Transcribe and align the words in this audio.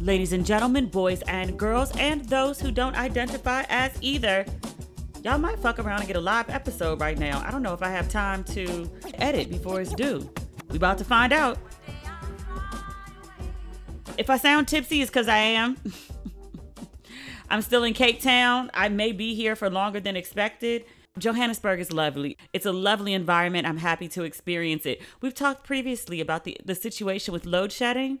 Ladies 0.00 0.32
and 0.32 0.46
gentlemen, 0.46 0.86
boys 0.86 1.22
and 1.22 1.58
girls, 1.58 1.90
and 1.96 2.24
those 2.26 2.60
who 2.60 2.70
don't 2.70 2.94
identify 2.94 3.64
as 3.68 3.90
either, 4.00 4.46
y'all 5.24 5.38
might 5.38 5.58
fuck 5.58 5.80
around 5.80 5.98
and 5.98 6.06
get 6.06 6.16
a 6.16 6.20
live 6.20 6.48
episode 6.50 7.00
right 7.00 7.18
now. 7.18 7.42
I 7.44 7.50
don't 7.50 7.64
know 7.64 7.74
if 7.74 7.82
I 7.82 7.88
have 7.88 8.08
time 8.08 8.44
to 8.44 8.88
edit 9.14 9.50
before 9.50 9.80
it's 9.80 9.92
due. 9.92 10.30
We 10.70 10.76
about 10.76 10.98
to 10.98 11.04
find 11.04 11.32
out. 11.32 11.58
If 14.16 14.30
I 14.30 14.36
sound 14.36 14.68
tipsy, 14.68 15.02
it's 15.02 15.10
because 15.10 15.26
I 15.26 15.38
am. 15.38 15.76
I'm 17.50 17.62
still 17.62 17.82
in 17.82 17.92
Cape 17.92 18.20
Town. 18.20 18.70
I 18.74 18.88
may 18.88 19.10
be 19.10 19.34
here 19.34 19.56
for 19.56 19.68
longer 19.68 19.98
than 19.98 20.14
expected. 20.16 20.84
Johannesburg 21.18 21.80
is 21.80 21.92
lovely. 21.92 22.36
It's 22.52 22.66
a 22.66 22.72
lovely 22.72 23.14
environment. 23.14 23.66
I'm 23.66 23.78
happy 23.78 24.06
to 24.10 24.22
experience 24.22 24.86
it. 24.86 25.02
We've 25.20 25.34
talked 25.34 25.64
previously 25.64 26.20
about 26.20 26.44
the, 26.44 26.56
the 26.64 26.76
situation 26.76 27.32
with 27.32 27.46
load 27.46 27.72
shedding. 27.72 28.20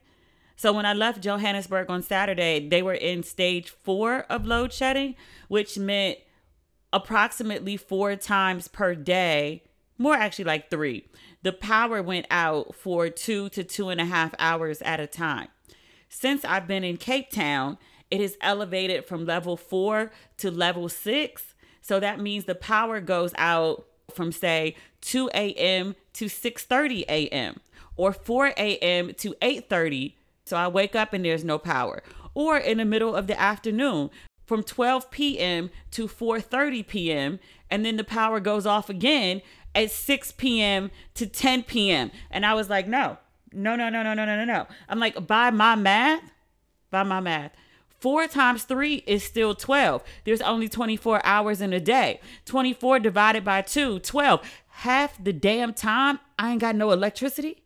So 0.58 0.72
when 0.72 0.84
I 0.84 0.92
left 0.92 1.22
Johannesburg 1.22 1.88
on 1.88 2.02
Saturday, 2.02 2.68
they 2.68 2.82
were 2.82 2.92
in 2.92 3.22
stage 3.22 3.70
four 3.70 4.26
of 4.28 4.44
load 4.44 4.72
shedding, 4.72 5.14
which 5.46 5.78
meant 5.78 6.18
approximately 6.92 7.76
four 7.76 8.16
times 8.16 8.66
per 8.66 8.96
day, 8.96 9.62
more 9.98 10.14
actually 10.14 10.46
like 10.46 10.68
three. 10.68 11.06
The 11.44 11.52
power 11.52 12.02
went 12.02 12.26
out 12.28 12.74
for 12.74 13.08
two 13.08 13.48
to 13.50 13.62
two 13.62 13.88
and 13.88 14.00
a 14.00 14.06
half 14.06 14.34
hours 14.40 14.82
at 14.82 14.98
a 14.98 15.06
time. 15.06 15.46
Since 16.08 16.44
I've 16.44 16.66
been 16.66 16.82
in 16.82 16.96
Cape 16.96 17.30
Town, 17.30 17.78
it 18.10 18.20
has 18.20 18.36
elevated 18.40 19.04
from 19.04 19.26
level 19.26 19.56
four 19.56 20.10
to 20.38 20.50
level 20.50 20.88
six. 20.88 21.54
So 21.82 22.00
that 22.00 22.18
means 22.18 22.46
the 22.46 22.56
power 22.56 23.00
goes 23.00 23.32
out 23.38 23.86
from 24.12 24.32
say 24.32 24.74
2 25.02 25.30
a.m. 25.32 25.94
to 26.14 26.24
6:30 26.24 27.02
a.m. 27.02 27.60
or 27.94 28.12
4 28.12 28.54
a.m. 28.56 29.14
to 29.14 29.34
8:30 29.40 30.14
so 30.48 30.56
I 30.56 30.68
wake 30.68 30.96
up 30.96 31.12
and 31.12 31.24
there's 31.24 31.44
no 31.44 31.58
power. 31.58 32.02
Or 32.34 32.56
in 32.56 32.78
the 32.78 32.84
middle 32.84 33.14
of 33.14 33.26
the 33.26 33.38
afternoon 33.38 34.10
from 34.46 34.62
12 34.62 35.10
p.m. 35.10 35.70
to 35.92 36.08
4:30 36.08 36.86
p.m. 36.86 37.38
and 37.70 37.84
then 37.84 37.96
the 37.96 38.04
power 38.04 38.40
goes 38.40 38.66
off 38.66 38.88
again 38.88 39.42
at 39.74 39.90
6 39.90 40.32
p.m. 40.32 40.90
to 41.14 41.26
10 41.26 41.64
p.m. 41.64 42.10
And 42.30 42.46
I 42.46 42.54
was 42.54 42.70
like, 42.70 42.88
"No. 42.88 43.18
No, 43.52 43.76
no, 43.76 43.88
no, 43.88 44.02
no, 44.02 44.14
no, 44.14 44.24
no, 44.24 44.36
no, 44.36 44.44
no." 44.44 44.66
I'm 44.88 44.98
like, 44.98 45.26
"By 45.26 45.50
my 45.50 45.74
math, 45.74 46.32
by 46.90 47.02
my 47.02 47.20
math, 47.20 47.52
4 48.00 48.28
times 48.28 48.64
3 48.64 49.02
is 49.06 49.24
still 49.24 49.54
12. 49.54 50.02
There's 50.24 50.40
only 50.40 50.68
24 50.68 51.24
hours 51.24 51.60
in 51.60 51.72
a 51.72 51.80
day. 51.80 52.20
24 52.44 53.00
divided 53.00 53.44
by 53.44 53.62
2, 53.62 53.98
12. 53.98 54.40
Half 54.68 55.22
the 55.22 55.32
damn 55.32 55.74
time 55.74 56.20
I 56.38 56.52
ain't 56.52 56.60
got 56.60 56.76
no 56.76 56.92
electricity. 56.92 57.64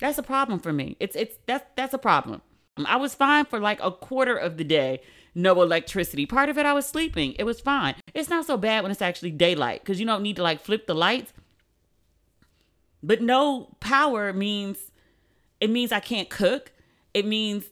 That's 0.00 0.18
a 0.18 0.22
problem 0.22 0.60
for 0.60 0.72
me. 0.72 0.96
It's 1.00 1.16
it's 1.16 1.36
that's 1.46 1.64
that's 1.76 1.94
a 1.94 1.98
problem. 1.98 2.42
Um, 2.76 2.86
I 2.86 2.96
was 2.96 3.14
fine 3.14 3.44
for 3.44 3.58
like 3.58 3.80
a 3.82 3.90
quarter 3.90 4.36
of 4.36 4.56
the 4.56 4.64
day, 4.64 5.00
no 5.34 5.60
electricity. 5.60 6.26
Part 6.26 6.48
of 6.48 6.58
it 6.58 6.66
I 6.66 6.72
was 6.72 6.86
sleeping. 6.86 7.34
It 7.38 7.44
was 7.44 7.60
fine. 7.60 7.96
It's 8.14 8.30
not 8.30 8.46
so 8.46 8.56
bad 8.56 8.82
when 8.82 8.92
it's 8.92 9.02
actually 9.02 9.32
daylight 9.32 9.80
because 9.82 9.98
you 9.98 10.06
don't 10.06 10.22
need 10.22 10.36
to 10.36 10.42
like 10.42 10.60
flip 10.60 10.86
the 10.86 10.94
lights. 10.94 11.32
But 13.02 13.20
no 13.22 13.76
power 13.80 14.32
means 14.32 14.90
it 15.60 15.70
means 15.70 15.92
I 15.92 16.00
can't 16.00 16.28
cook. 16.28 16.72
It 17.14 17.26
means 17.26 17.64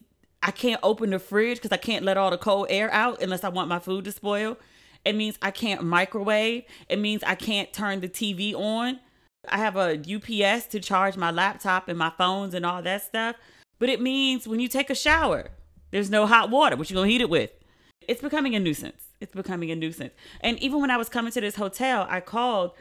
I 0.43 0.50
can't 0.50 0.81
open 0.82 1.10
the 1.10 1.19
fridge 1.19 1.58
because 1.58 1.72
I 1.72 1.76
can't 1.76 2.04
let 2.04 2.16
all 2.16 2.31
the 2.31 2.38
cold 2.38 2.66
air 2.70 2.93
out 2.93 3.22
unless 3.22 3.44
I 3.44 3.48
want 3.48 3.69
my 3.69 3.78
food 3.78 4.04
to 4.04 4.12
spoil. 4.12 4.56
It 5.04 5.14
means 5.14 5.38
I 5.41 5.53
can't 5.53 5.84
microwave. 5.84 6.64
It 6.88 6.98
means 6.98 7.22
I 7.22 7.37
can't 7.37 7.72
turn 7.72 8.00
the 8.00 8.08
TV 8.08 8.54
on. 8.54 8.98
I 9.49 9.59
have 9.59 9.77
a 9.77 9.99
UPS 9.99 10.67
to 10.67 10.81
charge 10.81 11.17
my 11.17 11.31
laptop 11.31 11.89
and 11.89 11.99
my 11.99 12.11
phones 12.11 12.55
and 12.55 12.67
all 12.67 12.83
that 12.83 13.03
stuff. 13.03 13.37
But 13.79 13.89
it 13.89 14.01
means 14.01 14.49
when 14.49 14.61
you 14.61 14.69
take 14.69 14.91
a 14.91 14.95
shower, 14.95 15.51
there's 15.91 16.11
no 16.11 16.27
hot 16.27 16.51
water. 16.51 16.77
What 16.77 16.91
you 16.91 16.97
gonna 16.97 17.09
heat 17.09 17.21
it 17.21 17.31
with? 17.31 17.51
It's 18.09 18.23
becoming 18.23 18.55
a 18.55 18.61
nuisance. 18.61 19.05
It's 19.21 19.35
becoming 19.35 19.71
a 19.71 19.77
nuisance. 19.77 20.12
And 20.41 20.59
even 20.61 20.81
when 20.81 20.91
I 20.91 20.97
was 20.97 21.09
coming 21.09 21.33
to 21.33 21.41
this 21.41 21.56
hotel, 21.56 22.06
I 22.09 22.21
called 22.21 22.73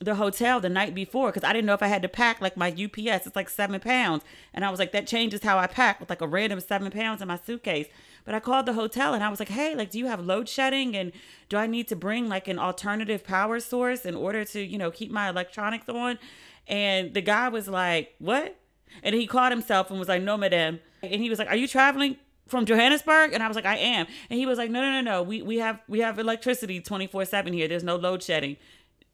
the 0.00 0.16
hotel 0.16 0.60
the 0.60 0.68
night 0.68 0.94
before 0.94 1.30
because 1.30 1.48
I 1.48 1.52
didn't 1.52 1.66
know 1.66 1.74
if 1.74 1.82
I 1.82 1.86
had 1.86 2.02
to 2.02 2.08
pack 2.08 2.40
like 2.40 2.56
my 2.56 2.68
UPS. 2.70 3.26
It's 3.26 3.36
like 3.36 3.48
seven 3.48 3.78
pounds. 3.80 4.24
And 4.52 4.64
I 4.64 4.70
was 4.70 4.78
like, 4.78 4.92
that 4.92 5.06
changes 5.06 5.42
how 5.42 5.58
I 5.58 5.66
pack 5.66 6.00
with 6.00 6.10
like 6.10 6.20
a 6.20 6.26
random 6.26 6.60
seven 6.60 6.90
pounds 6.90 7.22
in 7.22 7.28
my 7.28 7.38
suitcase. 7.38 7.86
But 8.24 8.34
I 8.34 8.40
called 8.40 8.66
the 8.66 8.72
hotel 8.72 9.12
and 9.14 9.22
I 9.22 9.28
was 9.28 9.38
like, 9.38 9.50
hey, 9.50 9.74
like, 9.74 9.90
do 9.90 9.98
you 9.98 10.06
have 10.06 10.24
load 10.24 10.48
shedding? 10.48 10.96
And 10.96 11.12
do 11.48 11.56
I 11.56 11.66
need 11.66 11.88
to 11.88 11.96
bring 11.96 12.28
like 12.28 12.48
an 12.48 12.58
alternative 12.58 13.24
power 13.24 13.60
source 13.60 14.04
in 14.06 14.14
order 14.14 14.44
to, 14.46 14.60
you 14.60 14.78
know, 14.78 14.90
keep 14.90 15.10
my 15.10 15.28
electronics 15.28 15.88
on? 15.88 16.18
And 16.66 17.12
the 17.12 17.20
guy 17.20 17.48
was 17.48 17.68
like, 17.68 18.14
what? 18.18 18.56
And 19.02 19.14
he 19.14 19.26
called 19.26 19.52
himself 19.52 19.90
and 19.90 19.98
was 19.98 20.08
like, 20.08 20.22
no, 20.22 20.36
madam. 20.36 20.80
And 21.02 21.20
he 21.20 21.28
was 21.28 21.38
like, 21.38 21.48
are 21.48 21.56
you 21.56 21.68
traveling 21.68 22.16
from 22.46 22.64
Johannesburg? 22.64 23.32
And 23.32 23.42
I 23.42 23.48
was 23.48 23.56
like, 23.56 23.66
I 23.66 23.76
am. 23.76 24.06
And 24.30 24.38
he 24.38 24.46
was 24.46 24.56
like, 24.56 24.70
no, 24.70 24.80
no, 24.80 24.90
no, 24.90 25.00
no. 25.00 25.22
We, 25.22 25.42
we 25.42 25.58
have 25.58 25.80
we 25.88 26.00
have 26.00 26.18
electricity 26.18 26.80
24 26.80 27.26
7 27.26 27.52
here. 27.52 27.68
There's 27.68 27.84
no 27.84 27.96
load 27.96 28.22
shedding 28.22 28.56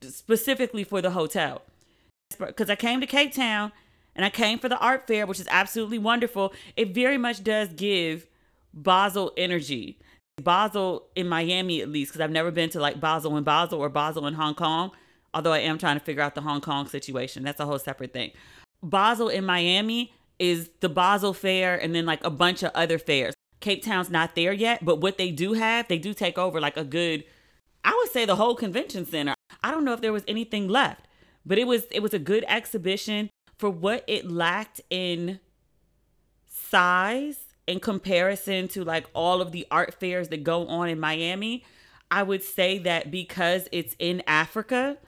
specifically 0.03 0.85
for 0.85 1.03
the 1.03 1.11
hotel. 1.11 1.63
Because 2.39 2.71
I 2.71 2.77
came 2.77 3.01
to 3.01 3.07
Cape 3.07 3.35
Town 3.35 3.73
and 4.15 4.25
I 4.25 4.31
came 4.31 4.59
for 4.59 4.69
the 4.69 4.79
art 4.79 5.07
fair, 5.07 5.27
which 5.27 5.41
is 5.41 5.49
absolutely 5.51 5.99
wonderful. 5.99 6.53
It 6.77 6.95
very 6.95 7.19
much 7.19 7.43
does 7.43 7.69
give 7.71 8.27
Basel 8.73 9.33
energy. 9.37 9.99
Basel 10.43 11.09
in 11.15 11.29
Miami, 11.29 11.83
at 11.83 11.89
least, 11.89 12.13
because 12.13 12.23
I've 12.23 12.31
never 12.31 12.51
been 12.51 12.71
to 12.71 12.81
like 12.81 13.01
Basel 13.01 13.37
in 13.37 13.45
Basel 13.45 13.81
or 13.81 13.89
Basel 13.89 14.27
in 14.27 14.35
Hong 14.35 14.55
Kong, 14.55 14.91
although 15.35 15.53
I 15.53 15.59
am 15.59 15.79
trying 15.79 15.99
to 15.99 16.05
figure 16.05 16.23
out 16.23 16.35
the 16.35 16.41
Hong 16.41 16.61
Kong 16.61 16.87
situation. 16.87 17.43
That's 17.43 17.61
a 17.61 17.67
whole 17.67 17.79
separate 17.79 18.13
thing. 18.13 18.33
Basel 18.83 19.29
in 19.29 19.45
Miami 19.45 20.15
is 20.39 20.71
the 20.81 20.89
Basel 20.89 21.35
Fair 21.35 21.77
and 21.77 21.95
then 21.95 22.07
like 22.07 22.25
a 22.25 22.31
bunch 22.31 22.63
of 22.63 22.71
other 22.75 22.99
fairs. 22.99 23.35
Cape 23.61 23.85
Town's 23.85 24.09
not 24.09 24.35
there 24.35 24.53
yet, 24.53 24.85
but 24.85 25.01
what 25.01 25.19
they 25.19 25.31
do 25.31 25.53
have, 25.53 25.87
they 25.89 25.99
do 25.99 26.15
take 26.15 26.39
over 26.39 26.61
like 26.61 26.79
a 26.79 26.85
good, 26.85 27.25
I 27.85 27.95
would 27.95 28.11
say 28.11 28.25
the 28.25 28.37
whole 28.37 28.55
convention 28.55 29.05
center. 29.05 29.35
I 29.63 29.71
don't 29.71 29.85
know 29.85 29.93
if 29.93 30.01
there 30.01 30.15
was 30.15 30.25
anything 30.27 30.67
left, 30.67 31.07
but 31.45 31.59
it 31.59 31.67
was 31.67 31.85
it 31.91 32.01
was 32.01 32.15
a 32.15 32.19
good 32.19 32.45
exhibition 32.49 33.29
for 33.59 33.69
what 33.69 34.05
it 34.07 34.31
lacked 34.31 34.81
in 34.89 35.41
size 36.49 37.50
in 37.67 37.81
comparison 37.81 38.69
to 38.69 38.85
like 38.85 39.07
all 39.15 39.41
of 39.41 39.53
the 39.53 39.67
art 39.71 39.95
fairs 39.95 40.29
that 40.29 40.45
go 40.45 40.67
on 40.67 40.89
in 40.89 40.99
Miami, 40.99 41.65
I 42.11 42.23
would 42.23 42.43
say 42.43 42.79
that 42.79 43.11
because 43.11 43.69
it's 43.71 43.95
in 43.99 44.23
Africa, 44.27 44.99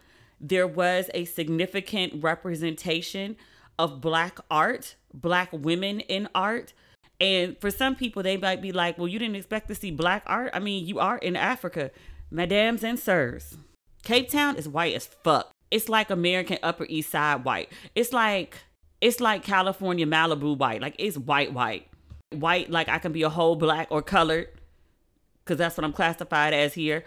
there 0.41 0.67
was 0.67 1.11
a 1.15 1.25
significant 1.25 2.23
representation 2.23 3.37
of 3.79 4.01
black 4.01 4.39
art, 4.51 4.97
black 5.13 5.49
women 5.53 6.01
in 6.01 6.29
art. 6.35 6.73
And 7.21 7.57
for 7.61 7.71
some 7.71 7.95
people, 7.95 8.23
they 8.23 8.37
might 8.37 8.61
be 8.61 8.73
like, 8.73 8.99
well, 8.99 9.09
you 9.09 9.19
didn't 9.19 9.37
expect 9.37 9.69
to 9.69 9.75
see 9.75 9.91
black 9.91 10.23
art. 10.27 10.51
I 10.53 10.59
mean, 10.59 10.87
you 10.87 10.99
are 10.99 11.19
in 11.19 11.37
Africa, 11.37 11.91
madams 12.31 12.83
and 12.83 12.99
sirs. 12.99 13.57
Cape 14.03 14.31
Town 14.31 14.57
is 14.57 14.69
white 14.69 14.95
as 14.95 15.07
fuck. 15.07 15.51
It's 15.71 15.89
like 15.89 16.11
American 16.11 16.59
Upper 16.63 16.87
East 16.89 17.11
Side 17.11 17.45
white. 17.45 17.71
It's 17.95 18.13
like 18.13 18.57
it's 19.01 19.21
like 19.21 19.43
California 19.43 20.07
Malibu 20.07 20.57
white. 20.57 20.81
Like 20.83 20.97
it's 20.99 21.17
white 21.17 21.53
white. 21.53 21.89
White 22.35 22.71
like 22.71 22.89
I 22.89 22.99
can 22.99 23.13
be 23.13 23.23
a 23.23 23.29
whole 23.29 23.57
black 23.57 23.89
or 23.91 24.03
colored 24.03 24.49
cuz 25.45 25.59
that's 25.59 25.77
what 25.77 25.85
I'm 25.85 25.93
classified 25.93 26.55
as 26.55 26.75
here. 26.75 27.05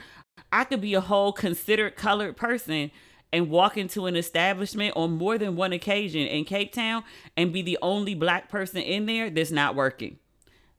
I 0.52 0.64
could 0.64 0.82
be 0.82 0.94
a 0.94 1.02
whole 1.02 1.32
considered 1.32 1.96
colored 1.96 2.38
person 2.38 2.92
and 3.32 3.50
walk 3.50 3.78
into 3.78 4.06
an 4.06 4.16
establishment 4.16 4.96
on 4.96 5.12
more 5.14 5.38
than 5.38 5.56
one 5.56 5.74
occasion 5.74 6.22
in 6.22 6.46
Cape 6.46 6.72
Town 6.72 7.04
and 7.36 7.52
be 7.52 7.62
the 7.62 7.78
only 7.82 8.16
black 8.16 8.50
person 8.50 8.82
in 8.82 9.06
there 9.06 9.30
that's 9.30 9.52
not 9.52 9.76
working. 9.76 10.20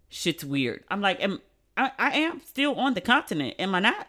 Shit's 0.08 0.44
weird. 0.44 0.84
I'm 0.88 1.00
like, 1.00 1.22
am, 1.22 1.40
I, 1.76 1.92
I 1.98 2.16
am 2.18 2.40
still 2.40 2.74
on 2.76 2.94
the 2.94 3.00
continent. 3.00 3.56
Am 3.58 3.74
I 3.74 3.80
not? 3.80 4.08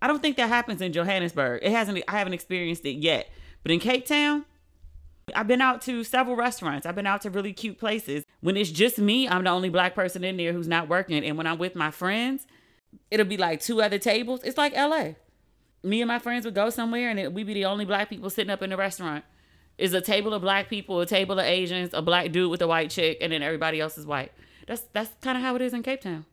I 0.00 0.06
don't 0.06 0.20
think 0.20 0.36
that 0.36 0.48
happens 0.48 0.80
in 0.80 0.92
Johannesburg. 0.92 1.60
It 1.62 1.72
hasn't. 1.72 2.02
I 2.06 2.18
haven't 2.18 2.34
experienced 2.34 2.84
it 2.84 2.98
yet. 2.98 3.28
But 3.62 3.72
in 3.72 3.80
Cape 3.80 4.06
Town, 4.06 4.44
I've 5.34 5.46
been 5.46 5.60
out 5.60 5.82
to 5.82 6.04
several 6.04 6.36
restaurants. 6.36 6.86
I've 6.86 6.94
been 6.94 7.06
out 7.06 7.22
to 7.22 7.30
really 7.30 7.52
cute 7.52 7.78
places. 7.78 8.24
When 8.40 8.56
it's 8.56 8.70
just 8.70 8.98
me, 8.98 9.28
I'm 9.28 9.44
the 9.44 9.50
only 9.50 9.70
black 9.70 9.94
person 9.94 10.24
in 10.24 10.36
there 10.36 10.52
who's 10.52 10.68
not 10.68 10.88
working. 10.88 11.24
And 11.24 11.38
when 11.38 11.46
I'm 11.46 11.58
with 11.58 11.74
my 11.74 11.90
friends, 11.90 12.46
it'll 13.10 13.26
be 13.26 13.36
like 13.36 13.60
two 13.60 13.80
other 13.80 13.98
tables. 13.98 14.42
It's 14.44 14.58
like 14.58 14.74
LA. 14.74 15.12
Me 15.82 16.00
and 16.00 16.08
my 16.08 16.18
friends 16.18 16.44
would 16.44 16.54
go 16.54 16.70
somewhere 16.70 17.10
and 17.10 17.18
it, 17.18 17.32
we'd 17.32 17.46
be 17.46 17.54
the 17.54 17.64
only 17.64 17.84
black 17.84 18.08
people 18.08 18.28
sitting 18.30 18.50
up 18.50 18.62
in 18.62 18.70
the 18.70 18.76
restaurant. 18.76 19.24
Is 19.76 19.92
a 19.92 20.00
table 20.00 20.32
of 20.32 20.42
black 20.42 20.68
people, 20.68 21.00
a 21.00 21.06
table 21.06 21.38
of 21.38 21.44
Asians, 21.44 21.90
a 21.94 22.00
black 22.00 22.30
dude 22.30 22.48
with 22.48 22.62
a 22.62 22.68
white 22.68 22.90
chick, 22.90 23.18
and 23.20 23.32
then 23.32 23.42
everybody 23.42 23.80
else 23.80 23.98
is 23.98 24.06
white. 24.06 24.30
That's 24.68 24.82
that's 24.92 25.10
kind 25.20 25.36
of 25.36 25.42
how 25.42 25.56
it 25.56 25.62
is 25.62 25.74
in 25.74 25.82
Cape 25.82 26.00
Town. 26.00 26.24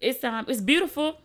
It's 0.00 0.24
um 0.24 0.46
it's 0.48 0.62
beautiful 0.62 1.18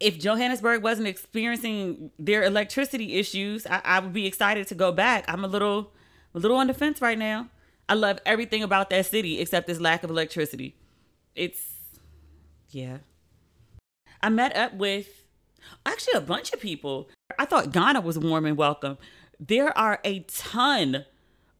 if 0.00 0.18
Johannesburg 0.18 0.82
wasn't 0.82 1.08
experiencing 1.08 2.10
their 2.18 2.44
electricity 2.44 3.14
issues, 3.14 3.66
I, 3.66 3.80
I, 3.84 4.00
would 4.00 4.12
be 4.12 4.26
excited 4.26 4.66
to 4.68 4.74
go 4.74 4.92
back. 4.92 5.24
I'm 5.28 5.44
a 5.44 5.48
little, 5.48 5.92
a 6.34 6.38
little 6.38 6.58
on 6.58 6.66
the 6.66 6.74
fence 6.74 7.00
right 7.00 7.18
now. 7.18 7.48
I 7.88 7.94
love 7.94 8.18
everything 8.26 8.62
about 8.62 8.90
that 8.90 9.06
city 9.06 9.40
except 9.40 9.66
this 9.66 9.80
lack 9.80 10.02
of 10.02 10.10
electricity. 10.10 10.76
It's, 11.34 11.62
yeah. 12.70 12.98
I 14.22 14.28
met 14.28 14.54
up 14.56 14.74
with 14.74 15.08
actually 15.84 16.18
a 16.18 16.20
bunch 16.20 16.52
of 16.52 16.60
people. 16.60 17.08
I 17.38 17.44
thought 17.46 17.72
Ghana 17.72 18.00
was 18.00 18.18
warm 18.18 18.44
and 18.44 18.56
welcome. 18.56 18.98
There 19.38 19.76
are 19.76 20.00
a 20.04 20.20
ton 20.20 21.04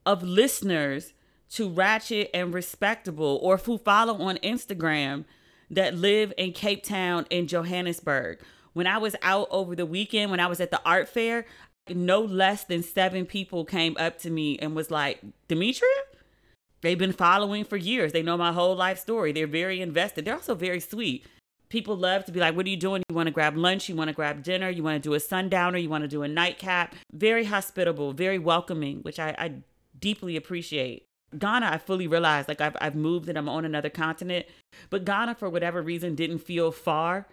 of 0.05 0.23
listeners 0.23 1.13
to 1.51 1.69
Ratchet 1.69 2.31
and 2.35 2.53
Respectable 2.53 3.39
or 3.43 3.57
who 3.59 3.79
follow 3.79 4.21
on 4.21 4.37
Instagram 4.39 5.25
that 5.71 5.95
live 5.95 6.33
in 6.37 6.53
Cape 6.53 6.85
Town 6.85 7.27
and 7.31 7.49
Johannesburg. 7.49 8.41
When 8.73 8.87
I 8.87 8.99
was 8.99 9.17
out 9.23 9.49
over 9.51 9.75
the 9.75 9.87
weekend, 9.87 10.31
when 10.31 10.41
I 10.41 10.47
was 10.47 10.61
at 10.61 10.71
the 10.71 10.81
art 10.85 11.09
fair, 11.09 11.47
no 11.89 12.21
less 12.21 12.65
than 12.65 12.83
seven 12.83 13.27
people 13.27 13.65
came 13.65 13.97
up 13.99 14.19
to 14.21 14.31
me 14.31 14.59
and 14.59 14.75
was 14.75 14.91
like, 14.91 15.21
Demetria? 15.49 15.91
They've 16.83 16.99
been 16.99 17.13
following 17.13 17.65
for 17.65 17.77
years. 17.77 18.13
They 18.13 18.23
know 18.23 18.37
my 18.37 18.53
whole 18.53 18.77
life 18.77 18.99
story. 18.99 19.33
They're 19.33 19.47
very 19.47 19.81
invested. 19.81 20.25
They're 20.25 20.35
also 20.35 20.55
very 20.55 20.81
sweet. 20.81 21.27
People 21.69 21.97
love 21.97 22.25
to 22.27 22.33
be 22.33 22.39
like, 22.39 22.55
What 22.55 22.67
are 22.67 22.69
you 22.69 22.77
doing? 22.77 23.03
You 23.09 23.17
want 23.17 23.27
to 23.27 23.33
grab 23.33 23.57
lunch? 23.57 23.89
You 23.89 23.97
want 23.97 24.09
to 24.09 24.15
grab 24.15 24.43
dinner? 24.43 24.71
You 24.71 24.83
want 24.83 25.03
to 25.03 25.09
do 25.09 25.15
a 25.15 25.21
sundowner? 25.21 25.79
You 25.79 25.89
want 25.89 26.03
to 26.05 26.09
do 26.09 26.23
a 26.23 26.29
nightcap? 26.29 26.95
Very 27.13 27.45
hospitable, 27.45 28.13
very 28.13 28.39
welcoming, 28.39 28.99
which 28.99 29.19
I, 29.19 29.35
I 29.39 29.55
deeply 29.99 30.37
appreciate. 30.37 31.06
Ghana, 31.37 31.71
I 31.73 31.79
fully 31.79 32.07
realized 32.07 32.49
like 32.49 32.61
I've, 32.61 32.77
I've 32.81 32.95
moved 32.95 33.29
and 33.29 33.37
I'm 33.37 33.49
on 33.49 33.65
another 33.65 33.91
continent. 33.91 34.47
But 34.91 35.05
Ghana, 35.05 35.35
for 35.35 35.49
whatever 35.49 35.83
reason, 35.83 36.15
didn't 36.15 36.39
feel 36.39 36.73
far. 36.73 37.27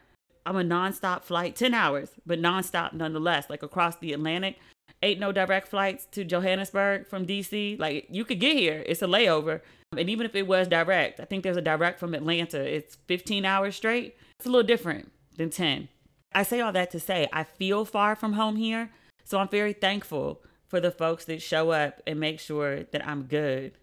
I'm 0.46 0.58
a 0.58 0.64
nonstop 0.64 1.24
flight, 1.24 1.56
10 1.56 1.74
hours, 1.74 2.12
but 2.26 2.42
nonstop 2.42 2.94
nonetheless, 2.94 3.50
like 3.50 3.64
across 3.64 3.96
the 3.98 4.14
Atlantic. 4.14 4.58
Ain't 5.02 5.20
no 5.20 5.32
direct 5.32 5.68
flights 5.68 6.08
to 6.12 6.24
Johannesburg 6.24 7.08
from 7.08 7.26
DC. 7.26 7.80
Like 7.80 8.08
you 8.10 8.26
could 8.26 8.40
get 8.40 8.58
here, 8.58 8.84
it's 8.86 9.02
a 9.02 9.08
layover. 9.08 9.62
And 9.98 10.10
even 10.10 10.26
if 10.26 10.36
it 10.36 10.48
was 10.48 10.68
direct, 10.68 11.20
I 11.20 11.26
think 11.26 11.44
there's 11.44 11.58
a 11.58 11.62
direct 11.62 12.00
from 12.00 12.14
Atlanta. 12.14 12.60
It's 12.60 12.96
15 13.08 13.46
hours 13.46 13.76
straight. 13.76 14.16
It's 14.40 14.46
a 14.46 14.50
little 14.50 14.68
different 14.68 15.12
than 15.38 15.50
10. 15.50 15.88
I 16.34 16.44
say 16.44 16.62
all 16.62 16.72
that 16.72 16.92
to 16.92 17.00
say 17.00 17.28
I 17.32 17.44
feel 17.44 17.86
far 17.86 18.16
from 18.16 18.34
home 18.34 18.56
here. 18.56 18.90
So 19.24 19.40
I'm 19.40 19.50
very 19.50 19.74
thankful 19.74 20.42
for 20.68 20.80
the 20.80 20.92
folks 20.92 21.26
that 21.26 21.42
show 21.42 21.72
up 21.72 22.02
and 22.08 22.20
make 22.20 22.40
sure 22.40 22.84
that 22.84 23.08
I'm 23.08 23.24
good. 23.24 23.74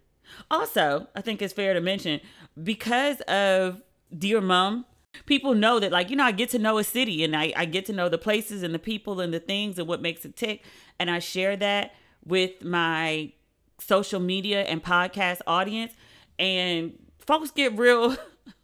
Also, 0.51 1.09
I 1.15 1.21
think 1.21 1.43
it's 1.43 1.53
fair 1.53 1.75
to 1.75 1.81
mention 1.81 2.21
because 2.63 3.21
of 3.23 3.83
Dear 4.17 4.41
Mom, 4.41 4.87
people 5.27 5.55
know 5.55 5.79
that, 5.79 5.93
like, 5.93 6.11
you 6.11 6.17
know, 6.17 6.25
I 6.25 6.33
get 6.33 6.51
to 6.51 6.59
know 6.59 6.79
a 6.79 6.85
city 6.85 7.25
and 7.25 7.37
I, 7.37 7.53
I 7.57 7.65
get 7.65 7.87
to 7.87 7.93
know 7.93 8.09
the 8.09 8.19
places 8.19 8.63
and 8.63 8.75
the 8.75 8.79
people 8.79 9.21
and 9.21 9.33
the 9.33 9.41
things 9.41 9.79
and 9.79 9.87
what 9.87 10.03
makes 10.03 10.25
it 10.25 10.37
tick. 10.37 10.65
And 10.99 11.11
I 11.11 11.19
share 11.19 11.57
that 11.57 11.95
with 12.25 12.63
my 12.65 13.33
social 13.79 14.21
media 14.21 14.63
and 14.63 14.83
podcast 14.83 15.41
audience. 15.47 15.93
And 16.39 16.99
folks 17.19 17.51
get 17.51 17.77
real, 17.79 18.17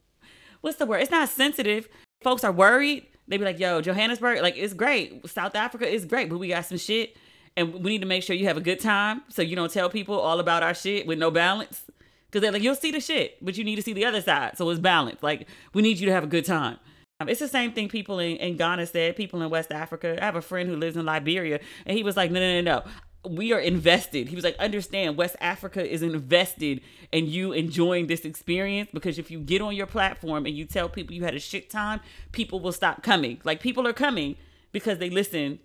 what's 0.60 0.78
the 0.78 0.86
word? 0.86 1.02
It's 1.02 1.10
not 1.10 1.28
sensitive. 1.28 1.88
Folks 2.22 2.44
are 2.44 2.52
worried. 2.52 3.06
They 3.28 3.36
be 3.38 3.44
like, 3.44 3.58
yo, 3.58 3.80
Johannesburg, 3.80 4.40
like, 4.40 4.56
it's 4.56 4.72
great. 4.72 5.28
South 5.28 5.56
Africa 5.56 5.88
is 5.88 6.04
great, 6.04 6.28
but 6.28 6.38
we 6.38 6.48
got 6.48 6.64
some 6.64 6.78
shit 6.78 7.16
and 7.56 7.72
we 7.72 7.90
need 7.90 8.02
to 8.02 8.06
make 8.06 8.22
sure 8.22 8.36
you 8.36 8.46
have 8.46 8.56
a 8.56 8.62
good 8.62 8.80
time 8.80 9.22
so 9.28 9.42
you 9.42 9.56
don't 9.56 9.72
tell 9.72 9.88
people 9.88 10.18
all 10.18 10.40
about 10.40 10.62
our 10.62 10.74
shit 10.74 11.06
with 11.06 11.18
no 11.18 11.30
balance. 11.30 11.84
Because 12.26 12.42
they're 12.42 12.52
like 12.52 12.62
you'll 12.62 12.74
see 12.74 12.90
the 12.90 13.00
shit 13.00 13.42
but 13.44 13.56
you 13.56 13.64
need 13.64 13.76
to 13.76 13.82
see 13.82 13.92
the 13.92 14.04
other 14.04 14.20
side 14.20 14.58
so 14.58 14.68
it's 14.70 14.80
balanced. 14.80 15.22
Like 15.22 15.48
we 15.72 15.82
need 15.82 15.98
you 15.98 16.06
to 16.06 16.12
have 16.12 16.24
a 16.24 16.28
good 16.28 16.44
time. 16.44 16.78
Um, 17.18 17.30
it's 17.30 17.40
the 17.40 17.48
same 17.48 17.72
thing 17.72 17.88
people 17.88 18.18
in, 18.18 18.36
in 18.36 18.56
ghana 18.56 18.86
said 18.86 19.16
people 19.16 19.40
in 19.42 19.48
west 19.48 19.72
africa. 19.72 20.18
I 20.20 20.24
have 20.24 20.36
a 20.36 20.42
friend 20.42 20.68
who 20.68 20.76
lives 20.76 20.96
in 20.96 21.06
liberia 21.06 21.60
and 21.86 21.96
he 21.96 22.02
was 22.02 22.16
like 22.16 22.30
no 22.30 22.40
no 22.40 22.60
no 22.60 22.82
no. 22.82 22.90
We 23.28 23.52
are 23.52 23.58
invested. 23.58 24.28
He 24.28 24.36
was 24.36 24.44
like, 24.44 24.54
understand, 24.58 25.16
West 25.16 25.34
Africa 25.40 25.84
is 25.84 26.00
invested 26.00 26.80
in 27.10 27.26
you 27.26 27.50
enjoying 27.50 28.06
this 28.06 28.24
experience 28.24 28.88
because 28.94 29.18
if 29.18 29.32
you 29.32 29.40
get 29.40 29.60
on 29.60 29.74
your 29.74 29.86
platform 29.86 30.46
and 30.46 30.56
you 30.56 30.64
tell 30.64 30.88
people 30.88 31.12
you 31.12 31.24
had 31.24 31.34
a 31.34 31.40
shit 31.40 31.68
time, 31.68 31.98
people 32.30 32.60
will 32.60 32.70
stop 32.70 33.02
coming. 33.02 33.40
Like, 33.42 33.60
people 33.60 33.84
are 33.84 33.92
coming 33.92 34.36
because 34.70 34.98
they 34.98 35.10
listen 35.10 35.58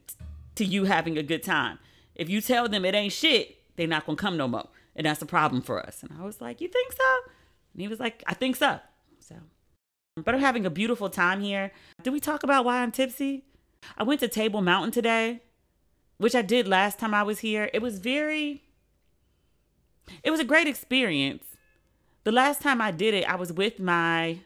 to 0.56 0.66
you 0.66 0.86
having 0.86 1.18
a 1.18 1.24
good 1.24 1.44
time. 1.44 1.80
If 2.16 2.30
you 2.30 2.42
tell 2.42 2.68
them 2.68 2.86
it 2.86 2.96
ain't 2.96 3.14
shit, 3.14 3.58
they're 3.76 3.88
not 3.88 4.06
gonna 4.06 4.18
come 4.18 4.38
no 4.38 4.48
more. 4.48 4.68
And 4.96 5.06
that's 5.06 5.22
a 5.22 5.26
problem 5.26 5.62
for 5.62 5.86
us. 5.86 6.04
And 6.04 6.12
I 6.20 6.24
was 6.24 6.42
like, 6.42 6.62
You 6.62 6.68
think 6.68 6.92
so? 6.92 7.32
And 7.74 7.82
he 7.82 7.88
was 7.88 8.00
like, 8.00 8.24
I 8.28 8.34
think 8.34 8.56
so. 8.56 8.80
So 9.20 9.36
but 10.18 10.36
I'm 10.36 10.42
having 10.42 10.66
a 10.66 10.70
beautiful 10.70 11.10
time 11.10 11.42
here. 11.42 11.72
Did 12.04 12.12
we 12.12 12.20
talk 12.20 12.44
about 12.44 12.66
why 12.66 12.82
I'm 12.82 12.92
tipsy? 12.92 13.46
I 13.98 14.04
went 14.04 14.20
to 14.20 14.28
Table 14.28 14.62
Mountain 14.62 14.92
today, 14.92 15.42
which 16.18 16.36
I 16.36 16.42
did 16.42 16.68
last 16.68 17.00
time 17.00 17.14
I 17.14 17.24
was 17.24 17.40
here. 17.40 17.70
It 17.74 17.82
was 17.82 18.00
very 18.00 18.64
it 20.24 20.32
was 20.32 20.40
a 20.40 20.46
great 20.46 20.68
experience. 20.68 21.46
The 22.24 22.32
last 22.32 22.62
time 22.62 22.82
I 22.82 22.92
did 22.92 23.14
it, 23.14 23.24
I 23.30 23.36
was 23.36 23.54
with 23.54 23.80
my 23.80 24.40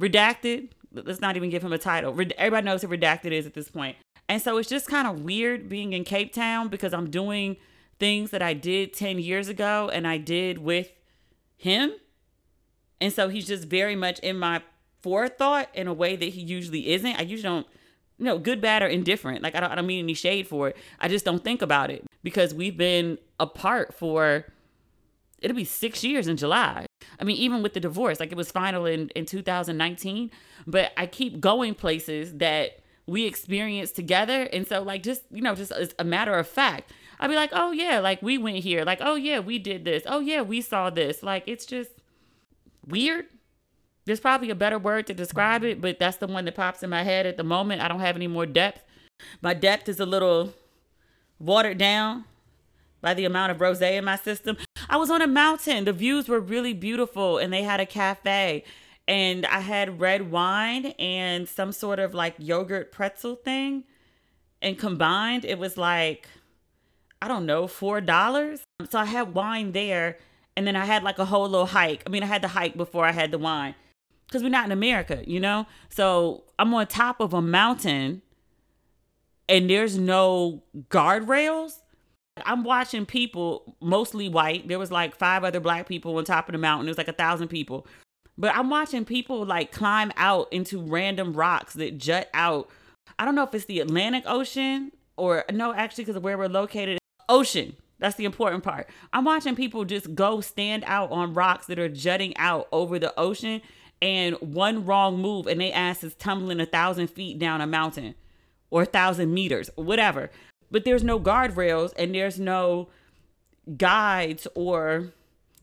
redacted. 0.00 0.68
Let's 0.92 1.20
not 1.20 1.36
even 1.36 1.48
give 1.48 1.64
him 1.64 1.72
a 1.72 1.78
title. 1.78 2.10
Everybody 2.36 2.64
knows 2.64 2.82
who 2.82 2.88
redacted 2.88 3.32
is 3.32 3.46
at 3.46 3.54
this 3.54 3.70
point. 3.70 3.96
And 4.32 4.40
so 4.40 4.56
it's 4.56 4.70
just 4.70 4.88
kind 4.88 5.06
of 5.06 5.24
weird 5.24 5.68
being 5.68 5.92
in 5.92 6.04
Cape 6.04 6.32
Town 6.32 6.68
because 6.68 6.94
I'm 6.94 7.10
doing 7.10 7.58
things 7.98 8.30
that 8.30 8.40
I 8.40 8.54
did 8.54 8.94
10 8.94 9.18
years 9.18 9.46
ago 9.46 9.90
and 9.92 10.08
I 10.08 10.16
did 10.16 10.56
with 10.56 10.90
him. 11.54 11.92
And 12.98 13.12
so 13.12 13.28
he's 13.28 13.46
just 13.46 13.68
very 13.68 13.94
much 13.94 14.18
in 14.20 14.38
my 14.38 14.62
forethought 15.02 15.68
in 15.74 15.86
a 15.86 15.92
way 15.92 16.16
that 16.16 16.30
he 16.30 16.40
usually 16.40 16.92
isn't. 16.92 17.14
I 17.14 17.24
usually 17.24 17.42
don't, 17.42 17.66
you 18.16 18.24
know, 18.24 18.38
good, 18.38 18.62
bad, 18.62 18.82
or 18.82 18.86
indifferent. 18.86 19.42
Like 19.42 19.54
I 19.54 19.60
don't, 19.60 19.70
I 19.70 19.74
don't 19.74 19.86
mean 19.86 20.02
any 20.02 20.14
shade 20.14 20.48
for 20.48 20.68
it. 20.68 20.78
I 20.98 21.08
just 21.08 21.26
don't 21.26 21.44
think 21.44 21.60
about 21.60 21.90
it 21.90 22.02
because 22.22 22.54
we've 22.54 22.78
been 22.78 23.18
apart 23.38 23.92
for, 23.92 24.50
it'll 25.40 25.54
be 25.54 25.66
six 25.66 26.02
years 26.02 26.26
in 26.26 26.38
July. 26.38 26.86
I 27.20 27.24
mean, 27.24 27.36
even 27.36 27.62
with 27.62 27.74
the 27.74 27.80
divorce, 27.80 28.18
like 28.18 28.32
it 28.32 28.38
was 28.38 28.50
final 28.50 28.86
in, 28.86 29.10
in 29.10 29.26
2019, 29.26 30.30
but 30.66 30.92
I 30.96 31.04
keep 31.04 31.38
going 31.38 31.74
places 31.74 32.38
that 32.38 32.78
we 33.06 33.26
experienced 33.26 33.96
together. 33.96 34.42
And 34.52 34.66
so, 34.66 34.82
like, 34.82 35.02
just, 35.02 35.22
you 35.30 35.42
know, 35.42 35.54
just 35.54 35.72
as 35.72 35.94
a 35.98 36.04
matter 36.04 36.34
of 36.34 36.46
fact, 36.48 36.92
I'd 37.18 37.28
be 37.28 37.34
like, 37.34 37.50
oh, 37.52 37.72
yeah, 37.72 37.98
like 38.00 38.22
we 38.22 38.38
went 38.38 38.58
here. 38.58 38.84
Like, 38.84 38.98
oh, 39.00 39.14
yeah, 39.14 39.40
we 39.40 39.58
did 39.58 39.84
this. 39.84 40.02
Oh, 40.06 40.20
yeah, 40.20 40.42
we 40.42 40.60
saw 40.60 40.90
this. 40.90 41.22
Like, 41.22 41.44
it's 41.46 41.66
just 41.66 41.90
weird. 42.86 43.26
There's 44.04 44.20
probably 44.20 44.50
a 44.50 44.56
better 44.56 44.78
word 44.78 45.06
to 45.06 45.14
describe 45.14 45.62
it, 45.62 45.80
but 45.80 46.00
that's 46.00 46.16
the 46.16 46.26
one 46.26 46.44
that 46.46 46.56
pops 46.56 46.82
in 46.82 46.90
my 46.90 47.04
head 47.04 47.26
at 47.26 47.36
the 47.36 47.44
moment. 47.44 47.82
I 47.82 47.88
don't 47.88 48.00
have 48.00 48.16
any 48.16 48.26
more 48.26 48.46
depth. 48.46 48.82
My 49.40 49.54
depth 49.54 49.88
is 49.88 50.00
a 50.00 50.06
little 50.06 50.54
watered 51.38 51.78
down 51.78 52.24
by 53.00 53.14
the 53.14 53.24
amount 53.24 53.52
of 53.52 53.60
rose 53.60 53.80
in 53.80 54.04
my 54.04 54.16
system. 54.16 54.56
I 54.88 54.96
was 54.96 55.10
on 55.10 55.22
a 55.22 55.26
mountain. 55.26 55.84
The 55.84 55.92
views 55.92 56.28
were 56.28 56.40
really 56.40 56.72
beautiful, 56.72 57.38
and 57.38 57.52
they 57.52 57.62
had 57.62 57.78
a 57.78 57.86
cafe 57.86 58.64
and 59.08 59.46
I 59.46 59.60
had 59.60 60.00
red 60.00 60.30
wine 60.30 60.86
and 60.98 61.48
some 61.48 61.72
sort 61.72 61.98
of 61.98 62.14
like 62.14 62.34
yogurt 62.38 62.92
pretzel 62.92 63.36
thing. 63.36 63.84
And 64.60 64.78
combined, 64.78 65.44
it 65.44 65.58
was 65.58 65.76
like, 65.76 66.28
I 67.20 67.26
don't 67.28 67.46
know, 67.46 67.64
$4. 67.64 68.60
So 68.88 68.98
I 68.98 69.04
had 69.04 69.34
wine 69.34 69.72
there. 69.72 70.18
And 70.56 70.66
then 70.66 70.76
I 70.76 70.84
had 70.84 71.02
like 71.02 71.18
a 71.18 71.24
whole 71.24 71.48
little 71.48 71.66
hike. 71.66 72.02
I 72.06 72.10
mean, 72.10 72.22
I 72.22 72.26
had 72.26 72.42
the 72.42 72.48
hike 72.48 72.76
before 72.76 73.04
I 73.04 73.12
had 73.12 73.30
the 73.30 73.38
wine 73.38 73.74
because 74.26 74.42
we're 74.42 74.50
not 74.50 74.66
in 74.66 74.72
America, 74.72 75.22
you 75.26 75.40
know? 75.40 75.66
So 75.88 76.44
I'm 76.58 76.72
on 76.74 76.86
top 76.86 77.20
of 77.20 77.34
a 77.34 77.42
mountain 77.42 78.22
and 79.48 79.68
there's 79.68 79.98
no 79.98 80.62
guardrails. 80.88 81.80
I'm 82.46 82.64
watching 82.64 83.04
people, 83.04 83.76
mostly 83.80 84.28
white. 84.28 84.68
There 84.68 84.78
was 84.78 84.90
like 84.90 85.16
five 85.16 85.42
other 85.44 85.60
black 85.60 85.88
people 85.88 86.16
on 86.16 86.24
top 86.24 86.48
of 86.48 86.52
the 86.52 86.58
mountain. 86.58 86.86
It 86.86 86.90
was 86.90 86.98
like 86.98 87.08
a 87.08 87.12
thousand 87.12 87.48
people. 87.48 87.86
But 88.42 88.56
I'm 88.56 88.70
watching 88.70 89.04
people 89.04 89.46
like 89.46 89.70
climb 89.70 90.10
out 90.16 90.52
into 90.52 90.82
random 90.82 91.32
rocks 91.32 91.74
that 91.74 91.96
jut 91.96 92.28
out. 92.34 92.68
I 93.16 93.24
don't 93.24 93.36
know 93.36 93.44
if 93.44 93.54
it's 93.54 93.66
the 93.66 93.78
Atlantic 93.78 94.24
Ocean 94.26 94.90
or 95.16 95.44
no, 95.52 95.72
actually, 95.72 96.06
because 96.06 96.20
where 96.20 96.36
we're 96.36 96.48
located, 96.48 96.98
ocean. 97.28 97.76
That's 98.00 98.16
the 98.16 98.24
important 98.24 98.64
part. 98.64 98.88
I'm 99.12 99.24
watching 99.24 99.54
people 99.54 99.84
just 99.84 100.16
go 100.16 100.40
stand 100.40 100.82
out 100.88 101.12
on 101.12 101.34
rocks 101.34 101.66
that 101.66 101.78
are 101.78 101.88
jutting 101.88 102.36
out 102.36 102.66
over 102.72 102.98
the 102.98 103.16
ocean, 103.16 103.62
and 104.00 104.34
one 104.40 104.84
wrong 104.86 105.18
move, 105.18 105.46
and 105.46 105.60
they 105.60 105.70
ass 105.70 106.02
is 106.02 106.16
tumbling 106.16 106.58
a 106.58 106.66
thousand 106.66 107.10
feet 107.10 107.38
down 107.38 107.60
a 107.60 107.66
mountain 107.68 108.16
or 108.70 108.82
a 108.82 108.86
thousand 108.86 109.32
meters, 109.32 109.70
whatever. 109.76 110.32
But 110.68 110.84
there's 110.84 111.04
no 111.04 111.20
guardrails 111.20 111.92
and 111.96 112.12
there's 112.12 112.40
no 112.40 112.88
guides 113.76 114.48
or 114.56 115.12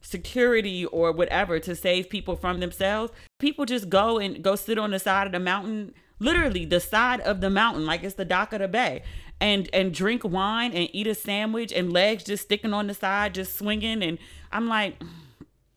security 0.01 0.85
or 0.85 1.11
whatever 1.11 1.59
to 1.59 1.75
save 1.75 2.09
people 2.09 2.35
from 2.35 2.59
themselves. 2.59 3.11
People 3.39 3.65
just 3.65 3.89
go 3.89 4.17
and 4.17 4.43
go 4.43 4.55
sit 4.55 4.77
on 4.77 4.91
the 4.91 4.99
side 4.99 5.27
of 5.27 5.33
the 5.33 5.39
mountain, 5.39 5.93
literally 6.19 6.65
the 6.65 6.79
side 6.79 7.19
of 7.21 7.41
the 7.41 7.49
mountain, 7.49 7.85
like 7.85 8.03
it's 8.03 8.15
the 8.15 8.25
dock 8.25 8.53
of 8.53 8.59
the 8.59 8.67
bay, 8.67 9.03
and 9.39 9.69
and 9.73 9.93
drink 9.93 10.23
wine 10.23 10.71
and 10.73 10.89
eat 10.93 11.07
a 11.07 11.15
sandwich 11.15 11.71
and 11.71 11.93
legs 11.93 12.23
just 12.23 12.43
sticking 12.43 12.73
on 12.73 12.87
the 12.87 12.93
side, 12.93 13.33
just 13.33 13.57
swinging. 13.57 14.03
And 14.03 14.17
I'm 14.51 14.67
like, 14.67 15.01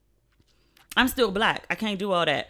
I'm 0.97 1.09
still 1.09 1.31
black. 1.31 1.67
I 1.71 1.75
can't 1.75 1.99
do 1.99 2.13
all 2.13 2.27
that. 2.27 2.49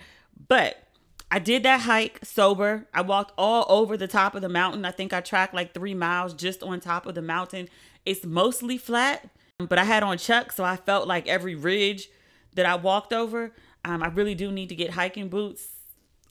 But 0.48 0.82
I 1.30 1.38
did 1.38 1.62
that 1.62 1.80
hike 1.80 2.18
sober. 2.22 2.86
I 2.92 3.00
walked 3.00 3.32
all 3.38 3.64
over 3.68 3.96
the 3.96 4.06
top 4.06 4.34
of 4.34 4.42
the 4.42 4.50
mountain. 4.50 4.84
I 4.84 4.90
think 4.90 5.14
I 5.14 5.22
tracked 5.22 5.54
like 5.54 5.72
three 5.72 5.94
miles 5.94 6.34
just 6.34 6.62
on 6.62 6.78
top 6.78 7.06
of 7.06 7.14
the 7.14 7.22
mountain. 7.22 7.70
It's 8.04 8.26
mostly 8.26 8.76
flat, 8.76 9.30
but 9.66 9.78
I 9.78 9.84
had 9.84 10.02
on 10.02 10.18
Chuck, 10.18 10.52
so 10.52 10.64
I 10.64 10.76
felt 10.76 11.06
like 11.06 11.26
every 11.26 11.54
ridge 11.54 12.08
that 12.54 12.66
I 12.66 12.74
walked 12.74 13.12
over. 13.12 13.52
Um, 13.84 14.02
I 14.02 14.08
really 14.08 14.34
do 14.34 14.52
need 14.52 14.68
to 14.68 14.74
get 14.74 14.90
hiking 14.90 15.28
boots. 15.28 15.68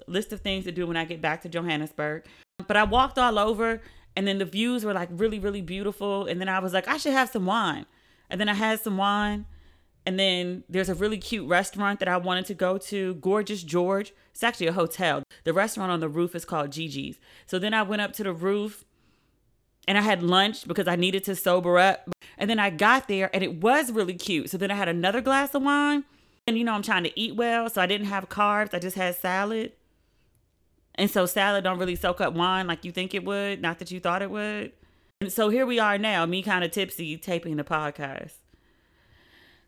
List 0.08 0.34
of 0.34 0.42
things 0.42 0.66
to 0.66 0.72
do 0.72 0.88
when 0.88 0.98
I 0.98 1.06
get 1.06 1.22
back 1.22 1.42
to 1.44 1.50
Johannesburg. 1.50 2.26
But 2.68 2.78
I 2.78 2.84
walked 2.84 3.18
all 3.18 3.38
over, 3.38 3.82
and 4.16 4.28
then 4.28 4.38
the 4.38 4.46
views 4.46 4.84
were 4.84 4.94
like 4.94 5.10
really, 5.12 5.40
really 5.40 5.62
beautiful. 5.62 6.26
And 6.26 6.40
then 6.40 6.50
I 6.50 6.60
was 6.60 6.74
like, 6.74 6.88
I 6.88 6.98
should 6.98 7.14
have 7.14 7.30
some 7.30 7.46
wine. 7.46 7.86
And 8.30 8.40
then 8.40 8.50
I 8.50 8.54
had 8.54 8.80
some 8.80 8.98
wine. 8.98 9.46
And 10.06 10.20
then 10.20 10.64
there's 10.68 10.90
a 10.90 10.96
really 10.96 11.20
cute 11.20 11.48
restaurant 11.48 12.00
that 12.00 12.08
I 12.08 12.18
wanted 12.18 12.46
to 12.48 12.54
go 12.56 12.78
to, 12.80 13.14
Gorgeous 13.16 13.62
George. 13.62 14.14
It's 14.32 14.42
actually 14.42 14.68
a 14.68 14.74
hotel. 14.74 15.24
The 15.44 15.54
restaurant 15.54 15.92
on 15.92 16.00
the 16.00 16.10
roof 16.10 16.34
is 16.34 16.46
called 16.46 16.72
Gigi's. 16.72 17.20
So 17.46 17.60
then 17.60 17.74
I 17.74 17.84
went 17.84 18.02
up 18.02 18.14
to 18.14 18.24
the 18.24 18.34
roof 18.34 18.84
and 19.92 19.98
I 19.98 20.02
had 20.04 20.24
lunch 20.24 20.66
because 20.66 20.88
I 20.88 20.96
needed 20.96 21.26
to 21.26 21.36
sober 21.36 21.78
up. 21.78 22.10
And 22.38 22.50
then 22.50 22.60
I 22.60 22.70
got 22.70 23.10
there 23.10 23.30
and 23.34 23.44
it 23.44 23.56
was 23.62 23.92
really 23.92 24.14
cute. 24.14 24.50
So 24.50 24.58
then 24.58 24.72
I 24.72 24.76
had 24.76 24.88
another 24.88 25.20
glass 25.20 25.54
of 25.54 25.64
wine. 25.64 26.06
And 26.48 26.58
you 26.58 26.64
know, 26.64 26.72
I'm 26.72 26.82
trying 26.82 27.04
to 27.04 27.20
eat 27.20 27.36
well, 27.36 27.70
so 27.70 27.82
I 27.82 27.88
didn't 27.88 28.08
have 28.08 28.30
carbs. 28.30 28.74
I 28.74 28.80
just 28.80 28.96
had 28.96 29.18
salad. 29.18 29.74
And 30.96 31.12
so 31.12 31.26
salad 31.26 31.66
don't 31.66 31.78
really 31.78 31.98
soak 31.98 32.22
up 32.22 32.34
wine 32.34 32.68
like 32.68 32.86
you 32.86 32.94
think 32.94 33.14
it 33.14 33.26
would, 33.26 33.62
not 33.62 33.80
that 33.80 33.92
you 33.92 34.00
thought 34.00 34.22
it 34.22 34.32
would. 34.32 34.72
And 35.20 35.30
so 35.30 35.50
here 35.50 35.66
we 35.66 35.78
are 35.78 35.98
now, 35.98 36.26
me 36.26 36.42
kind 36.42 36.64
of 36.64 36.72
tipsy 36.72 37.18
taping 37.18 37.58
the 37.58 37.66
podcast. 37.66 38.36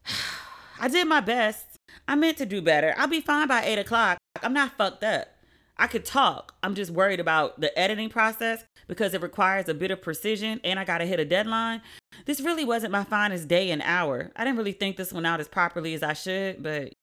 I 0.80 0.88
did 0.88 1.06
my 1.06 1.20
best. 1.20 1.66
I 2.08 2.16
meant 2.16 2.38
to 2.38 2.46
do 2.46 2.62
better. 2.62 2.96
I'll 2.98 3.08
be 3.08 3.20
fine 3.20 3.50
by 3.50 3.66
eight 3.66 3.78
o'clock. 3.78 4.20
I'm 4.42 4.54
not 4.54 4.78
fucked 4.78 5.04
up. 5.04 5.33
I 5.78 5.88
could 5.88 6.06
talk. 6.06 6.56
I'm 6.62 6.76
just 6.76 6.92
worried 6.92 7.20
about 7.20 7.60
the 7.60 7.78
editing 7.78 8.10
process 8.10 8.64
because 8.88 9.14
it 9.14 9.22
requires 9.22 9.68
a 9.68 9.74
bit 9.74 9.92
of 9.92 10.02
precision 10.02 10.60
and 10.64 10.80
I 10.80 10.86
got 10.86 11.00
to 11.00 11.06
hit 11.06 11.20
a 11.20 11.26
deadline. 11.26 11.82
This 12.26 12.42
really 12.42 12.64
wasn't 12.64 12.92
my 12.92 13.04
finest 13.04 13.48
day 13.48 13.72
and 13.72 13.82
hour. 13.84 14.32
I 14.36 14.44
didn't 14.44 14.58
really 14.58 14.72
think 14.72 14.98
this 14.98 15.12
one 15.12 15.26
out 15.26 15.40
as 15.40 15.48
properly 15.48 15.94
as 15.94 16.04
I 16.04 16.14
should, 16.14 16.62
but 16.62 16.94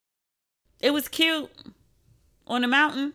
it 0.81 0.93
was 0.93 1.09
cute 1.09 1.51
on 2.47 2.63
the 2.63 2.69
mountain. 2.69 3.15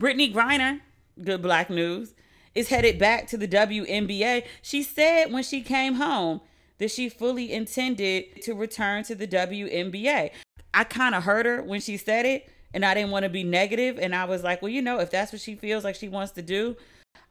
Brittney 0.00 0.32
Griner, 0.32 0.80
good 1.22 1.42
black 1.42 1.68
news, 1.68 2.14
is 2.54 2.70
headed 2.70 2.98
back 2.98 3.28
to 3.28 3.36
the 3.36 3.46
WNBA. 3.46 4.44
She 4.62 4.82
said 4.82 5.30
when 5.30 5.42
she 5.42 5.60
came 5.60 5.94
home 5.94 6.40
that 6.78 6.90
she 6.90 7.10
fully 7.10 7.52
intended 7.52 8.40
to 8.42 8.54
return 8.54 9.04
to 9.04 9.14
the 9.14 9.26
WNBA. 9.26 10.30
I 10.72 10.84
kind 10.84 11.14
of 11.14 11.24
heard 11.24 11.44
her 11.44 11.62
when 11.62 11.82
she 11.82 11.98
said 11.98 12.24
it, 12.24 12.48
and 12.72 12.82
I 12.82 12.94
didn't 12.94 13.10
want 13.10 13.24
to 13.24 13.28
be 13.28 13.44
negative, 13.44 13.98
and 13.98 14.14
I 14.14 14.24
was 14.24 14.42
like, 14.42 14.62
well, 14.62 14.70
you 14.70 14.80
know, 14.80 15.00
if 15.00 15.10
that's 15.10 15.32
what 15.32 15.42
she 15.42 15.54
feels 15.54 15.84
like 15.84 15.96
she 15.96 16.08
wants 16.08 16.32
to 16.32 16.42
do, 16.42 16.76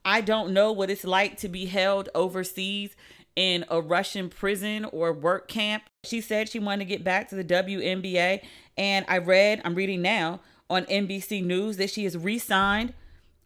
I 0.06 0.22
don't 0.22 0.54
know 0.54 0.72
what 0.72 0.92
it's 0.92 1.04
like 1.04 1.38
to 1.38 1.50
be 1.50 1.66
held 1.66 2.10
overseas 2.14 2.96
in 3.36 3.66
a 3.70 3.82
Russian 3.82 4.30
prison 4.30 4.86
or 4.86 5.12
work 5.12 5.48
camp. 5.48 5.84
She 6.04 6.22
said 6.22 6.50
she 6.50 6.60
wanted 6.60 6.86
to 6.86 6.90
get 6.90 7.04
back 7.04 7.30
to 7.30 7.36
the 7.36 7.44
WNBA, 7.44 8.42
and 8.78 9.06
I 9.08 9.18
read, 9.18 9.62
I'm 9.66 9.74
reading 9.74 10.04
now, 10.04 10.42
on 10.70 10.86
NBC 10.86 11.44
News 11.44 11.78
that 11.78 11.90
she 11.90 12.06
is 12.06 12.18
re 12.18 12.38
signed 12.38 12.94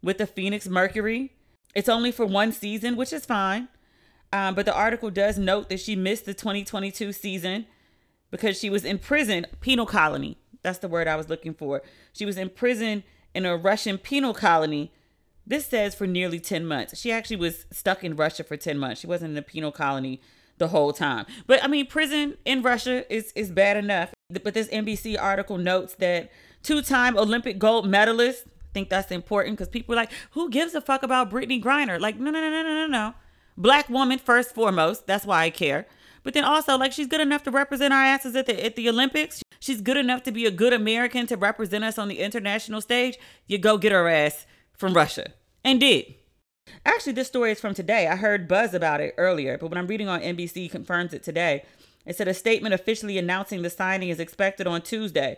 with 0.01 0.17
the 0.17 0.27
Phoenix 0.27 0.67
Mercury. 0.67 1.31
It's 1.73 1.89
only 1.89 2.11
for 2.11 2.25
one 2.25 2.51
season, 2.51 2.95
which 2.95 3.13
is 3.13 3.25
fine. 3.25 3.69
Um, 4.31 4.55
but 4.55 4.65
the 4.65 4.73
article 4.73 5.09
does 5.09 5.37
note 5.37 5.69
that 5.69 5.79
she 5.79 5.95
missed 5.95 6.25
the 6.25 6.33
2022 6.33 7.13
season 7.13 7.65
because 8.31 8.59
she 8.59 8.69
was 8.69 8.83
in 8.83 8.97
prison, 8.97 9.45
penal 9.61 9.85
colony. 9.85 10.37
That's 10.63 10.79
the 10.79 10.87
word 10.87 11.07
I 11.07 11.15
was 11.15 11.29
looking 11.29 11.53
for. 11.53 11.83
She 12.13 12.25
was 12.25 12.37
in 12.37 12.49
prison 12.49 13.03
in 13.35 13.45
a 13.45 13.55
Russian 13.55 13.97
penal 13.97 14.33
colony. 14.33 14.91
This 15.45 15.67
says 15.67 15.93
for 15.93 16.07
nearly 16.07 16.39
10 16.39 16.65
months. 16.65 16.97
She 16.97 17.11
actually 17.11 17.35
was 17.35 17.65
stuck 17.71 18.03
in 18.03 18.15
Russia 18.15 18.43
for 18.43 18.57
10 18.57 18.77
months. 18.77 19.01
She 19.01 19.07
wasn't 19.07 19.31
in 19.31 19.37
a 19.37 19.43
penal 19.43 19.71
colony 19.71 20.21
the 20.57 20.69
whole 20.69 20.93
time. 20.93 21.25
But 21.45 21.63
I 21.63 21.67
mean, 21.67 21.85
prison 21.85 22.37
in 22.45 22.61
Russia 22.61 23.11
is, 23.13 23.31
is 23.35 23.51
bad 23.51 23.77
enough. 23.77 24.13
But 24.29 24.53
this 24.53 24.67
NBC 24.69 25.21
article 25.21 25.57
notes 25.57 25.95
that 25.95 26.31
two-time 26.63 27.17
Olympic 27.17 27.59
gold 27.59 27.87
medalist. 27.87 28.45
I 28.47 28.73
think 28.73 28.89
that's 28.89 29.11
important 29.11 29.57
because 29.57 29.69
people 29.69 29.93
are 29.93 29.97
like, 29.97 30.11
who 30.31 30.49
gives 30.49 30.73
a 30.73 30.81
fuck 30.81 31.03
about 31.03 31.29
Brittney 31.29 31.61
Griner? 31.61 31.99
Like, 31.99 32.17
no, 32.17 32.31
no, 32.31 32.41
no, 32.41 32.49
no, 32.49 32.63
no, 32.63 32.87
no. 32.87 33.13
Black 33.55 33.87
woman 33.89 34.17
first 34.17 34.55
foremost. 34.55 35.05
That's 35.05 35.25
why 35.25 35.43
I 35.43 35.49
care. 35.51 35.85
But 36.23 36.33
then 36.33 36.45
also, 36.45 36.77
like, 36.77 36.93
she's 36.93 37.07
good 37.07 37.21
enough 37.21 37.43
to 37.43 37.51
represent 37.51 37.93
our 37.93 38.03
asses 38.03 38.35
at 38.35 38.45
the 38.45 38.65
at 38.65 38.75
the 38.75 38.89
Olympics. 38.89 39.43
She's 39.59 39.81
good 39.81 39.97
enough 39.97 40.23
to 40.23 40.31
be 40.31 40.45
a 40.45 40.51
good 40.51 40.73
American 40.73 41.27
to 41.27 41.37
represent 41.37 41.83
us 41.83 41.97
on 41.97 42.07
the 42.07 42.19
international 42.19 42.81
stage. 42.81 43.19
You 43.45 43.57
go 43.57 43.77
get 43.77 43.91
her 43.91 44.07
ass 44.07 44.45
from 44.73 44.93
Russia, 44.93 45.33
and 45.63 45.79
did. 45.79 46.15
Actually, 46.85 47.13
this 47.13 47.27
story 47.27 47.51
is 47.51 47.59
from 47.59 47.73
today. 47.73 48.07
I 48.07 48.15
heard 48.15 48.47
buzz 48.47 48.73
about 48.73 49.01
it 49.01 49.13
earlier, 49.17 49.57
but 49.57 49.67
when 49.67 49.77
I'm 49.77 49.87
reading 49.87 50.07
on 50.07 50.21
NBC, 50.21 50.71
confirms 50.71 51.13
it 51.13 51.23
today. 51.23 51.65
It 52.05 52.15
said 52.15 52.27
a 52.27 52.33
statement 52.33 52.73
officially 52.73 53.17
announcing 53.17 53.61
the 53.61 53.69
signing 53.69 54.09
is 54.09 54.19
expected 54.19 54.65
on 54.65 54.81
Tuesday 54.81 55.37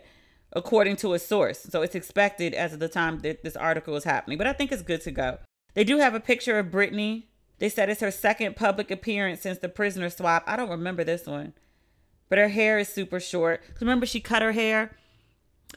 according 0.56 0.96
to 0.96 1.12
a 1.12 1.18
source. 1.18 1.60
So 1.60 1.82
it's 1.82 1.94
expected 1.94 2.54
as 2.54 2.72
of 2.72 2.80
the 2.80 2.88
time 2.88 3.20
that 3.20 3.44
this 3.44 3.56
article 3.56 3.94
is 3.94 4.04
happening. 4.04 4.38
But 4.38 4.46
I 4.46 4.54
think 4.54 4.72
it's 4.72 4.82
good 4.82 5.02
to 5.02 5.10
go. 5.10 5.38
They 5.74 5.84
do 5.84 5.98
have 5.98 6.14
a 6.14 6.20
picture 6.20 6.58
of 6.58 6.66
Brittney. 6.66 7.24
They 7.58 7.68
said 7.68 7.90
it's 7.90 8.00
her 8.00 8.10
second 8.10 8.56
public 8.56 8.90
appearance 8.90 9.42
since 9.42 9.58
the 9.58 9.68
prisoner 9.68 10.08
swap. 10.10 10.42
I 10.46 10.56
don't 10.56 10.70
remember 10.70 11.04
this 11.04 11.26
one. 11.26 11.52
But 12.28 12.38
her 12.38 12.48
hair 12.48 12.78
is 12.78 12.88
super 12.88 13.20
short. 13.20 13.62
Remember 13.80 14.06
she 14.06 14.18
cut 14.18 14.42
her 14.42 14.52
hair? 14.52 14.96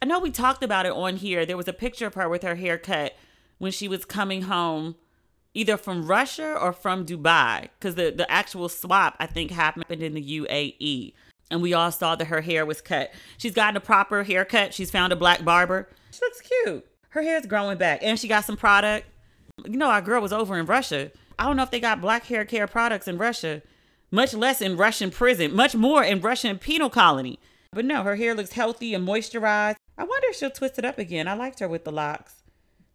I 0.02 0.06
know 0.06 0.20
we 0.20 0.32
talked 0.32 0.64
about 0.64 0.86
it 0.86 0.94
on 0.94 1.18
here. 1.18 1.46
There 1.46 1.58
was 1.58 1.68
a 1.68 1.74
picture 1.74 2.08
of 2.08 2.14
her 2.14 2.30
with 2.30 2.44
her 2.44 2.56
hair 2.56 2.78
cut 2.78 3.16
when 3.58 3.74
she 3.74 3.88
was 3.88 4.06
coming 4.06 4.44
home 4.44 4.96
either 5.54 5.78
from 5.78 6.06
Russia 6.06 6.54
or 6.54 6.72
from 6.72 7.06
Dubai, 7.06 7.70
because 7.78 7.96
the, 7.96 8.12
the 8.12 8.30
actual 8.32 8.70
swap, 8.70 9.16
I 9.20 9.26
think, 9.26 9.52
happened 9.52 10.02
in 10.02 10.14
the 10.14 10.40
UAE. 10.40 11.14
And 11.52 11.62
we 11.62 11.74
all 11.74 11.92
saw 11.92 12.16
that 12.16 12.26
her 12.26 12.42
hair 12.42 12.66
was 12.66 12.82
cut. 12.82 13.12
She's 13.38 13.54
gotten 13.54 13.78
a 13.78 13.82
proper 13.82 14.24
haircut. 14.24 14.74
She's 14.74 14.92
found 14.92 15.12
a 15.12 15.16
black 15.16 15.44
barber. 15.44 15.90
She 16.12 16.20
looks 16.22 16.42
cute. 16.42 16.86
Her 17.10 17.22
hair's 17.22 17.46
growing 17.46 17.78
back. 17.78 18.04
And 18.04 18.20
she 18.20 18.28
got 18.28 18.46
some 18.46 18.58
product. 18.58 19.08
You 19.66 19.78
know, 19.78 19.90
our 19.90 20.02
girl 20.02 20.22
was 20.22 20.32
over 20.32 20.58
in 20.58 20.66
Russia. 20.66 21.12
I 21.38 21.46
don't 21.46 21.56
know 21.56 21.64
if 21.64 21.72
they 21.72 21.80
got 21.80 22.02
black 22.02 22.26
hair 22.26 22.46
care 22.46 22.68
products 22.68 23.08
in 23.08 23.18
Russia, 23.18 23.62
much 24.12 24.34
less 24.34 24.62
in 24.62 24.78
Russian 24.78 25.10
prison, 25.10 25.56
much 25.56 25.74
more 25.76 26.04
in 26.04 26.22
Russian 26.22 26.58
penal 26.58 26.90
colony. 26.90 27.40
But 27.72 27.86
no, 27.86 28.04
her 28.04 28.16
hair 28.16 28.36
looks 28.36 28.54
healthy 28.54 28.94
and 28.94 29.08
moisturized. 29.08 29.76
I 29.98 30.04
wonder 30.04 30.28
if 30.30 30.36
she'll 30.36 30.50
twist 30.50 30.78
it 30.80 30.86
up 30.86 30.98
again. 30.98 31.28
I 31.28 31.34
liked 31.34 31.60
her 31.60 31.68
with 31.68 31.84
the 31.84 31.92
locks. 31.92 32.44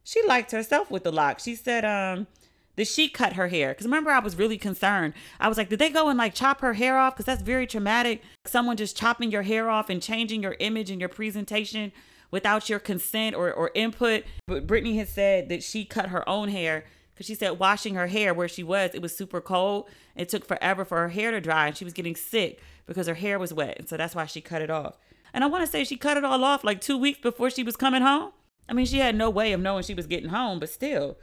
She 0.04 0.22
liked 0.26 0.52
herself 0.52 0.90
with 0.90 1.04
the 1.04 1.12
locks. 1.12 1.44
She 1.44 1.54
said, 1.54 1.84
um, 1.84 2.26
that 2.76 2.88
she 2.88 3.08
cut 3.08 3.34
her 3.34 3.48
hair. 3.48 3.70
Because 3.70 3.86
remember, 3.86 4.10
I 4.10 4.18
was 4.18 4.36
really 4.36 4.58
concerned. 4.58 5.14
I 5.40 5.48
was 5.48 5.58
like, 5.58 5.68
did 5.68 5.78
they 5.78 5.90
go 5.90 6.08
and 6.08 6.18
like 6.18 6.34
chop 6.34 6.60
her 6.60 6.74
hair 6.74 6.98
off? 6.98 7.14
Because 7.14 7.26
that's 7.26 7.42
very 7.42 7.66
traumatic. 7.66 8.22
Someone 8.46 8.76
just 8.76 8.96
chopping 8.96 9.30
your 9.30 9.42
hair 9.42 9.70
off 9.70 9.90
and 9.90 10.02
changing 10.02 10.42
your 10.42 10.56
image 10.58 10.90
and 10.90 11.00
your 11.00 11.08
presentation 11.08 11.92
without 12.30 12.68
your 12.68 12.78
consent 12.80 13.36
or, 13.36 13.52
or 13.52 13.70
input. 13.74 14.24
But 14.46 14.66
Brittney 14.66 14.96
had 14.96 15.08
said 15.08 15.48
that 15.48 15.62
she 15.62 15.84
cut 15.84 16.08
her 16.08 16.28
own 16.28 16.48
hair 16.48 16.84
because 17.14 17.26
she 17.26 17.34
said 17.34 17.60
washing 17.60 17.94
her 17.94 18.08
hair 18.08 18.34
where 18.34 18.48
she 18.48 18.64
was, 18.64 18.90
it 18.92 19.02
was 19.02 19.16
super 19.16 19.40
cold. 19.40 19.88
It 20.16 20.28
took 20.28 20.44
forever 20.44 20.84
for 20.84 20.98
her 20.98 21.10
hair 21.10 21.30
to 21.30 21.40
dry 21.40 21.68
and 21.68 21.76
she 21.76 21.84
was 21.84 21.92
getting 21.92 22.16
sick 22.16 22.60
because 22.86 23.06
her 23.06 23.14
hair 23.14 23.38
was 23.38 23.54
wet. 23.54 23.78
And 23.78 23.88
so 23.88 23.96
that's 23.96 24.14
why 24.14 24.26
she 24.26 24.40
cut 24.40 24.62
it 24.62 24.70
off. 24.70 24.98
And 25.32 25.42
I 25.42 25.46
want 25.46 25.64
to 25.64 25.70
say 25.70 25.84
she 25.84 25.96
cut 25.96 26.16
it 26.16 26.24
all 26.24 26.44
off 26.44 26.64
like 26.64 26.80
two 26.80 26.98
weeks 26.98 27.20
before 27.20 27.50
she 27.50 27.62
was 27.62 27.76
coming 27.76 28.02
home. 28.02 28.32
I 28.68 28.72
mean, 28.72 28.86
she 28.86 28.98
had 28.98 29.14
no 29.14 29.30
way 29.30 29.52
of 29.52 29.60
knowing 29.60 29.82
she 29.82 29.94
was 29.94 30.06
getting 30.06 30.30
home, 30.30 30.58
but 30.58 30.70
still, 30.70 31.18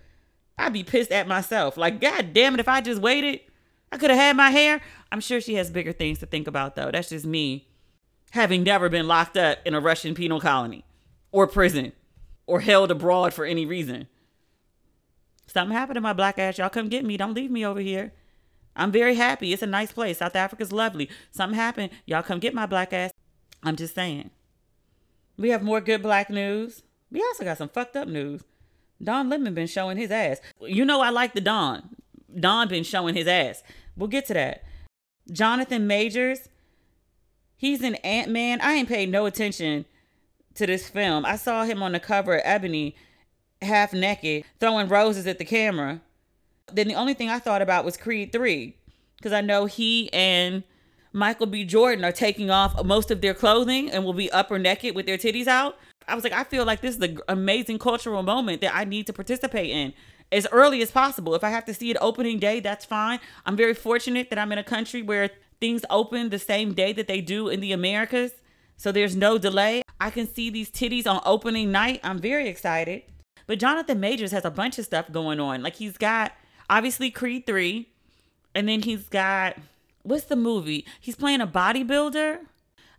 I'd 0.61 0.73
be 0.73 0.83
pissed 0.83 1.11
at 1.11 1.27
myself. 1.27 1.75
Like, 1.77 1.99
God 1.99 2.33
damn 2.33 2.53
it, 2.53 2.59
if 2.59 2.67
I 2.67 2.81
just 2.81 3.01
waited, 3.01 3.41
I 3.91 3.97
could 3.97 4.09
have 4.09 4.19
had 4.19 4.37
my 4.37 4.51
hair. 4.51 4.81
I'm 5.11 5.19
sure 5.19 5.41
she 5.41 5.55
has 5.55 5.69
bigger 5.69 5.91
things 5.91 6.19
to 6.19 6.25
think 6.25 6.47
about, 6.47 6.75
though. 6.75 6.91
That's 6.91 7.09
just 7.09 7.25
me 7.25 7.67
having 8.31 8.63
never 8.63 8.87
been 8.87 9.07
locked 9.07 9.37
up 9.37 9.59
in 9.65 9.73
a 9.73 9.79
Russian 9.79 10.15
penal 10.15 10.39
colony 10.39 10.85
or 11.31 11.47
prison 11.47 11.91
or 12.45 12.61
held 12.61 12.91
abroad 12.91 13.33
for 13.33 13.45
any 13.45 13.65
reason. 13.65 14.07
Something 15.47 15.75
happened 15.75 15.95
to 15.95 16.01
my 16.01 16.13
black 16.13 16.39
ass. 16.39 16.57
Y'all 16.57 16.69
come 16.69 16.87
get 16.87 17.03
me. 17.03 17.17
Don't 17.17 17.33
leave 17.33 17.51
me 17.51 17.65
over 17.65 17.81
here. 17.81 18.13
I'm 18.75 18.91
very 18.91 19.15
happy. 19.15 19.51
It's 19.51 19.61
a 19.61 19.67
nice 19.67 19.91
place. 19.91 20.19
South 20.19 20.35
Africa's 20.35 20.71
lovely. 20.71 21.09
Something 21.31 21.57
happened. 21.57 21.91
Y'all 22.05 22.23
come 22.23 22.39
get 22.39 22.53
my 22.53 22.65
black 22.65 22.93
ass. 22.93 23.11
I'm 23.61 23.75
just 23.75 23.95
saying. 23.95 24.29
We 25.37 25.49
have 25.49 25.61
more 25.61 25.81
good 25.81 26.01
black 26.01 26.29
news. 26.29 26.83
We 27.11 27.21
also 27.21 27.43
got 27.43 27.57
some 27.57 27.67
fucked 27.67 27.97
up 27.97 28.07
news. 28.07 28.43
Don 29.03 29.29
Lemon 29.29 29.53
been 29.53 29.67
showing 29.67 29.97
his 29.97 30.11
ass. 30.11 30.39
You 30.61 30.85
know 30.85 31.01
I 31.01 31.09
like 31.09 31.33
the 31.33 31.41
Don. 31.41 31.95
Don 32.39 32.67
been 32.67 32.83
showing 32.83 33.15
his 33.15 33.27
ass. 33.27 33.63
We'll 33.95 34.07
get 34.07 34.25
to 34.27 34.33
that. 34.33 34.63
Jonathan 35.31 35.87
Majors, 35.87 36.49
he's 37.55 37.81
an 37.81 37.95
Ant 37.95 38.29
Man. 38.29 38.59
I 38.61 38.73
ain't 38.73 38.89
paid 38.89 39.09
no 39.09 39.25
attention 39.25 39.85
to 40.55 40.65
this 40.65 40.89
film. 40.89 41.25
I 41.25 41.35
saw 41.35 41.63
him 41.63 41.81
on 41.81 41.91
the 41.91 41.99
cover 41.99 42.35
of 42.35 42.41
Ebony, 42.43 42.95
half 43.61 43.93
naked, 43.93 44.43
throwing 44.59 44.87
roses 44.87 45.27
at 45.27 45.37
the 45.37 45.45
camera. 45.45 46.01
Then 46.71 46.87
the 46.87 46.95
only 46.95 47.13
thing 47.13 47.29
I 47.29 47.39
thought 47.39 47.61
about 47.61 47.85
was 47.85 47.97
Creed 47.97 48.31
3, 48.31 48.75
because 49.17 49.33
I 49.33 49.41
know 49.41 49.65
he 49.65 50.11
and 50.13 50.63
Michael 51.13 51.47
B. 51.47 51.65
Jordan 51.65 52.05
are 52.05 52.11
taking 52.11 52.49
off 52.49 52.83
most 52.85 53.11
of 53.11 53.21
their 53.21 53.33
clothing 53.33 53.91
and 53.91 54.05
will 54.05 54.13
be 54.13 54.31
upper 54.31 54.57
naked 54.57 54.95
with 54.95 55.05
their 55.05 55.17
titties 55.17 55.47
out. 55.47 55.77
I 56.07 56.15
was 56.15 56.23
like, 56.23 56.33
I 56.33 56.43
feel 56.43 56.65
like 56.65 56.81
this 56.81 56.97
is 56.97 57.01
an 57.01 57.19
amazing 57.27 57.79
cultural 57.79 58.23
moment 58.23 58.61
that 58.61 58.75
I 58.75 58.83
need 58.83 59.07
to 59.07 59.13
participate 59.13 59.69
in 59.69 59.93
as 60.31 60.47
early 60.51 60.81
as 60.81 60.91
possible. 60.91 61.35
If 61.35 61.43
I 61.43 61.49
have 61.49 61.65
to 61.65 61.73
see 61.73 61.91
it 61.91 61.97
opening 62.01 62.39
day, 62.39 62.59
that's 62.59 62.85
fine. 62.85 63.19
I'm 63.45 63.55
very 63.55 63.73
fortunate 63.73 64.29
that 64.29 64.39
I'm 64.39 64.51
in 64.51 64.57
a 64.57 64.63
country 64.63 65.01
where 65.01 65.29
things 65.59 65.85
open 65.89 66.29
the 66.29 66.39
same 66.39 66.73
day 66.73 66.93
that 66.93 67.07
they 67.07 67.21
do 67.21 67.49
in 67.49 67.59
the 67.59 67.71
Americas. 67.71 68.31
So 68.77 68.91
there's 68.91 69.15
no 69.15 69.37
delay. 69.37 69.83
I 69.99 70.09
can 70.09 70.27
see 70.27 70.49
these 70.49 70.71
titties 70.71 71.05
on 71.05 71.21
opening 71.25 71.71
night. 71.71 71.99
I'm 72.03 72.19
very 72.19 72.47
excited. 72.47 73.03
But 73.45 73.59
Jonathan 73.59 73.99
Majors 73.99 74.31
has 74.31 74.45
a 74.45 74.49
bunch 74.49 74.79
of 74.79 74.85
stuff 74.85 75.11
going 75.11 75.39
on. 75.39 75.61
Like 75.61 75.75
he's 75.75 75.97
got 75.97 76.31
obviously 76.69 77.11
Creed 77.11 77.45
3, 77.45 77.87
and 78.55 78.67
then 78.67 78.81
he's 78.81 79.07
got 79.09 79.57
what's 80.03 80.25
the 80.25 80.35
movie? 80.35 80.85
He's 80.99 81.15
playing 81.15 81.41
a 81.41 81.47
bodybuilder. 81.47 82.39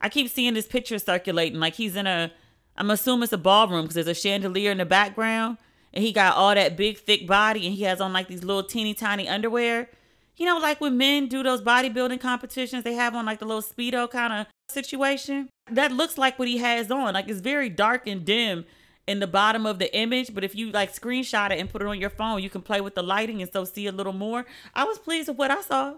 I 0.00 0.09
keep 0.09 0.29
seeing 0.29 0.55
this 0.55 0.66
picture 0.66 0.98
circulating 0.98 1.59
like 1.59 1.74
he's 1.74 1.96
in 1.96 2.07
a 2.07 2.33
I'm 2.76 2.90
assuming 2.90 3.24
it's 3.24 3.32
a 3.32 3.38
ballroom 3.38 3.82
because 3.82 3.94
there's 3.94 4.06
a 4.06 4.14
chandelier 4.14 4.70
in 4.70 4.78
the 4.78 4.87
background 4.87 5.58
and 5.92 6.02
he 6.02 6.12
got 6.12 6.37
all 6.37 6.54
that 6.54 6.76
big 6.76 6.98
thick 6.98 7.26
body 7.26 7.66
and 7.66 7.74
he 7.74 7.82
has 7.82 8.00
on 8.00 8.12
like 8.12 8.28
these 8.28 8.44
little 8.44 8.62
teeny 8.62 8.94
tiny 8.94 9.28
underwear. 9.28 9.88
You 10.37 10.46
know, 10.46 10.58
like 10.58 10.80
when 10.80 10.96
men 10.96 11.28
do 11.28 11.42
those 11.42 11.61
bodybuilding 11.61 12.20
competitions, 12.20 12.85
they 12.85 12.94
have 12.94 13.14
on 13.14 13.26
like 13.26 13.38
the 13.38 13.44
little 13.44 13.62
speedo 13.62 14.11
kind 14.11 14.32
of 14.32 14.46
situation. 14.70 15.50
That 15.70 15.92
looks 15.92 16.16
like 16.16 16.38
what 16.38 16.48
he 16.48 16.58
has 16.58 16.90
on. 16.90 17.14
Like 17.14 17.28
it's 17.28 17.40
very 17.40 17.68
dark 17.68 18.06
and 18.06 18.24
dim 18.24 18.64
in 19.06 19.20
the 19.20 19.26
bottom 19.26 19.66
of 19.66 19.78
the 19.78 19.94
image, 19.94 20.32
but 20.35 20.44
if 20.44 20.54
you 20.54 20.70
like 20.70 20.94
screenshot 20.94 21.50
it 21.50 21.58
and 21.58 21.68
put 21.68 21.82
it 21.82 21.88
on 21.88 21.98
your 21.98 22.11
phone, 22.11 22.42
you 22.42 22.48
can 22.48 22.62
play 22.62 22.80
with 22.80 22.94
the 22.94 23.02
lighting 23.02 23.42
and 23.42 23.52
so 23.52 23.64
see 23.64 23.87
a 23.87 23.92
little 23.92 24.12
more. 24.12 24.46
I 24.74 24.85
was 24.85 24.98
pleased 24.98 25.28
with 25.28 25.37
what 25.37 25.50
I 25.50 25.61
saw. 25.61 25.94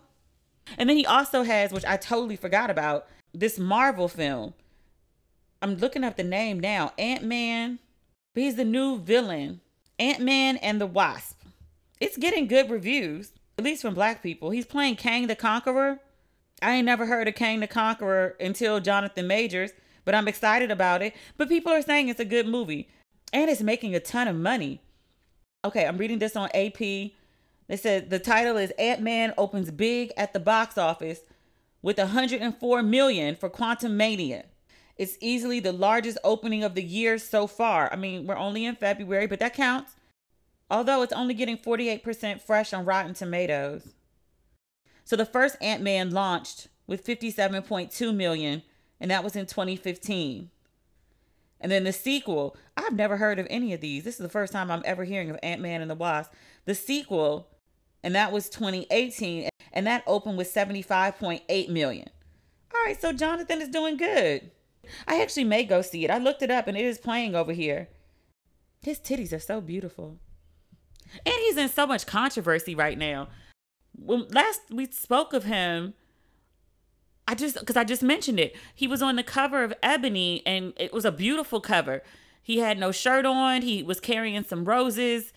And 0.79 0.89
then 0.89 0.97
he 0.97 1.07
also 1.07 1.43
has, 1.43 1.71
which 1.71 1.85
I 1.85 1.97
totally 1.97 2.37
forgot 2.37 2.71
about, 2.71 3.07
this 3.33 3.59
Marvel 3.59 4.09
film 4.09 4.55
I'm 5.65 5.77
looking 5.77 6.05
up 6.05 6.19
the 6.19 6.25
name 6.25 6.61
now. 6.61 6.93
Ant 6.99 7.25
Man. 7.25 7.79
He's 8.35 8.57
the 8.57 8.67
new 8.67 8.99
villain. 8.99 9.63
Ant 9.99 10.21
Man 10.21 10.59
and 10.59 10.79
the 10.79 10.87
Wasp. 10.87 11.41
It's 11.99 12.19
getting 12.19 12.47
good 12.47 12.69
reviews, 12.69 13.33
at 13.57 13.65
least 13.65 13.81
from 13.81 13.95
black 13.95 14.23
people. 14.23 14.51
He's 14.51 14.67
playing 14.67 14.97
Kang 14.97 15.27
the 15.27 15.35
Conqueror. 15.35 16.01
I 16.61 16.75
ain't 16.75 16.85
never 16.85 17.07
heard 17.07 17.29
of 17.29 17.35
Kang 17.35 17.61
the 17.61 17.67
Conqueror 17.67 18.37
until 18.39 18.79
Jonathan 18.79 19.27
Majors, 19.27 19.71
but 20.05 20.15
I'm 20.15 20.29
excited 20.29 20.71
about 20.71 21.01
it. 21.01 21.15
But 21.39 21.49
people 21.49 21.73
are 21.73 21.81
saying 21.81 22.11
it's 22.11 22.21
a 22.21 22.27
good 22.27 22.47
movie 22.47 22.91
and 23.33 23.49
it's 23.49 23.63
making 23.63 23.95
a 23.95 24.01
ton 24.01 24.29
of 24.29 24.37
money. 24.37 24.83
Okay, 25.65 25.87
I'm 25.87 25.97
reading 25.97 26.19
this 26.19 26.37
on 26.37 26.51
AP. 26.53 26.77
They 26.77 27.77
said 27.77 28.11
the 28.11 28.19
title 28.19 28.59
is 28.59 28.71
Ant 28.79 29.01
Man 29.01 29.33
opens 29.39 29.71
big 29.71 30.13
at 30.19 30.35
the 30.35 30.41
box 30.41 30.77
office 30.77 31.21
with 31.81 31.97
104 31.97 32.83
million 32.83 33.35
for 33.35 33.49
Quantumania. 33.49 34.45
It's 34.97 35.17
easily 35.21 35.61
the 35.61 35.73
largest 35.73 36.19
opening 36.23 36.63
of 36.63 36.75
the 36.75 36.83
year 36.83 37.19
so 37.19 37.47
far. 37.47 37.93
I 37.93 37.97
mean, 37.97 38.27
we're 38.27 38.37
only 38.37 38.65
in 38.65 38.77
February, 38.77 39.27
but 39.27 39.41
that 39.41 39.55
counts. 39.55 39.97
Although 40.71 41.03
it's 41.03 41.13
only 41.13 41.35
getting 41.35 41.59
48% 41.59 42.41
fresh 42.41 42.73
on 42.73 42.85
Rotten 42.85 43.15
Tomatoes. 43.15 43.95
So 45.05 45.17
the 45.17 45.27
first 45.27 45.57
Ant-Man 45.61 46.11
launched 46.11 46.69
with 46.87 47.05
57.2 47.05 48.15
million, 48.15 48.63
and 49.01 49.11
that 49.11 49.25
was 49.25 49.37
in 49.37 49.47
2015. 49.47 50.51
And 51.61 51.73
then 51.73 51.85
the 51.85 51.93
sequel, 51.93 52.57
I've 52.77 52.95
never 52.95 53.17
heard 53.17 53.39
of 53.39 53.47
any 53.51 53.73
of 53.73 53.81
these. 53.81 54.05
This 54.05 54.15
is 54.15 54.23
the 54.23 54.29
first 54.29 54.53
time 54.53 54.71
I'm 54.71 54.83
ever 54.85 55.05
hearing 55.05 55.31
of 55.31 55.39
Ant-Man 55.43 55.81
and 55.81 55.91
the 55.91 55.95
Wasp. 55.95 56.33
The 56.67 56.75
sequel, 56.75 57.49
and 58.03 58.15
that 58.15 58.33
was 58.33 58.49
2018, 58.49 59.49
and 59.73 59.87
that 59.87 60.05
opened 60.07 60.39
with 60.39 60.53
75.8 60.53 61.69
million. 61.69 62.09
All 62.75 62.83
right, 62.85 63.01
so 63.01 63.13
Jonathan 63.13 63.61
is 63.61 63.69
doing 63.69 63.97
good. 63.97 64.51
I 65.07 65.21
actually 65.21 65.45
may 65.45 65.65
go 65.65 65.83
see 65.83 66.05
it. 66.05 66.11
I 66.11 66.19
looked 66.19 66.43
it 66.43 66.51
up 66.51 66.67
and 66.67 66.77
it 66.77 66.85
is 66.85 66.99
playing 66.99 67.35
over 67.35 67.53
here. 67.53 67.89
His 68.83 68.99
titties 68.99 69.33
are 69.33 69.41
so 69.41 69.61
beautiful. 69.61 70.19
And 71.25 71.35
he's 71.35 71.57
in 71.57 71.69
so 71.69 71.87
much 71.87 72.07
controversy 72.07 72.75
right 72.75 72.99
now. 72.99 73.29
When 73.97 74.27
last 74.29 74.61
we 74.71 74.87
spoke 74.87 75.33
of 75.33 75.45
him, 75.45 75.95
I 77.27 77.35
just 77.35 77.59
because 77.59 77.77
I 77.77 77.85
just 77.85 78.03
mentioned 78.03 78.41
it. 78.41 78.55
He 78.75 78.87
was 78.87 79.03
on 79.03 79.17
the 79.17 79.23
cover 79.23 79.65
of 79.65 79.73
Ebony 79.83 80.43
and 80.45 80.73
it 80.77 80.93
was 80.93 81.05
a 81.05 81.13
beautiful 81.13 81.61
cover. 81.61 82.03
He 82.43 82.59
had 82.59 82.79
no 82.79 82.93
shirt 82.93 83.25
on, 83.25 83.63
he 83.63 83.83
was 83.83 84.01
carrying 84.01 84.45
some 84.45 84.65
roses. 84.65 85.33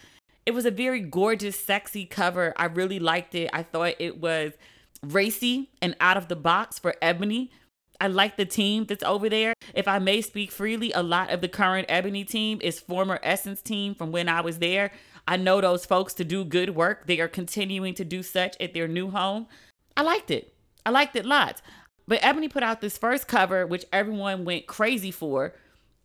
It 0.45 0.53
was 0.53 0.65
a 0.65 0.71
very 0.71 1.01
gorgeous, 1.01 1.59
sexy 1.59 2.05
cover. 2.05 2.53
I 2.57 2.65
really 2.65 2.99
liked 2.99 3.35
it. 3.35 3.49
I 3.53 3.63
thought 3.63 3.95
it 3.99 4.19
was 4.19 4.53
racy 5.01 5.69
and 5.81 5.95
out 5.99 6.17
of 6.17 6.27
the 6.27 6.35
box 6.35 6.79
for 6.79 6.95
Ebony, 7.01 7.51
I 7.99 8.07
like 8.07 8.37
the 8.37 8.45
team 8.45 8.85
that's 8.85 9.03
over 9.03 9.29
there. 9.29 9.53
If 9.73 9.87
I 9.87 9.99
may 9.99 10.21
speak 10.21 10.51
freely, 10.51 10.91
a 10.91 11.01
lot 11.03 11.31
of 11.31 11.41
the 11.41 11.47
current 11.47 11.87
Ebony 11.89 12.23
team 12.23 12.59
is 12.61 12.79
former 12.79 13.19
Essence 13.23 13.61
team 13.61 13.95
from 13.95 14.11
when 14.11 14.29
I 14.29 14.41
was 14.41 14.59
there. 14.59 14.91
I 15.27 15.37
know 15.37 15.59
those 15.59 15.85
folks 15.85 16.13
to 16.15 16.23
do 16.23 16.45
good 16.45 16.75
work. 16.75 17.07
They 17.07 17.19
are 17.19 17.27
continuing 17.27 17.93
to 17.95 18.05
do 18.05 18.23
such 18.23 18.55
at 18.61 18.73
their 18.73 18.87
new 18.87 19.09
home. 19.09 19.47
I 19.95 20.03
liked 20.03 20.31
it. 20.31 20.53
I 20.85 20.91
liked 20.91 21.15
it 21.15 21.25
lots. 21.25 21.61
But 22.07 22.19
Ebony 22.21 22.47
put 22.47 22.63
out 22.63 22.79
this 22.79 22.97
first 22.97 23.27
cover, 23.27 23.67
which 23.67 23.85
everyone 23.91 24.45
went 24.45 24.67
crazy 24.67 25.11
for. 25.11 25.53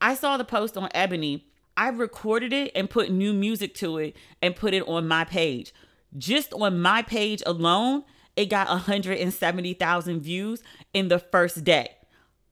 I 0.00 0.14
saw 0.14 0.36
the 0.36 0.44
post 0.44 0.76
on 0.76 0.88
Ebony. 0.94 1.46
I 1.76 1.88
recorded 1.88 2.52
it 2.52 2.72
and 2.74 2.90
put 2.90 3.10
new 3.10 3.32
music 3.32 3.74
to 3.76 3.98
it 3.98 4.16
and 4.42 4.56
put 4.56 4.74
it 4.74 4.86
on 4.88 5.06
my 5.06 5.24
page. 5.24 5.72
Just 6.18 6.52
on 6.52 6.80
my 6.80 7.02
page 7.02 7.42
alone, 7.46 8.04
it 8.36 8.46
got 8.46 8.68
170,000 8.68 10.20
views 10.20 10.62
in 10.94 11.08
the 11.08 11.18
first 11.18 11.64
day. 11.64 11.96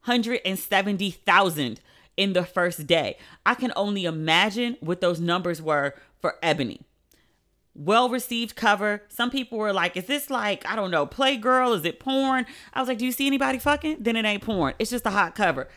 170,000 0.05 1.81
in 2.17 2.33
the 2.33 2.43
first 2.43 2.87
day. 2.87 3.17
I 3.45 3.55
can 3.55 3.71
only 3.75 4.05
imagine 4.05 4.77
what 4.79 5.01
those 5.01 5.19
numbers 5.19 5.61
were 5.61 5.95
for 6.19 6.35
Ebony. 6.43 6.81
well 7.73 8.09
received 8.09 8.55
cover. 8.55 9.01
Some 9.07 9.29
people 9.29 9.57
were 9.57 9.73
like, 9.73 9.95
is 9.95 10.05
this 10.05 10.29
like, 10.29 10.65
I 10.67 10.75
don't 10.75 10.91
know, 10.91 11.07
Playgirl? 11.07 11.75
Is 11.77 11.85
it 11.85 11.99
porn? 11.99 12.45
I 12.73 12.79
was 12.79 12.89
like, 12.89 12.97
do 12.97 13.05
you 13.05 13.11
see 13.11 13.27
anybody 13.27 13.59
fucking? 13.59 13.97
Then 14.01 14.15
it 14.17 14.25
ain't 14.25 14.43
porn. 14.43 14.73
It's 14.77 14.91
just 14.91 15.05
a 15.05 15.11
hot 15.11 15.35
cover. 15.35 15.67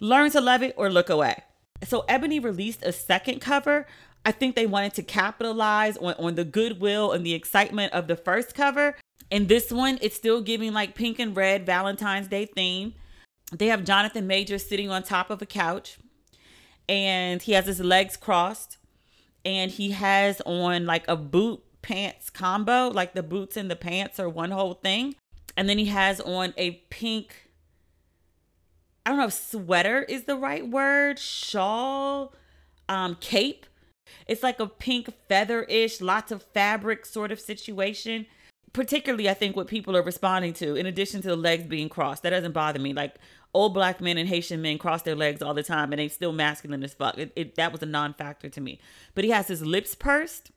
Learn 0.00 0.30
to 0.30 0.40
love 0.40 0.62
it 0.62 0.74
or 0.76 0.90
look 0.90 1.10
away. 1.10 1.42
So 1.84 2.04
Ebony 2.08 2.40
released 2.40 2.82
a 2.82 2.92
second 2.92 3.40
cover. 3.40 3.86
I 4.24 4.32
think 4.32 4.54
they 4.54 4.66
wanted 4.66 4.94
to 4.94 5.02
capitalize 5.02 5.96
on, 5.96 6.14
on 6.14 6.34
the 6.36 6.44
goodwill 6.44 7.12
and 7.12 7.26
the 7.26 7.34
excitement 7.34 7.92
of 7.92 8.06
the 8.06 8.16
first 8.16 8.54
cover. 8.54 8.96
And 9.32 9.48
this 9.48 9.72
one, 9.72 9.98
it's 10.02 10.14
still 10.14 10.42
giving 10.42 10.74
like 10.74 10.94
pink 10.94 11.18
and 11.18 11.34
red 11.34 11.64
Valentine's 11.64 12.28
Day 12.28 12.44
theme. 12.44 12.92
They 13.50 13.68
have 13.68 13.82
Jonathan 13.82 14.26
Major 14.26 14.58
sitting 14.58 14.90
on 14.90 15.02
top 15.02 15.30
of 15.30 15.40
a 15.40 15.46
couch 15.46 15.96
and 16.86 17.40
he 17.40 17.52
has 17.52 17.64
his 17.64 17.80
legs 17.80 18.18
crossed 18.18 18.76
and 19.42 19.70
he 19.70 19.92
has 19.92 20.42
on 20.42 20.84
like 20.84 21.08
a 21.08 21.16
boot 21.16 21.62
pants 21.80 22.28
combo, 22.28 22.88
like 22.88 23.14
the 23.14 23.22
boots 23.22 23.56
and 23.56 23.70
the 23.70 23.76
pants 23.76 24.20
are 24.20 24.28
one 24.28 24.50
whole 24.50 24.74
thing. 24.74 25.14
And 25.56 25.66
then 25.66 25.78
he 25.78 25.86
has 25.86 26.20
on 26.20 26.52
a 26.58 26.72
pink, 26.90 27.50
I 29.06 29.10
don't 29.10 29.18
know 29.18 29.26
if 29.26 29.32
sweater 29.32 30.02
is 30.02 30.24
the 30.24 30.36
right 30.36 30.68
word, 30.68 31.18
shawl, 31.18 32.34
um, 32.86 33.16
cape. 33.18 33.64
It's 34.26 34.42
like 34.42 34.60
a 34.60 34.66
pink 34.66 35.08
feather 35.26 35.62
ish, 35.64 36.02
lots 36.02 36.30
of 36.30 36.42
fabric 36.42 37.06
sort 37.06 37.32
of 37.32 37.40
situation. 37.40 38.26
Particularly, 38.72 39.28
I 39.28 39.34
think 39.34 39.54
what 39.54 39.66
people 39.66 39.96
are 39.96 40.02
responding 40.02 40.54
to, 40.54 40.76
in 40.76 40.86
addition 40.86 41.20
to 41.22 41.28
the 41.28 41.36
legs 41.36 41.64
being 41.64 41.90
crossed, 41.90 42.22
that 42.22 42.30
doesn't 42.30 42.52
bother 42.52 42.78
me. 42.78 42.94
Like 42.94 43.16
old 43.52 43.74
black 43.74 44.00
men 44.00 44.16
and 44.16 44.28
Haitian 44.28 44.62
men 44.62 44.78
cross 44.78 45.02
their 45.02 45.14
legs 45.14 45.42
all 45.42 45.52
the 45.52 45.62
time 45.62 45.92
and 45.92 45.98
they 46.00 46.08
still 46.08 46.32
masculine 46.32 46.82
as 46.82 46.94
fuck. 46.94 47.18
It, 47.18 47.32
it, 47.36 47.54
that 47.56 47.72
was 47.72 47.82
a 47.82 47.86
non-factor 47.86 48.48
to 48.48 48.60
me. 48.60 48.80
But 49.14 49.24
he 49.24 49.30
has 49.30 49.48
his 49.48 49.62
lips 49.62 49.94
pursed, 49.94 50.52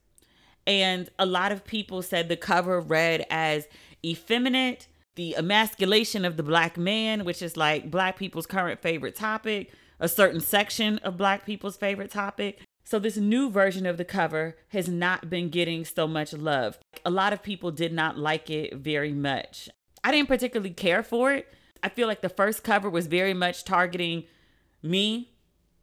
and 0.66 1.10
a 1.20 1.26
lot 1.26 1.52
of 1.52 1.66
people 1.66 2.02
said 2.02 2.30
the 2.30 2.38
cover 2.38 2.80
read 2.80 3.26
as 3.30 3.68
effeminate, 4.04 4.88
the 5.16 5.36
emasculation 5.36 6.26
of 6.26 6.38
the 6.38 6.44
black 6.44 6.78
man, 6.78 7.26
which 7.26 7.42
is 7.42 7.58
like 7.58 7.92
black 7.92 8.18
people's 8.18 8.48
current 8.48 8.82
favorite 8.82 9.16
topic, 9.16 9.72
a 10.00 10.08
certain 10.08 10.42
section 10.42 10.98
of 11.00 11.18
black 11.18 11.46
people's 11.46 11.78
favorite 11.78 12.12
topic. 12.12 12.62
So 12.86 13.00
this 13.00 13.18
new 13.18 13.50
version 13.50 13.86
of 13.86 13.98
the 13.98 14.06
cover 14.06 14.56
has 14.70 14.88
not 14.88 15.30
been 15.30 15.50
getting 15.50 15.84
so 15.84 16.08
much 16.08 16.32
love. 16.32 16.80
A 17.04 17.10
lot 17.10 17.34
of 17.34 17.44
people 17.44 17.72
did 17.72 17.92
not 17.92 18.18
like 18.18 18.50
it 18.50 18.76
very 18.76 19.12
much. 19.12 19.68
I 20.04 20.12
didn't 20.12 20.30
particularly 20.30 20.74
care 20.74 21.04
for 21.04 21.34
it 21.34 21.52
I 21.86 21.90
feel 21.90 22.08
like 22.08 22.22
the 22.22 22.30
first 22.30 22.64
cover 22.64 22.90
was 22.90 23.06
very 23.06 23.36
much 23.36 23.64
targeting 23.64 24.24
me 24.82 25.30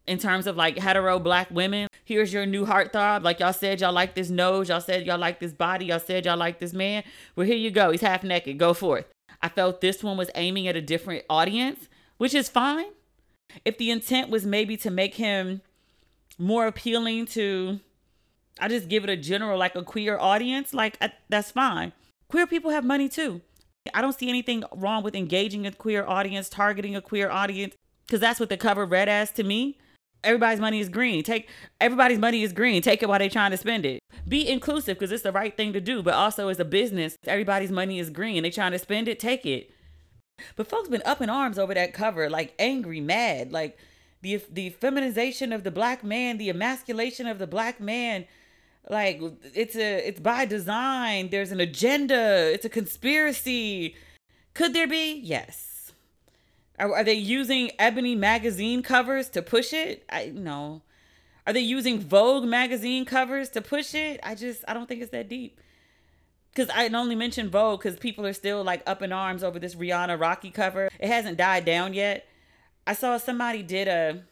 in 0.05 0.19
terms 0.19 0.49
of 0.49 0.57
like 0.57 0.77
hetero 0.77 1.21
black 1.21 1.49
women. 1.53 1.87
Here's 2.05 2.33
your 2.33 2.45
new 2.45 2.67
heartthrob. 2.67 3.23
Like 3.23 3.39
y'all 3.39 3.53
said, 3.53 3.81
y'all 3.81 3.93
like 3.93 4.17
this 4.17 4.29
nose. 4.29 4.69
Y'all 4.69 4.81
said 4.81 5.07
y'all 5.07 5.17
like 5.17 5.39
this 5.39 5.53
body. 5.53 5.87
Y'all 5.87 6.01
said 6.01 6.25
y'all 6.25 6.37
like 6.37 6.59
this 6.59 6.73
man. 6.73 7.05
Well, 7.37 7.47
here 7.47 7.57
you 7.57 7.71
go. 7.71 7.93
He's 7.93 8.01
half 8.01 8.25
naked. 8.25 8.59
Go 8.59 8.75
forth. 8.75 9.07
I 9.41 9.49
felt 9.49 9.81
this 9.81 10.03
one 10.03 10.17
was 10.17 10.29
aiming 10.35 10.67
at 10.67 10.75
a 10.75 10.83
different 10.83 11.25
audience, 11.31 11.89
which 12.19 12.35
is 12.35 12.49
fine. 12.49 12.91
If 13.65 13.79
the 13.79 13.93
intent 13.93 14.29
was 14.29 14.45
maybe 14.45 14.77
to 14.79 14.91
make 14.91 15.15
him 15.15 15.61
more 16.39 16.67
appealing 16.67 17.27
to, 17.27 17.81
I 18.61 18.69
just 18.69 18.89
give 18.89 19.05
it 19.05 19.11
a 19.11 19.17
general, 19.17 19.59
like 19.59 19.75
a 19.75 19.83
queer 19.83 20.19
audience, 20.19 20.75
like 20.75 20.97
I, 21.01 21.13
that's 21.29 21.51
fine. 21.51 21.93
Queer 22.29 22.47
people 22.47 22.71
have 22.71 22.85
money 22.85 23.09
too. 23.09 23.41
I 23.95 24.01
don't 24.01 24.19
see 24.19 24.29
anything 24.29 24.65
wrong 24.75 25.03
with 25.03 25.15
engaging 25.15 25.67
a 25.67 25.73
queer 25.73 26.05
audience, 26.07 26.49
targeting 26.49 26.95
a 26.95 27.01
queer 27.01 27.31
audience, 27.31 27.75
because 28.07 28.21
that's 28.21 28.39
what 28.39 28.49
the 28.49 28.57
cover 28.57 28.87
read 28.87 29.09
as 29.09 29.31
to 29.33 29.43
me. 29.43 29.79
Everybody's 30.25 30.61
money 30.61 30.79
is 30.79 30.89
green. 30.89 31.25
Take 31.25 31.49
everybody's 31.81 32.19
money 32.19 32.45
is 32.45 32.53
green. 32.53 32.81
Take 32.81 33.03
it 33.03 33.09
while 33.09 33.19
they're 33.19 33.29
trying 33.29 33.51
to 33.51 33.57
spend 33.57 33.85
it. 33.85 33.99
Be 34.29 34.49
inclusive 34.49 34.97
because 34.97 35.11
it's 35.11 35.25
the 35.25 35.33
right 35.33 35.57
thing 35.57 35.73
to 35.73 35.81
do, 35.81 36.01
but 36.01 36.15
also 36.15 36.47
as 36.49 36.61
a 36.61 36.65
business, 36.65 37.17
everybody's 37.27 37.73
money 37.73 37.99
is 37.99 38.09
green. 38.09 38.43
They're 38.43 38.53
trying 38.53 38.71
to 38.71 38.79
spend 38.79 39.09
it, 39.09 39.19
take 39.19 39.45
it. 39.45 39.73
But 40.55 40.69
folks 40.69 40.89
been 40.89 41.03
up 41.05 41.21
in 41.21 41.29
arms 41.29 41.59
over 41.59 41.75
that 41.75 41.93
cover, 41.93 42.31
like 42.31 42.55
angry, 42.59 43.01
mad, 43.01 43.51
like 43.51 43.77
the 44.23 44.43
the 44.51 44.71
feminization 44.71 45.53
of 45.53 45.65
the 45.65 45.71
black 45.71 46.03
man, 46.03 46.39
the 46.39 46.49
emasculation 46.49 47.27
of 47.27 47.39
the 47.39 47.47
black 47.47 47.81
man 47.81 48.27
like 48.89 49.21
it's 49.55 49.77
a 49.77 50.09
it's 50.09 50.21
by 50.21 50.45
design. 50.45 51.29
There's 51.31 51.53
an 51.53 51.61
agenda. 51.61 52.53
It's 52.53 52.65
a 52.65 52.69
conspiracy. 52.69 53.97
Could 54.55 54.75
there 54.75 54.89
be? 54.89 55.15
Yes. 55.15 55.93
Are, 56.79 56.93
are 56.95 57.05
they 57.05 57.15
using 57.15 57.71
ebony 57.79 58.15
magazine 58.15 58.83
covers 58.83 59.29
to 59.31 59.43
push 59.43 59.73
it? 59.73 60.05
I 60.11 60.27
know 60.27 60.83
are 61.47 61.53
they 61.53 61.61
using 61.61 61.99
vogue 61.99 62.45
magazine 62.45 63.05
covers 63.05 63.51
to 63.51 63.61
push 63.61 63.95
it? 63.95 64.21
I 64.23 64.35
just 64.35 64.65
i 64.67 64.75
don't 64.75 64.89
think 64.89 65.03
it's 65.03 65.13
that 65.13 65.29
deep. 65.29 65.61
Because 66.53 66.71
i 66.75 66.89
only 66.89 67.15
mentioned 67.15 67.51
vogue 67.51 67.81
because 67.81 67.99
people 67.99 68.27
are 68.27 68.33
still 68.33 68.65
like 68.65 68.83
up 68.87 69.01
in 69.03 69.13
arms 69.13 69.45
over 69.45 69.59
this 69.59 69.77
rihanna 69.77 70.21
rocky 70.21 70.51
cover. 70.51 70.89
It 70.99 71.09
hasn't 71.09 71.37
died 71.37 71.65
down 71.65 71.95
yet 71.95 72.27
i 72.87 72.93
saw 72.93 73.17
somebody 73.17 73.63
did 73.63 73.89
a 73.89 74.23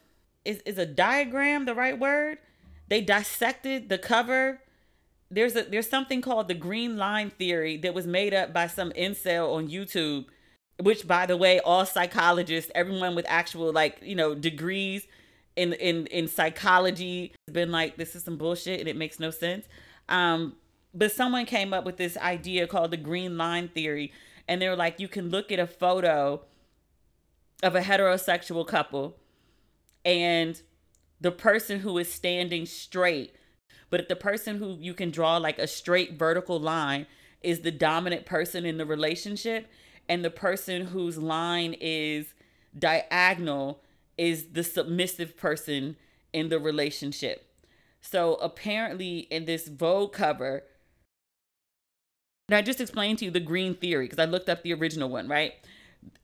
is, 0.43 0.59
is 0.65 0.77
a 0.77 0.85
diagram 0.85 1.65
the 1.65 1.75
right 1.75 1.99
word 1.99 2.37
they 2.91 2.99
dissected 2.99 3.87
the 3.87 3.97
cover. 3.97 4.59
There's 5.29 5.55
a 5.55 5.63
there's 5.63 5.89
something 5.89 6.21
called 6.21 6.49
the 6.49 6.53
green 6.53 6.97
line 6.97 7.29
theory 7.29 7.77
that 7.77 7.93
was 7.93 8.05
made 8.05 8.33
up 8.33 8.51
by 8.51 8.67
some 8.67 8.91
incel 8.91 9.55
on 9.55 9.69
YouTube, 9.69 10.25
which 10.77 11.07
by 11.07 11.25
the 11.25 11.37
way, 11.37 11.61
all 11.61 11.85
psychologists, 11.85 12.69
everyone 12.75 13.15
with 13.15 13.25
actual 13.29 13.71
like, 13.71 13.99
you 14.01 14.13
know, 14.13 14.35
degrees 14.35 15.07
in 15.55 15.71
in 15.71 16.05
in 16.07 16.27
psychology 16.27 17.33
has 17.47 17.53
been 17.53 17.71
like 17.71 17.95
this 17.95 18.13
is 18.13 18.25
some 18.25 18.35
bullshit 18.35 18.81
and 18.81 18.89
it 18.89 18.97
makes 18.97 19.21
no 19.21 19.31
sense. 19.31 19.67
Um 20.09 20.57
but 20.93 21.13
someone 21.13 21.45
came 21.45 21.73
up 21.73 21.85
with 21.85 21.95
this 21.95 22.17
idea 22.17 22.67
called 22.67 22.91
the 22.91 22.97
green 22.97 23.37
line 23.37 23.69
theory 23.69 24.11
and 24.49 24.61
they 24.61 24.67
were 24.67 24.75
like 24.75 24.99
you 24.99 25.07
can 25.07 25.29
look 25.29 25.49
at 25.49 25.59
a 25.59 25.67
photo 25.67 26.41
of 27.63 27.75
a 27.75 27.81
heterosexual 27.81 28.65
couple 28.67 29.17
and 30.03 30.61
the 31.19 31.31
person 31.31 31.79
who 31.79 31.97
is 31.97 32.11
standing 32.11 32.65
straight. 32.65 33.35
But 33.89 33.99
if 33.99 34.07
the 34.07 34.15
person 34.15 34.57
who 34.57 34.77
you 34.79 34.93
can 34.93 35.11
draw 35.11 35.37
like 35.37 35.59
a 35.59 35.67
straight 35.67 36.13
vertical 36.13 36.59
line 36.59 37.05
is 37.41 37.61
the 37.61 37.71
dominant 37.71 38.25
person 38.25 38.65
in 38.65 38.77
the 38.77 38.85
relationship, 38.85 39.67
and 40.07 40.25
the 40.25 40.29
person 40.29 40.87
whose 40.87 41.17
line 41.17 41.75
is 41.79 42.33
diagonal 42.77 43.83
is 44.17 44.53
the 44.53 44.63
submissive 44.63 45.37
person 45.37 45.95
in 46.33 46.49
the 46.49 46.59
relationship. 46.59 47.47
So 48.01 48.35
apparently, 48.35 49.19
in 49.19 49.45
this 49.45 49.67
Vogue 49.67 50.13
cover, 50.13 50.63
and 52.49 52.55
I 52.55 52.61
just 52.61 52.81
explained 52.81 53.19
to 53.19 53.25
you 53.25 53.31
the 53.31 53.39
green 53.39 53.75
theory 53.75 54.05
because 54.05 54.19
I 54.19 54.25
looked 54.25 54.49
up 54.49 54.63
the 54.63 54.73
original 54.73 55.09
one, 55.09 55.27
right? 55.27 55.53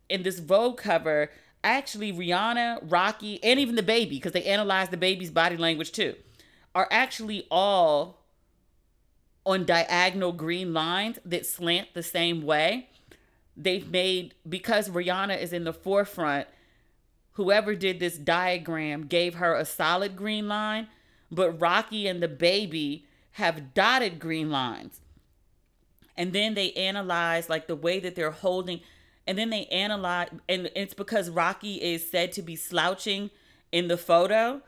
In 0.09 0.23
this 0.23 0.39
Vogue 0.39 0.77
cover, 0.77 1.29
actually 1.63 2.13
Rihanna, 2.13 2.79
Rocky, 2.83 3.43
and 3.43 3.59
even 3.59 3.75
the 3.75 3.83
baby, 3.83 4.15
because 4.15 4.31
they 4.31 4.43
analyzed 4.43 4.91
the 4.91 4.97
baby's 4.97 5.31
body 5.31 5.57
language 5.57 5.91
too, 5.91 6.15
are 6.73 6.87
actually 6.91 7.45
all 7.51 8.23
on 9.45 9.65
diagonal 9.65 10.33
green 10.33 10.73
lines 10.73 11.19
that 11.25 11.45
slant 11.45 11.93
the 11.93 12.03
same 12.03 12.41
way. 12.41 12.89
They've 13.55 13.89
made, 13.89 14.35
because 14.47 14.89
Rihanna 14.89 15.41
is 15.41 15.53
in 15.53 15.63
the 15.63 15.73
forefront, 15.73 16.47
whoever 17.33 17.75
did 17.75 17.99
this 17.99 18.17
diagram 18.17 19.07
gave 19.07 19.35
her 19.35 19.55
a 19.55 19.65
solid 19.65 20.15
green 20.15 20.47
line, 20.47 20.87
but 21.31 21.59
Rocky 21.59 22.07
and 22.07 22.21
the 22.21 22.27
baby 22.27 23.05
have 23.31 23.73
dotted 23.73 24.19
green 24.19 24.49
lines. 24.49 25.01
And 26.15 26.33
then 26.33 26.55
they 26.55 26.71
analyze 26.73 27.49
like 27.49 27.67
the 27.67 27.75
way 27.75 27.99
that 27.99 28.15
they're 28.15 28.31
holding 28.31 28.81
and 29.27 29.37
then 29.37 29.49
they 29.49 29.65
analyze 29.65 30.29
and 30.47 30.71
it's 30.75 30.93
because 30.93 31.29
rocky 31.29 31.75
is 31.75 32.09
said 32.09 32.31
to 32.31 32.41
be 32.41 32.55
slouching 32.55 33.29
in 33.71 33.89
the 33.89 33.97
photo. 33.97 34.61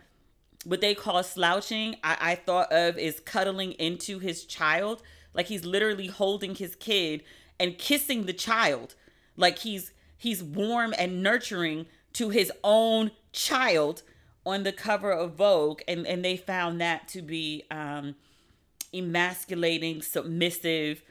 What 0.65 0.81
they 0.81 0.93
call 0.93 1.23
slouching 1.23 1.95
I, 2.03 2.17
I 2.19 2.35
thought 2.35 2.71
of 2.71 2.97
is 2.97 3.19
cuddling 3.21 3.71
into 3.73 4.19
his 4.19 4.43
child. 4.43 5.01
Like 5.33 5.47
he's 5.47 5.65
literally 5.65 6.07
holding 6.07 6.55
his 6.55 6.75
kid 6.75 7.23
and 7.59 7.77
kissing 7.77 8.25
the 8.25 8.33
child. 8.33 8.95
Like 9.37 9.59
he's 9.59 9.93
he's 10.17 10.43
warm 10.43 10.93
and 10.97 11.23
nurturing 11.23 11.85
to 12.13 12.29
his 12.29 12.51
own 12.63 13.11
child 13.31 14.03
on 14.45 14.63
the 14.63 14.73
cover 14.73 15.11
of 15.11 15.35
vogue. 15.35 15.81
And 15.87 16.05
and 16.05 16.23
they 16.25 16.35
found 16.35 16.81
that 16.81 17.07
to 17.09 17.21
be 17.21 17.63
um 17.71 18.15
emasculating 18.93 20.01
submissive 20.01 21.03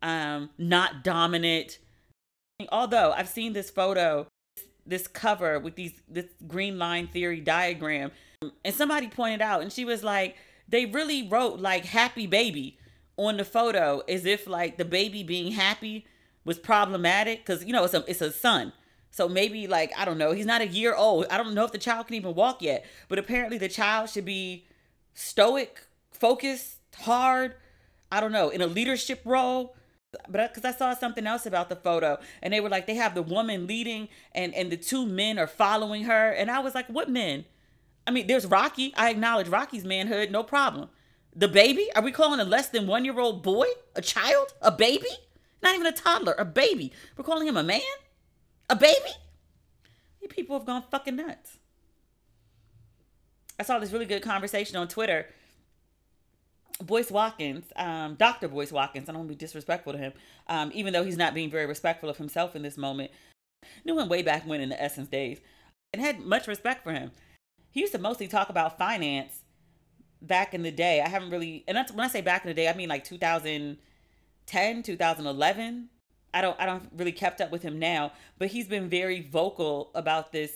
um 0.00 0.48
not 0.56 1.02
dominant 1.02 1.78
Although 2.70 3.12
I've 3.12 3.28
seen 3.28 3.52
this 3.52 3.70
photo, 3.70 4.26
this 4.86 5.06
cover 5.06 5.58
with 5.58 5.74
these 5.74 6.00
this 6.08 6.26
green 6.46 6.78
line 6.78 7.06
theory 7.06 7.40
diagram, 7.40 8.12
and 8.64 8.74
somebody 8.74 9.08
pointed 9.08 9.42
out, 9.42 9.60
and 9.60 9.72
she 9.72 9.84
was 9.84 10.02
like, 10.02 10.36
they 10.68 10.86
really 10.86 11.28
wrote 11.28 11.60
like 11.60 11.84
happy 11.84 12.26
baby 12.26 12.78
on 13.18 13.36
the 13.36 13.44
photo 13.44 14.00
as 14.08 14.24
if 14.24 14.46
like 14.46 14.78
the 14.78 14.84
baby 14.84 15.22
being 15.22 15.52
happy 15.52 16.06
was 16.44 16.58
problematic 16.58 17.44
because 17.44 17.64
you 17.64 17.72
know 17.72 17.84
it's 17.84 17.94
a 17.94 18.04
it's 18.08 18.22
a 18.22 18.32
son. 18.32 18.72
So 19.10 19.28
maybe 19.28 19.66
like 19.66 19.92
I 19.96 20.06
don't 20.06 20.18
know, 20.18 20.32
he's 20.32 20.46
not 20.46 20.62
a 20.62 20.66
year 20.66 20.94
old. 20.94 21.26
I 21.30 21.36
don't 21.36 21.54
know 21.54 21.64
if 21.64 21.72
the 21.72 21.78
child 21.78 22.06
can 22.06 22.16
even 22.16 22.34
walk 22.34 22.62
yet, 22.62 22.86
but 23.08 23.18
apparently 23.18 23.58
the 23.58 23.68
child 23.68 24.08
should 24.08 24.24
be 24.24 24.66
stoic, 25.12 25.82
focused, 26.10 26.78
hard, 26.96 27.54
I 28.10 28.20
don't 28.20 28.32
know, 28.32 28.48
in 28.48 28.62
a 28.62 28.66
leadership 28.66 29.20
role. 29.26 29.75
But 30.28 30.54
because 30.54 30.64
I 30.64 30.76
saw 30.76 30.94
something 30.94 31.26
else 31.26 31.46
about 31.46 31.68
the 31.68 31.76
photo, 31.76 32.18
and 32.42 32.52
they 32.52 32.60
were 32.60 32.68
like, 32.68 32.86
they 32.86 32.94
have 32.94 33.14
the 33.14 33.22
woman 33.22 33.66
leading, 33.66 34.08
and 34.32 34.54
and 34.54 34.70
the 34.70 34.76
two 34.76 35.06
men 35.06 35.38
are 35.38 35.46
following 35.46 36.04
her, 36.04 36.30
and 36.30 36.50
I 36.50 36.60
was 36.60 36.74
like, 36.74 36.86
what 36.88 37.10
men? 37.10 37.44
I 38.06 38.10
mean, 38.10 38.26
there's 38.26 38.46
Rocky. 38.46 38.92
I 38.96 39.10
acknowledge 39.10 39.48
Rocky's 39.48 39.84
manhood, 39.84 40.30
no 40.30 40.42
problem. 40.42 40.88
The 41.34 41.48
baby? 41.48 41.88
Are 41.94 42.02
we 42.02 42.12
calling 42.12 42.40
a 42.40 42.44
less 42.44 42.68
than 42.68 42.86
one 42.86 43.04
year 43.04 43.18
old 43.18 43.42
boy 43.42 43.66
a 43.94 44.00
child? 44.00 44.54
A 44.62 44.70
baby? 44.70 45.08
Not 45.62 45.74
even 45.74 45.86
a 45.86 45.92
toddler, 45.92 46.34
a 46.38 46.44
baby. 46.44 46.92
We're 47.16 47.24
calling 47.24 47.48
him 47.48 47.56
a 47.56 47.62
man? 47.62 47.80
A 48.70 48.76
baby? 48.76 49.10
You 50.22 50.28
people 50.28 50.56
have 50.56 50.66
gone 50.66 50.84
fucking 50.90 51.16
nuts. 51.16 51.58
I 53.58 53.62
saw 53.62 53.78
this 53.78 53.92
really 53.92 54.06
good 54.06 54.22
conversation 54.22 54.76
on 54.76 54.88
Twitter. 54.88 55.26
Boyce 56.82 57.10
Watkins, 57.10 57.64
um, 57.76 58.14
Dr. 58.16 58.48
Boyce 58.48 58.72
Watkins, 58.72 59.08
I 59.08 59.12
don't 59.12 59.20
want 59.20 59.30
to 59.30 59.34
be 59.34 59.38
disrespectful 59.38 59.92
to 59.92 59.98
him, 59.98 60.12
um, 60.48 60.70
even 60.74 60.92
though 60.92 61.04
he's 61.04 61.16
not 61.16 61.34
being 61.34 61.50
very 61.50 61.66
respectful 61.66 62.08
of 62.08 62.18
himself 62.18 62.54
in 62.54 62.62
this 62.62 62.76
moment. 62.76 63.10
Knew 63.84 63.98
him 63.98 64.08
way 64.08 64.22
back 64.22 64.46
when 64.46 64.60
in 64.60 64.68
the 64.68 64.80
Essence 64.80 65.08
days 65.08 65.40
and 65.92 66.02
had 66.02 66.20
much 66.20 66.46
respect 66.46 66.84
for 66.84 66.92
him. 66.92 67.10
He 67.70 67.80
used 67.80 67.92
to 67.92 67.98
mostly 67.98 68.28
talk 68.28 68.48
about 68.50 68.78
finance 68.78 69.42
back 70.20 70.54
in 70.54 70.62
the 70.62 70.70
day. 70.70 71.00
I 71.00 71.08
haven't 71.08 71.30
really, 71.30 71.64
and 71.66 71.76
that's 71.76 71.92
when 71.92 72.04
I 72.04 72.08
say 72.08 72.20
back 72.20 72.44
in 72.44 72.48
the 72.48 72.54
day, 72.54 72.68
I 72.68 72.74
mean 72.74 72.88
like 72.88 73.04
2010, 73.04 74.82
2011. 74.82 75.88
I 76.34 76.40
don't, 76.42 76.60
I 76.60 76.66
don't 76.66 76.90
really 76.94 77.12
kept 77.12 77.40
up 77.40 77.50
with 77.50 77.62
him 77.62 77.78
now, 77.78 78.12
but 78.38 78.48
he's 78.48 78.68
been 78.68 78.88
very 78.88 79.22
vocal 79.22 79.90
about 79.94 80.32
this 80.32 80.52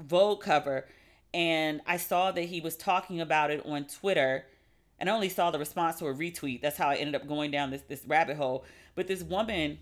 Vogue 0.00 0.40
cover 0.40 0.86
and 1.32 1.80
I 1.86 1.96
saw 1.96 2.32
that 2.32 2.42
he 2.42 2.60
was 2.60 2.76
talking 2.76 3.20
about 3.20 3.50
it 3.50 3.64
on 3.64 3.84
Twitter 3.84 4.46
and 5.00 5.08
I 5.08 5.14
only 5.14 5.30
saw 5.30 5.50
the 5.50 5.58
response 5.58 5.98
to 5.98 6.06
a 6.06 6.14
retweet. 6.14 6.60
That's 6.60 6.76
how 6.76 6.88
I 6.88 6.96
ended 6.96 7.14
up 7.14 7.26
going 7.26 7.50
down 7.50 7.70
this 7.70 7.82
this 7.88 8.04
rabbit 8.06 8.36
hole. 8.36 8.64
But 8.94 9.08
this 9.08 9.22
woman 9.22 9.78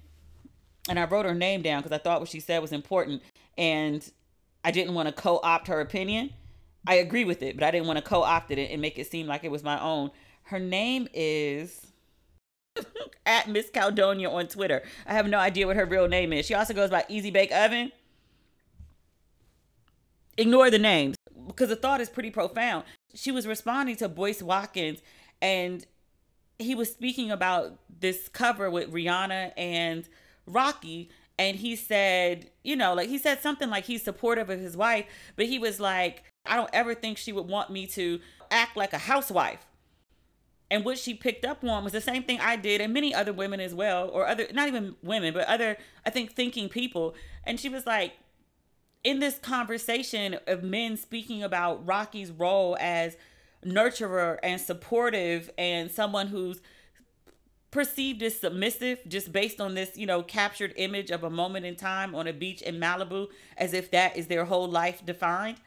and 0.89 0.99
I 0.99 1.05
wrote 1.05 1.27
her 1.27 1.35
name 1.35 1.61
down 1.61 1.83
because 1.83 1.93
I 1.93 1.99
thought 2.01 2.21
what 2.21 2.31
she 2.31 2.41
said 2.41 2.63
was 2.63 2.73
important 2.73 3.23
and 3.59 4.09
I 4.65 4.71
didn't 4.71 4.95
want 4.95 5.09
to 5.09 5.13
co-opt 5.13 5.69
her 5.69 5.81
opinion. 5.81 6.31
I 6.87 6.95
agree 6.95 7.25
with 7.25 7.43
it, 7.43 7.57
but 7.57 7.65
I 7.65 7.71
didn't 7.71 7.87
want 7.87 7.99
to 7.99 8.05
co-opt 8.05 8.51
it 8.51 8.71
and 8.71 8.81
make 8.81 8.99
it 8.99 9.11
seem 9.11 9.27
like 9.27 9.45
it 9.45 9.51
was 9.51 9.63
my 9.63 9.81
own. 9.81 10.11
Her 10.45 10.59
name 10.59 11.09
is 11.13 11.89
at 13.27 13.49
Miss 13.49 13.71
Caldonia 13.71 14.31
on 14.33 14.47
Twitter. 14.47 14.83
I 15.07 15.13
have 15.13 15.27
no 15.27 15.39
idea 15.39 15.67
what 15.67 15.77
her 15.77 15.85
real 15.85 16.09
name 16.09 16.33
is. 16.33 16.47
She 16.47 16.55
also 16.55 16.73
goes 16.73 16.91
by 16.91 17.05
Easy 17.09 17.31
Bake 17.31 17.53
Oven. 17.53 17.93
Ignore 20.39 20.71
the 20.71 20.79
names 20.79 21.17
because 21.49 21.69
the 21.69 21.77
thought 21.77 22.01
is 22.01 22.09
pretty 22.09 22.31
profound. 22.31 22.85
She 23.15 23.31
was 23.31 23.47
responding 23.47 23.97
to 23.97 24.09
Boyce 24.09 24.43
Watkins 24.43 25.01
and 25.41 25.87
he 26.59 26.75
was 26.75 26.91
speaking 26.91 27.31
about 27.31 27.79
this 28.01 28.29
cover 28.29 28.71
with 28.71 28.93
Rihanna 28.93 29.53
and 29.57 30.09
Rocky 30.47 31.11
and 31.39 31.57
he 31.57 31.77
said, 31.77 32.51
you 32.65 32.75
know, 32.75 32.95
like 32.95 33.09
he 33.09 33.17
said 33.17 33.41
something 33.41 33.71
like 33.71 33.85
he's 33.85 34.03
supportive 34.03 34.51
of 34.51 34.59
his 34.59 34.77
wife, 34.77 35.07
but 35.37 35.47
he 35.47 35.59
was 35.59 35.79
like, 35.79 36.25
I 36.45 36.57
don't 36.57 36.71
ever 36.73 36.95
think 36.95 37.17
she 37.17 37.33
would 37.33 37.47
want 37.47 37.71
me 37.71 37.87
to 37.89 38.21
act 38.51 38.77
like 38.77 38.93
a 38.93 38.99
housewife. 38.99 39.65
And 40.71 40.85
what 40.85 40.99
she 40.99 41.15
picked 41.15 41.45
up 41.45 41.65
on 41.65 41.85
was 41.85 41.93
the 41.93 42.01
same 42.01 42.25
thing 42.25 42.41
I 42.41 42.57
did 42.57 42.81
and 42.81 42.93
many 42.93 43.15
other 43.15 43.33
women 43.33 43.61
as 43.61 43.73
well, 43.73 44.09
or 44.09 44.27
other, 44.27 44.47
not 44.53 44.69
even 44.69 44.97
women, 45.03 45.33
but 45.33 45.47
other, 45.47 45.79
I 46.05 46.11
think, 46.11 46.33
thinking 46.33 46.69
people. 46.69 47.15
And 47.45 47.59
she 47.59 47.69
was 47.69 47.87
like, 47.87 48.15
in 49.05 49.21
this 49.21 49.39
conversation 49.39 50.39
of 50.47 50.63
men 50.63 50.97
speaking 50.97 51.43
about 51.43 51.87
Rocky's 51.87 52.31
role 52.31 52.77
as 52.81 53.17
nurturer 53.65 54.39
and 54.43 54.61
supportive 54.61 55.51
and 55.59 55.91
someone 55.91 56.29
who's 56.29 56.61
perceived 57.71 58.23
as 58.23 58.39
submissive 58.41 58.99
just 59.07 59.33
based 59.33 59.61
on 59.61 59.75
this, 59.75 59.97
you 59.97 60.07
know, 60.07 60.23
captured 60.23 60.73
image 60.77 61.11
of 61.11 61.23
a 61.23 61.31
moment 61.31 61.67
in 61.67 61.77
time 61.77 62.15
on 62.15 62.27
a 62.27 62.33
beach 62.33 62.63
in 62.63 62.81
Malibu 62.81 63.29
as 63.57 63.73
if 63.75 63.91
that 63.91 64.17
is 64.17 64.27
their 64.27 64.47
whole 64.47 64.69
life 64.69 65.05
defined. 65.05 65.59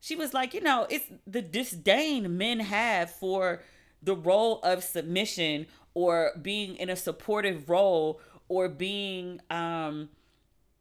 She 0.00 0.16
was 0.16 0.34
like, 0.34 0.54
you 0.54 0.60
know, 0.60 0.86
it's 0.88 1.06
the 1.26 1.42
disdain 1.42 2.36
men 2.36 2.60
have 2.60 3.10
for 3.10 3.62
the 4.02 4.16
role 4.16 4.60
of 4.62 4.82
submission 4.82 5.66
or 5.94 6.32
being 6.40 6.76
in 6.76 6.90
a 6.90 6.96
supportive 6.96 7.68
role 7.68 8.20
or 8.48 8.68
being 8.68 9.40
um 9.50 10.08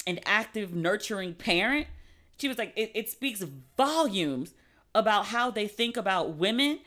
an 0.08 0.20
active, 0.26 0.74
nurturing 0.74 1.34
parent, 1.34 1.88
she 2.38 2.48
was 2.48 2.58
like, 2.58 2.74
it, 2.76 2.92
it 2.96 3.10
speaks 3.10 3.44
volumes 3.78 4.54
about 4.96 5.28
how 5.28 5.52
they 5.52 5.68
think 5.68 5.96
about 5.96 6.36
women. 6.36 6.80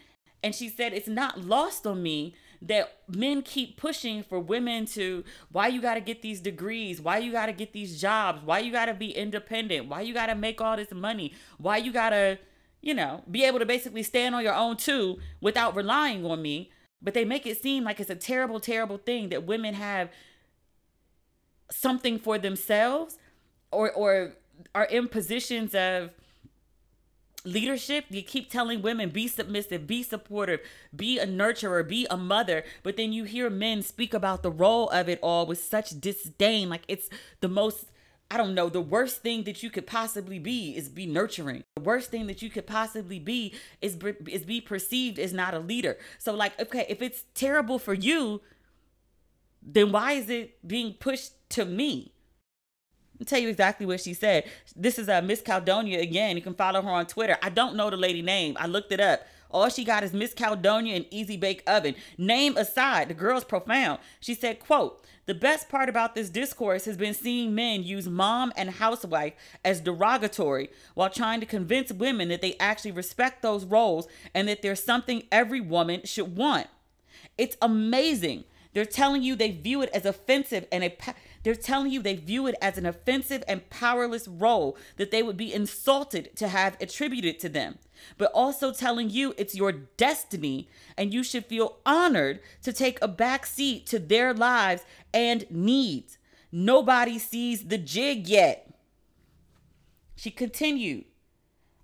And 0.43 0.55
she 0.55 0.69
said, 0.69 0.93
it's 0.93 1.09
not 1.09 1.41
lost 1.41 1.87
on 1.87 2.03
me 2.03 2.35
that 2.61 2.97
men 3.09 3.43
keep 3.43 3.77
pushing 3.77 4.23
for 4.23 4.39
women 4.41 4.87
to 4.87 5.23
why 5.53 5.69
you 5.69 5.81
got 5.81 5.95
to 5.95 6.01
get 6.01 6.23
these 6.23 6.41
degrees? 6.41 7.01
Why 7.01 7.19
you 7.19 7.31
got 7.31 7.47
to 7.47 7.53
get 7.53 7.73
these 7.73 8.01
jobs? 8.01 8.43
Why 8.45 8.59
you 8.61 8.73
got 8.73 8.87
to 8.87 8.95
be 8.95 9.11
independent? 9.11 9.89
Why 9.89 10.01
you 10.01 10.15
got 10.15 10.27
to 10.27 10.35
make 10.35 10.61
all 10.61 10.77
this 10.77 10.91
money? 10.93 11.33
Why 11.59 11.77
you 11.77 11.93
got 11.93 12.11
to 12.11 12.39
you 12.81 12.93
know 12.93 13.23
be 13.31 13.45
able 13.45 13.59
to 13.59 13.67
basically 13.67 14.03
stand 14.03 14.35
on 14.35 14.43
your 14.43 14.55
own 14.55 14.77
too 14.77 15.19
without 15.41 15.77
relying 15.77 16.25
on 16.25 16.41
me? 16.43 16.71
But 17.03 17.13
they 17.13 17.25
make 17.25 17.47
it 17.47 17.61
seem 17.61 17.85
like 17.85 18.01
it's 18.01 18.11
a 18.11 18.15
terrible 18.15 18.61
terrible 18.61 18.99
thing 18.99 19.29
that 19.29 19.45
women 19.45 19.75
have 19.75 20.11
something 21.71 22.19
for 22.19 22.39
themselves 22.39 23.19
or 23.71 23.91
or 23.93 24.35
are 24.75 24.85
in 24.85 25.09
positions 25.09 25.75
of 25.75 26.11
leadership 27.45 28.07
you 28.09 28.23
keep 28.23 28.51
telling 28.51 28.81
women 28.81 29.11
be 29.11 29.29
submissive 29.29 29.87
be 29.87 30.03
supportive 30.03 30.61
be 30.97 31.19
a 31.19 31.27
nurturer 31.27 31.87
be 31.87 32.07
a 32.09 32.17
mother 32.17 32.65
but 32.83 32.97
then 32.97 33.13
you 33.13 33.25
hear 33.25 33.51
men 33.51 33.83
speak 33.83 34.15
about 34.15 34.43
the 34.43 34.51
role 34.51 34.89
of 34.91 35.09
it 35.09 35.19
all 35.23 35.45
with 35.47 35.63
such 35.63 36.01
disdain 36.01 36.71
like 36.71 36.83
it's 36.89 37.11
the 37.41 37.49
most 37.49 37.87
I 38.31 38.37
don't 38.37 38.55
know, 38.55 38.69
the 38.69 38.81
worst 38.81 39.23
thing 39.23 39.45
that 39.45 39.63
you 39.63 39.71
could 39.71 39.87
possibly 39.87 40.39
be 40.39 40.77
is 40.77 40.89
be 40.89 41.07
nurturing. 41.07 41.63
The 41.77 41.83
worst 41.83 42.11
thing 42.11 42.27
that 42.27 42.43
you 42.43 42.51
could 42.51 42.67
possibly 42.67 43.19
be 43.19 43.55
is 43.81 43.97
is 44.27 44.45
be 44.45 44.61
perceived 44.61 45.19
as 45.19 45.33
not 45.33 45.55
a 45.55 45.59
leader. 45.59 45.99
So 46.19 46.35
like, 46.35 46.59
okay, 46.59 46.87
if 46.89 47.03
it's 47.03 47.25
terrible 47.35 47.79
for 47.79 47.95
you, 47.95 48.41
then 49.63 49.93
why 49.93 50.13
is 50.13 50.29
it 50.31 50.67
being 50.67 50.95
pushed 50.95 51.33
to 51.55 51.65
me? 51.65 52.13
I'll 53.21 53.27
tell 53.27 53.39
you 53.39 53.49
exactly 53.49 53.87
what 53.87 54.01
she 54.01 54.13
said. 54.13 54.45
This 54.75 54.99
is 54.99 55.09
uh, 55.09 55.23
Miss 55.23 55.41
Caldonia 55.41 56.01
again. 56.03 56.37
You 56.37 56.43
can 56.43 56.55
follow 56.55 56.83
her 56.83 56.91
on 56.91 57.07
Twitter. 57.07 57.39
I 57.43 57.49
don't 57.49 57.77
know 57.77 57.91
the 57.91 57.97
lady 57.97 58.23
name. 58.23 58.57
I 58.59 58.67
looked 58.67 58.91
it 58.91 59.01
up. 59.01 59.23
All 59.53 59.69
she 59.69 59.85
got 59.85 60.03
is 60.03 60.13
Miss 60.13 60.35
Caldonia 60.35 60.97
and 60.97 61.07
Easy 61.13 61.37
Bake 61.37 61.63
Oven. 61.69 61.95
Name 62.19 62.57
aside, 62.57 63.09
the 63.09 63.15
girl's 63.15 63.45
profound. 63.45 64.01
She 64.19 64.35
said, 64.35 64.59
quote, 64.59 65.05
the 65.27 65.35
best 65.35 65.69
part 65.69 65.89
about 65.89 66.17
this 66.17 66.29
discourse 66.29 66.87
has 66.87 66.97
been 66.97 67.15
seeing 67.15 67.55
men 67.55 67.85
use 67.85 68.09
mom 68.09 68.53
and 68.57 68.69
housewife 68.69 69.35
as 69.65 69.81
derogatory 69.81 70.71
while 70.95 71.09
trying 71.09 71.39
to 71.39 71.47
convince 71.47 71.93
women 71.93 72.29
that 72.31 72.43
they 72.43 72.57
actually 72.59 72.91
respect 72.91 73.43
those 73.43 73.65
roles 73.65 74.09
and 74.35 74.49
that 74.49 74.61
there's 74.61 74.83
something 74.83 75.23
every 75.31 75.61
woman 75.61 76.01
should 76.05 76.37
want. 76.37 76.67
It's 77.39 77.57
amazing 77.63 78.45
they're 78.75 78.85
telling 78.85 79.23
you 79.23 79.37
they 79.37 79.53
view 79.53 79.83
it 79.83 79.91
as 79.95 80.05
offensive 80.05 80.67
and 80.71 80.85
a 80.85 80.91
they're 81.45 81.55
telling 81.55 81.93
you 81.93 82.03
they 82.03 82.17
view 82.17 82.47
it 82.47 82.57
as 82.61 82.79
an 82.79 82.87
offensive 82.87 83.45
and 83.47 83.69
powerless 83.69 84.27
role 84.27 84.77
that 84.97 85.11
they 85.11 85.23
would 85.23 85.37
be 85.37 85.53
insulted 85.53 86.35
to 86.37 86.49
have 86.49 86.77
attributed 86.81 87.39
to 87.41 87.51
them. 87.51 87.79
But 88.17 88.33
also 88.33 88.73
telling 88.73 89.11
you 89.11 89.35
it's 89.37 89.55
your 89.55 89.71
destiny 89.71 90.69
and 90.97 91.13
you 91.13 91.23
should 91.23 91.45
feel 91.45 91.79
honored 91.85 92.41
to 92.63 92.73
take 92.73 92.99
a 93.01 93.09
back 93.09 93.45
seat 93.45 93.87
to 93.89 93.99
their 93.99 94.33
lives 94.33 94.85
and 95.13 95.45
needs. 95.51 96.19
Nobody 96.51 97.19
sees 97.19 97.65
the 97.69 97.79
jig 97.79 98.27
yet. 98.27 98.75
She 100.17 100.31
continued, 100.31 101.05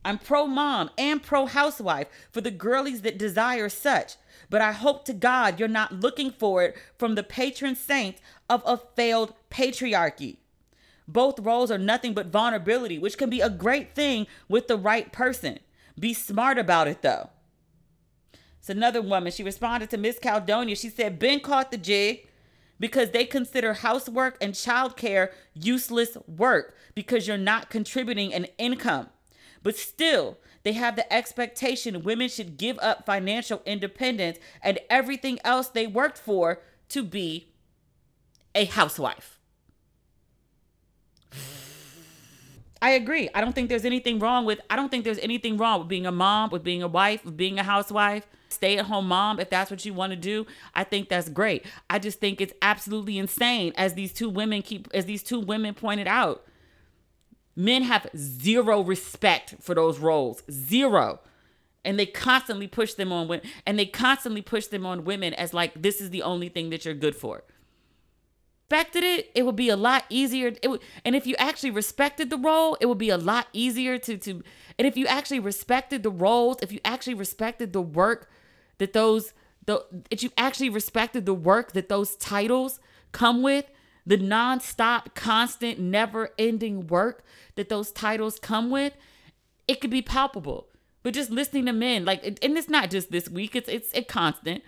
I'm 0.04 0.16
pro 0.16 0.46
mom 0.46 0.90
and 0.96 1.22
pro 1.22 1.44
housewife 1.44 2.06
for 2.32 2.40
the 2.40 2.50
girlies 2.50 3.02
that 3.02 3.18
desire 3.18 3.68
such 3.68 4.16
but 4.50 4.60
I 4.60 4.72
hope 4.72 5.04
to 5.04 5.14
God 5.14 5.58
you're 5.58 5.68
not 5.68 6.00
looking 6.00 6.30
for 6.30 6.62
it 6.62 6.76
from 6.98 7.14
the 7.14 7.22
patron 7.22 7.76
saint 7.76 8.16
of 8.50 8.62
a 8.66 8.76
failed 8.76 9.32
patriarchy. 9.50 10.36
Both 11.08 11.40
roles 11.40 11.70
are 11.70 11.78
nothing 11.78 12.12
but 12.12 12.26
vulnerability, 12.26 12.98
which 12.98 13.16
can 13.16 13.30
be 13.30 13.40
a 13.40 13.48
great 13.48 13.94
thing 13.94 14.26
with 14.48 14.68
the 14.68 14.76
right 14.76 15.10
person. 15.10 15.60
Be 15.98 16.12
smart 16.12 16.58
about 16.58 16.88
it 16.88 17.00
though. 17.02 17.30
It's 18.58 18.68
another 18.68 19.00
woman. 19.00 19.32
She 19.32 19.42
responded 19.42 19.88
to 19.90 19.96
Miss 19.96 20.18
Caldonia. 20.18 20.76
She 20.76 20.90
said, 20.90 21.18
Ben 21.18 21.40
caught 21.40 21.70
the 21.70 21.78
jig 21.78 22.28
because 22.78 23.10
they 23.10 23.24
consider 23.24 23.72
housework 23.72 24.36
and 24.40 24.52
childcare 24.52 25.30
useless 25.54 26.16
work 26.26 26.74
because 26.94 27.26
you're 27.26 27.38
not 27.38 27.70
contributing 27.70 28.34
an 28.34 28.46
income. 28.58 29.08
But 29.62 29.76
still, 29.76 30.38
they 30.62 30.72
have 30.72 30.96
the 30.96 31.10
expectation 31.12 32.02
women 32.02 32.28
should 32.28 32.56
give 32.56 32.78
up 32.80 33.06
financial 33.06 33.62
independence 33.64 34.38
and 34.62 34.78
everything 34.88 35.38
else 35.44 35.68
they 35.68 35.86
worked 35.86 36.18
for 36.18 36.60
to 36.90 37.02
be 37.02 37.49
a 38.54 38.64
housewife. 38.66 39.38
I 42.82 42.90
agree. 42.92 43.28
I 43.34 43.40
don't 43.42 43.54
think 43.54 43.68
there's 43.68 43.84
anything 43.84 44.18
wrong 44.18 44.46
with 44.46 44.60
I 44.70 44.76
don't 44.76 44.88
think 44.88 45.04
there's 45.04 45.18
anything 45.18 45.56
wrong 45.58 45.80
with 45.80 45.88
being 45.88 46.06
a 46.06 46.12
mom, 46.12 46.50
with 46.50 46.64
being 46.64 46.82
a 46.82 46.88
wife, 46.88 47.24
with 47.24 47.36
being 47.36 47.58
a 47.58 47.62
housewife. 47.62 48.26
stay 48.48 48.78
at 48.78 48.86
home 48.86 49.06
mom 49.06 49.38
if 49.38 49.48
that's 49.50 49.70
what 49.70 49.84
you 49.84 49.94
want 49.94 50.10
to 50.10 50.16
do 50.16 50.44
i 50.74 50.82
think 50.82 51.08
that's 51.08 51.28
great 51.28 51.64
i 51.88 51.98
just 52.00 52.18
think 52.18 52.40
it's 52.40 52.52
absolutely 52.62 53.16
insane 53.16 53.72
as 53.76 53.94
these 53.94 54.12
two 54.12 54.28
women 54.28 54.60
keep 54.60 54.88
as 54.92 55.04
these 55.04 55.22
two 55.22 55.38
women 55.38 55.72
pointed 55.72 56.08
out 56.08 56.44
men 57.54 57.82
have 57.82 58.08
zero 58.16 58.80
respect 58.80 59.54
for 59.60 59.74
those 59.76 60.00
roles 60.00 60.42
zero 60.50 61.20
and 61.84 61.96
they 61.96 62.06
constantly 62.06 62.66
push 62.66 62.94
them 62.94 63.12
on 63.12 63.28
women 63.28 63.46
and 63.66 63.78
they 63.78 63.86
constantly 63.86 64.42
push 64.42 64.66
them 64.66 64.84
on 64.84 65.04
women 65.04 65.32
as 65.34 65.54
like 65.54 65.80
this 65.80 66.00
is 66.00 66.10
the 66.10 66.22
only 66.22 66.48
thing 66.48 66.70
that 66.70 66.84
you're 66.84 66.92
good 66.94 67.14
for 67.14 67.44
respected 68.70 69.02
it 69.02 69.30
it 69.34 69.44
would 69.44 69.56
be 69.56 69.68
a 69.68 69.76
lot 69.76 70.04
easier 70.08 70.52
it 70.62 70.68
would 70.68 70.80
and 71.04 71.16
if 71.16 71.26
you 71.26 71.34
actually 71.36 71.70
respected 71.70 72.30
the 72.30 72.36
role 72.36 72.76
it 72.80 72.86
would 72.86 72.98
be 72.98 73.10
a 73.10 73.16
lot 73.16 73.48
easier 73.52 73.98
to 73.98 74.16
to 74.16 74.42
and 74.78 74.86
if 74.86 74.96
you 74.96 75.06
actually 75.06 75.40
respected 75.40 76.02
the 76.02 76.10
roles 76.10 76.56
if 76.62 76.70
you 76.70 76.78
actually 76.84 77.14
respected 77.14 77.72
the 77.72 77.82
work 77.82 78.30
that 78.78 78.92
those 78.92 79.32
the 79.66 79.84
if 80.10 80.22
you 80.22 80.30
actually 80.38 80.68
respected 80.68 81.26
the 81.26 81.34
work 81.34 81.72
that 81.72 81.88
those 81.88 82.14
titles 82.16 82.78
come 83.10 83.42
with 83.42 83.66
the 84.06 84.16
non-stop 84.16 85.14
constant 85.14 85.78
never-ending 85.78 86.86
work 86.86 87.24
that 87.56 87.68
those 87.68 87.90
titles 87.90 88.38
come 88.38 88.70
with 88.70 88.92
it 89.66 89.80
could 89.80 89.90
be 89.90 90.02
palpable 90.02 90.70
but 91.02 91.14
just 91.14 91.30
listening 91.30 91.66
to 91.66 91.72
men, 91.72 92.04
like, 92.04 92.24
and 92.24 92.38
it's 92.58 92.68
not 92.68 92.90
just 92.90 93.10
this 93.10 93.28
week; 93.28 93.56
it's 93.56 93.68
it's 93.68 93.90
a 93.94 94.02
constant. 94.02 94.62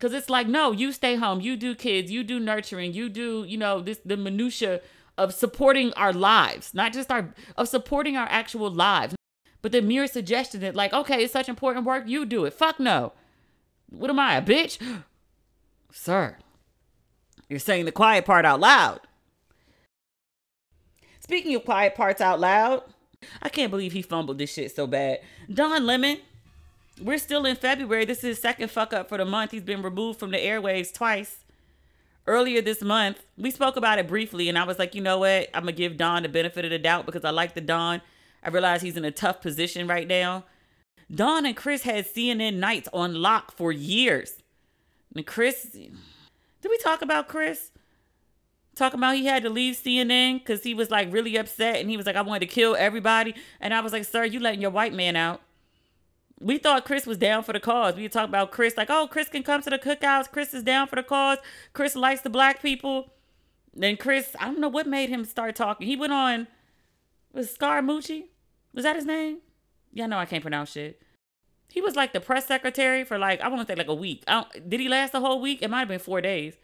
Cause 0.00 0.14
it's 0.14 0.30
like, 0.30 0.48
no, 0.48 0.72
you 0.72 0.92
stay 0.92 1.16
home, 1.16 1.42
you 1.42 1.56
do 1.56 1.74
kids, 1.74 2.10
you 2.10 2.24
do 2.24 2.40
nurturing, 2.40 2.94
you 2.94 3.10
do, 3.10 3.44
you 3.46 3.58
know, 3.58 3.80
this 3.80 4.00
the 4.02 4.16
minutia 4.16 4.80
of 5.18 5.34
supporting 5.34 5.92
our 5.92 6.14
lives, 6.14 6.72
not 6.72 6.94
just 6.94 7.12
our 7.12 7.34
of 7.56 7.68
supporting 7.68 8.16
our 8.16 8.26
actual 8.30 8.70
lives. 8.70 9.14
But 9.62 9.72
the 9.72 9.82
mere 9.82 10.06
suggestion 10.06 10.60
that, 10.60 10.74
like, 10.74 10.94
okay, 10.94 11.22
it's 11.22 11.34
such 11.34 11.50
important 11.50 11.84
work, 11.84 12.04
you 12.06 12.24
do 12.24 12.46
it. 12.46 12.54
Fuck 12.54 12.80
no. 12.80 13.12
What 13.90 14.08
am 14.08 14.18
I, 14.18 14.36
a 14.36 14.42
bitch? 14.42 14.78
Sir, 15.92 16.38
you're 17.48 17.58
saying 17.58 17.84
the 17.84 17.92
quiet 17.92 18.24
part 18.24 18.46
out 18.46 18.60
loud. 18.60 19.00
Speaking 21.18 21.54
of 21.54 21.64
quiet 21.64 21.94
parts 21.94 22.20
out 22.20 22.40
loud, 22.40 22.82
I 23.42 23.50
can't 23.50 23.70
believe 23.70 23.92
he 23.92 24.02
fumbled 24.02 24.38
this 24.38 24.52
shit 24.52 24.74
so 24.74 24.86
bad. 24.86 25.20
Don 25.52 25.84
Lemon, 25.84 26.18
we're 27.00 27.18
still 27.18 27.46
in 27.46 27.56
February. 27.56 28.04
This 28.04 28.18
is 28.18 28.24
his 28.24 28.40
second 28.40 28.70
fuck 28.70 28.92
up 28.92 29.08
for 29.08 29.18
the 29.18 29.24
month. 29.24 29.50
He's 29.50 29.62
been 29.62 29.82
removed 29.82 30.18
from 30.18 30.30
the 30.30 30.38
airwaves 30.38 30.92
twice. 30.92 31.38
Earlier 32.26 32.62
this 32.62 32.82
month, 32.82 33.24
we 33.36 33.50
spoke 33.50 33.76
about 33.76 33.98
it 33.98 34.06
briefly, 34.06 34.48
and 34.48 34.58
I 34.58 34.64
was 34.64 34.78
like, 34.78 34.94
you 34.94 35.00
know 35.00 35.18
what? 35.18 35.48
I'm 35.54 35.62
gonna 35.62 35.72
give 35.72 35.96
Don 35.96 36.22
the 36.22 36.28
benefit 36.28 36.64
of 36.64 36.70
the 36.70 36.78
doubt 36.78 37.06
because 37.06 37.24
I 37.24 37.30
like 37.30 37.54
the 37.54 37.60
Don. 37.60 38.02
I 38.42 38.50
realize 38.50 38.82
he's 38.82 38.96
in 38.96 39.04
a 39.04 39.10
tough 39.10 39.40
position 39.40 39.86
right 39.86 40.06
now. 40.06 40.44
Don 41.12 41.44
and 41.44 41.56
Chris 41.56 41.82
had 41.82 42.06
CNN 42.06 42.56
nights 42.56 42.88
on 42.92 43.14
lock 43.14 43.56
for 43.56 43.72
years. 43.72 44.34
And 45.14 45.26
Chris, 45.26 45.64
did 45.72 45.90
we 46.64 46.78
talk 46.78 47.02
about 47.02 47.26
Chris? 47.26 47.70
talking 48.80 48.98
about 48.98 49.14
he 49.14 49.26
had 49.26 49.42
to 49.42 49.50
leave 49.50 49.76
CNN 49.76 50.38
because 50.38 50.62
he 50.62 50.74
was 50.74 50.90
like 50.90 51.12
really 51.12 51.36
upset 51.36 51.76
and 51.76 51.90
he 51.90 51.96
was 51.96 52.06
like, 52.06 52.16
I 52.16 52.22
wanted 52.22 52.48
to 52.48 52.54
kill 52.54 52.74
everybody. 52.76 53.34
And 53.60 53.74
I 53.74 53.80
was 53.80 53.92
like, 53.92 54.04
sir, 54.04 54.24
you 54.24 54.40
letting 54.40 54.62
your 54.62 54.70
white 54.70 54.94
man 54.94 55.16
out. 55.16 55.42
We 56.40 56.56
thought 56.56 56.86
Chris 56.86 57.06
was 57.06 57.18
down 57.18 57.42
for 57.42 57.52
the 57.52 57.60
cause. 57.60 57.94
We 57.96 58.08
talk 58.08 58.28
about 58.28 58.50
Chris, 58.50 58.76
like, 58.76 58.88
oh, 58.90 59.06
Chris 59.06 59.28
can 59.28 59.42
come 59.42 59.60
to 59.62 59.70
the 59.70 59.78
cookouts. 59.78 60.30
Chris 60.30 60.54
is 60.54 60.62
down 60.62 60.88
for 60.88 60.96
the 60.96 61.02
cause. 61.02 61.38
Chris 61.74 61.94
likes 61.94 62.22
the 62.22 62.30
black 62.30 62.62
people. 62.62 63.12
Then 63.74 63.96
Chris, 63.96 64.34
I 64.40 64.46
don't 64.46 64.58
know 64.58 64.68
what 64.68 64.86
made 64.86 65.10
him 65.10 65.24
start 65.24 65.54
talking. 65.54 65.86
He 65.86 65.96
went 65.96 66.12
on, 66.12 66.48
was 67.32 67.54
Scaramucci? 67.56 68.24
Was 68.72 68.84
that 68.84 68.96
his 68.96 69.04
name? 69.04 69.38
Yeah, 69.92 70.04
I 70.04 70.06
know 70.06 70.18
I 70.18 70.24
can't 70.24 70.42
pronounce 70.42 70.72
shit. 70.72 71.00
He 71.68 71.80
was 71.80 71.94
like 71.94 72.12
the 72.12 72.20
press 72.20 72.46
secretary 72.46 73.04
for 73.04 73.18
like, 73.18 73.40
I 73.40 73.48
want 73.48 73.66
to 73.66 73.72
say 73.72 73.76
like 73.76 73.88
a 73.88 73.94
week. 73.94 74.24
did 74.68 74.80
he 74.80 74.88
last 74.88 75.12
the 75.12 75.20
whole 75.20 75.40
week? 75.40 75.62
It 75.62 75.70
might 75.70 75.80
have 75.80 75.88
been 75.88 76.00
four 76.00 76.20
days. 76.20 76.56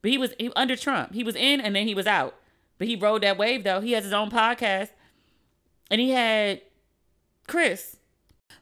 But 0.00 0.10
he 0.10 0.18
was 0.18 0.32
he, 0.38 0.52
under 0.54 0.76
Trump. 0.76 1.14
He 1.14 1.24
was 1.24 1.34
in 1.34 1.60
and 1.60 1.74
then 1.74 1.88
he 1.88 1.94
was 1.94 2.06
out. 2.06 2.36
But 2.78 2.86
he 2.86 2.94
rode 2.94 3.22
that 3.22 3.36
wave 3.36 3.64
though. 3.64 3.80
He 3.80 3.92
has 3.92 4.04
his 4.04 4.12
own 4.12 4.30
podcast. 4.30 4.90
And 5.90 6.00
he 6.00 6.10
had 6.10 6.60
Chris, 7.48 7.96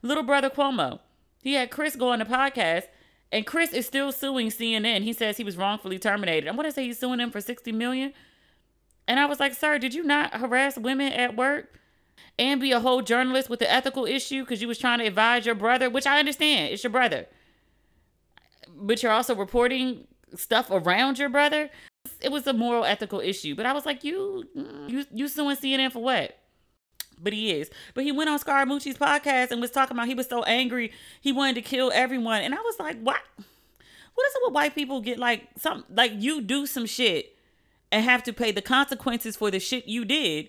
little 0.06 0.22
brother 0.22 0.50
Cuomo. 0.50 1.00
He 1.42 1.54
had 1.54 1.70
Chris 1.70 1.96
go 1.96 2.10
on 2.10 2.18
the 2.18 2.24
podcast. 2.24 2.84
And 3.32 3.44
Chris 3.44 3.72
is 3.72 3.86
still 3.86 4.12
suing 4.12 4.50
CNN. 4.50 5.02
He 5.02 5.12
says 5.12 5.36
he 5.36 5.42
was 5.42 5.56
wrongfully 5.56 5.98
terminated. 5.98 6.48
I 6.48 6.52
want 6.52 6.68
to 6.68 6.72
say 6.72 6.84
he's 6.84 7.00
suing 7.00 7.18
them 7.18 7.32
for 7.32 7.40
60 7.40 7.72
million. 7.72 8.12
And 9.08 9.18
I 9.18 9.26
was 9.26 9.40
like, 9.40 9.52
sir, 9.52 9.78
did 9.78 9.94
you 9.94 10.04
not 10.04 10.34
harass 10.34 10.78
women 10.78 11.12
at 11.12 11.36
work? 11.36 11.76
and 12.38 12.60
be 12.60 12.72
a 12.72 12.80
whole 12.80 13.02
journalist 13.02 13.48
with 13.48 13.60
the 13.60 13.70
ethical 13.70 14.04
issue 14.04 14.42
because 14.42 14.60
you 14.60 14.68
was 14.68 14.78
trying 14.78 14.98
to 14.98 15.06
advise 15.06 15.46
your 15.46 15.54
brother, 15.54 15.88
which 15.88 16.06
I 16.06 16.18
understand, 16.18 16.72
it's 16.72 16.84
your 16.84 16.90
brother. 16.90 17.26
But 18.74 19.02
you're 19.02 19.12
also 19.12 19.34
reporting 19.34 20.06
stuff 20.34 20.70
around 20.70 21.18
your 21.18 21.28
brother. 21.28 21.70
It 22.20 22.30
was 22.30 22.46
a 22.46 22.52
moral 22.52 22.84
ethical 22.84 23.20
issue. 23.20 23.54
But 23.54 23.66
I 23.66 23.72
was 23.72 23.86
like, 23.86 24.04
you 24.04 24.44
mm, 24.56 24.88
you 24.88 25.04
you 25.12 25.28
suing 25.28 25.56
CNN 25.56 25.92
for 25.92 26.02
what? 26.02 26.36
But 27.22 27.32
he 27.32 27.52
is. 27.52 27.70
But 27.94 28.04
he 28.04 28.12
went 28.12 28.30
on 28.30 28.38
Scaramucci's 28.38 28.98
podcast 28.98 29.50
and 29.50 29.60
was 29.60 29.70
talking 29.70 29.96
about 29.96 30.08
he 30.08 30.14
was 30.14 30.26
so 30.26 30.42
angry 30.44 30.92
he 31.20 31.32
wanted 31.32 31.54
to 31.56 31.62
kill 31.62 31.90
everyone. 31.94 32.42
And 32.42 32.54
I 32.54 32.58
was 32.58 32.78
like, 32.78 33.00
what? 33.00 33.20
What 33.36 34.26
is 34.28 34.34
it 34.34 34.42
with 34.44 34.54
white 34.54 34.74
people 34.74 35.00
get 35.00 35.18
like 35.18 35.48
some 35.58 35.84
like 35.90 36.12
you 36.14 36.40
do 36.40 36.66
some 36.66 36.86
shit 36.86 37.36
and 37.92 38.04
have 38.04 38.22
to 38.24 38.32
pay 38.32 38.50
the 38.50 38.62
consequences 38.62 39.36
for 39.36 39.50
the 39.50 39.60
shit 39.60 39.86
you 39.86 40.04
did? 40.04 40.48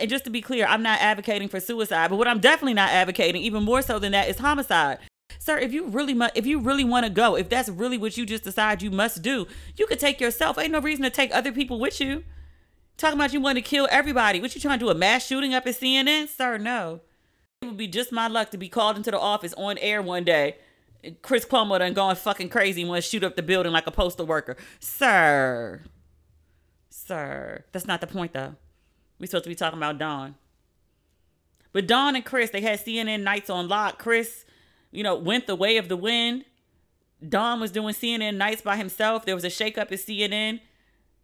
And 0.00 0.08
just 0.08 0.24
to 0.24 0.30
be 0.30 0.40
clear, 0.40 0.66
I'm 0.66 0.82
not 0.82 1.00
advocating 1.00 1.48
for 1.48 1.60
suicide, 1.60 2.08
but 2.08 2.16
what 2.16 2.28
I'm 2.28 2.40
definitely 2.40 2.74
not 2.74 2.90
advocating, 2.90 3.42
even 3.42 3.62
more 3.62 3.82
so 3.82 3.98
than 3.98 4.12
that, 4.12 4.28
is 4.28 4.38
homicide 4.38 4.98
sir, 5.38 5.58
if 5.58 5.72
you 5.72 5.86
really 5.86 6.14
mu- 6.14 6.28
if 6.34 6.46
you 6.46 6.58
really 6.58 6.84
want 6.84 7.04
to 7.04 7.10
go, 7.10 7.36
if 7.36 7.48
that's 7.48 7.68
really 7.68 7.98
what 7.98 8.16
you 8.16 8.24
just 8.24 8.44
decide 8.44 8.82
you 8.82 8.90
must 8.90 9.22
do, 9.22 9.46
you 9.76 9.86
could 9.86 9.98
take 9.98 10.20
yourself. 10.20 10.58
Ain't 10.58 10.72
no 10.72 10.80
reason 10.80 11.02
to 11.02 11.10
take 11.10 11.34
other 11.34 11.52
people 11.52 11.80
with 11.80 12.00
you. 12.00 12.24
Talking 12.96 13.18
about 13.18 13.32
you 13.32 13.40
want 13.40 13.56
to 13.56 13.62
kill 13.62 13.88
everybody. 13.90 14.40
What 14.40 14.54
you 14.54 14.60
trying 14.60 14.78
to 14.78 14.84
do? 14.84 14.90
A 14.90 14.94
mass 14.94 15.26
shooting 15.26 15.54
up 15.54 15.66
at 15.66 15.74
CNN? 15.74 16.28
Sir, 16.28 16.58
no. 16.58 17.00
It 17.60 17.66
would 17.66 17.76
be 17.76 17.88
just 17.88 18.12
my 18.12 18.28
luck 18.28 18.50
to 18.50 18.58
be 18.58 18.68
called 18.68 18.96
into 18.96 19.10
the 19.10 19.18
office 19.18 19.54
on 19.54 19.78
air 19.78 20.02
one 20.02 20.24
day. 20.24 20.56
Chris 21.22 21.44
Cuomo 21.44 21.78
done 21.78 21.94
going 21.94 22.16
fucking 22.16 22.48
crazy 22.48 22.82
and 22.82 22.90
want 22.90 23.02
to 23.02 23.08
shoot 23.08 23.24
up 23.24 23.34
the 23.34 23.42
building 23.42 23.72
like 23.72 23.86
a 23.86 23.90
postal 23.90 24.26
worker. 24.26 24.56
Sir. 24.78 25.82
Sir. 26.90 27.64
That's 27.72 27.86
not 27.86 28.00
the 28.00 28.06
point 28.06 28.32
though. 28.32 28.54
We 29.18 29.26
supposed 29.26 29.44
to 29.44 29.50
be 29.50 29.56
talking 29.56 29.78
about 29.78 29.98
Don. 29.98 30.36
But 31.72 31.86
Don 31.86 32.14
and 32.14 32.24
Chris, 32.24 32.50
they 32.50 32.60
had 32.60 32.78
CNN 32.78 33.22
nights 33.22 33.50
on 33.50 33.68
lock. 33.68 33.98
Chris 33.98 34.44
you 34.92 35.02
know, 35.02 35.16
went 35.16 35.46
the 35.48 35.56
way 35.56 35.78
of 35.78 35.88
the 35.88 35.96
wind. 35.96 36.44
Don 37.26 37.58
was 37.60 37.72
doing 37.72 37.94
CNN 37.94 38.36
nights 38.36 38.62
by 38.62 38.76
himself. 38.76 39.24
There 39.24 39.34
was 39.34 39.44
a 39.44 39.48
shakeup 39.48 39.78
at 39.78 39.92
CNN. 39.92 40.60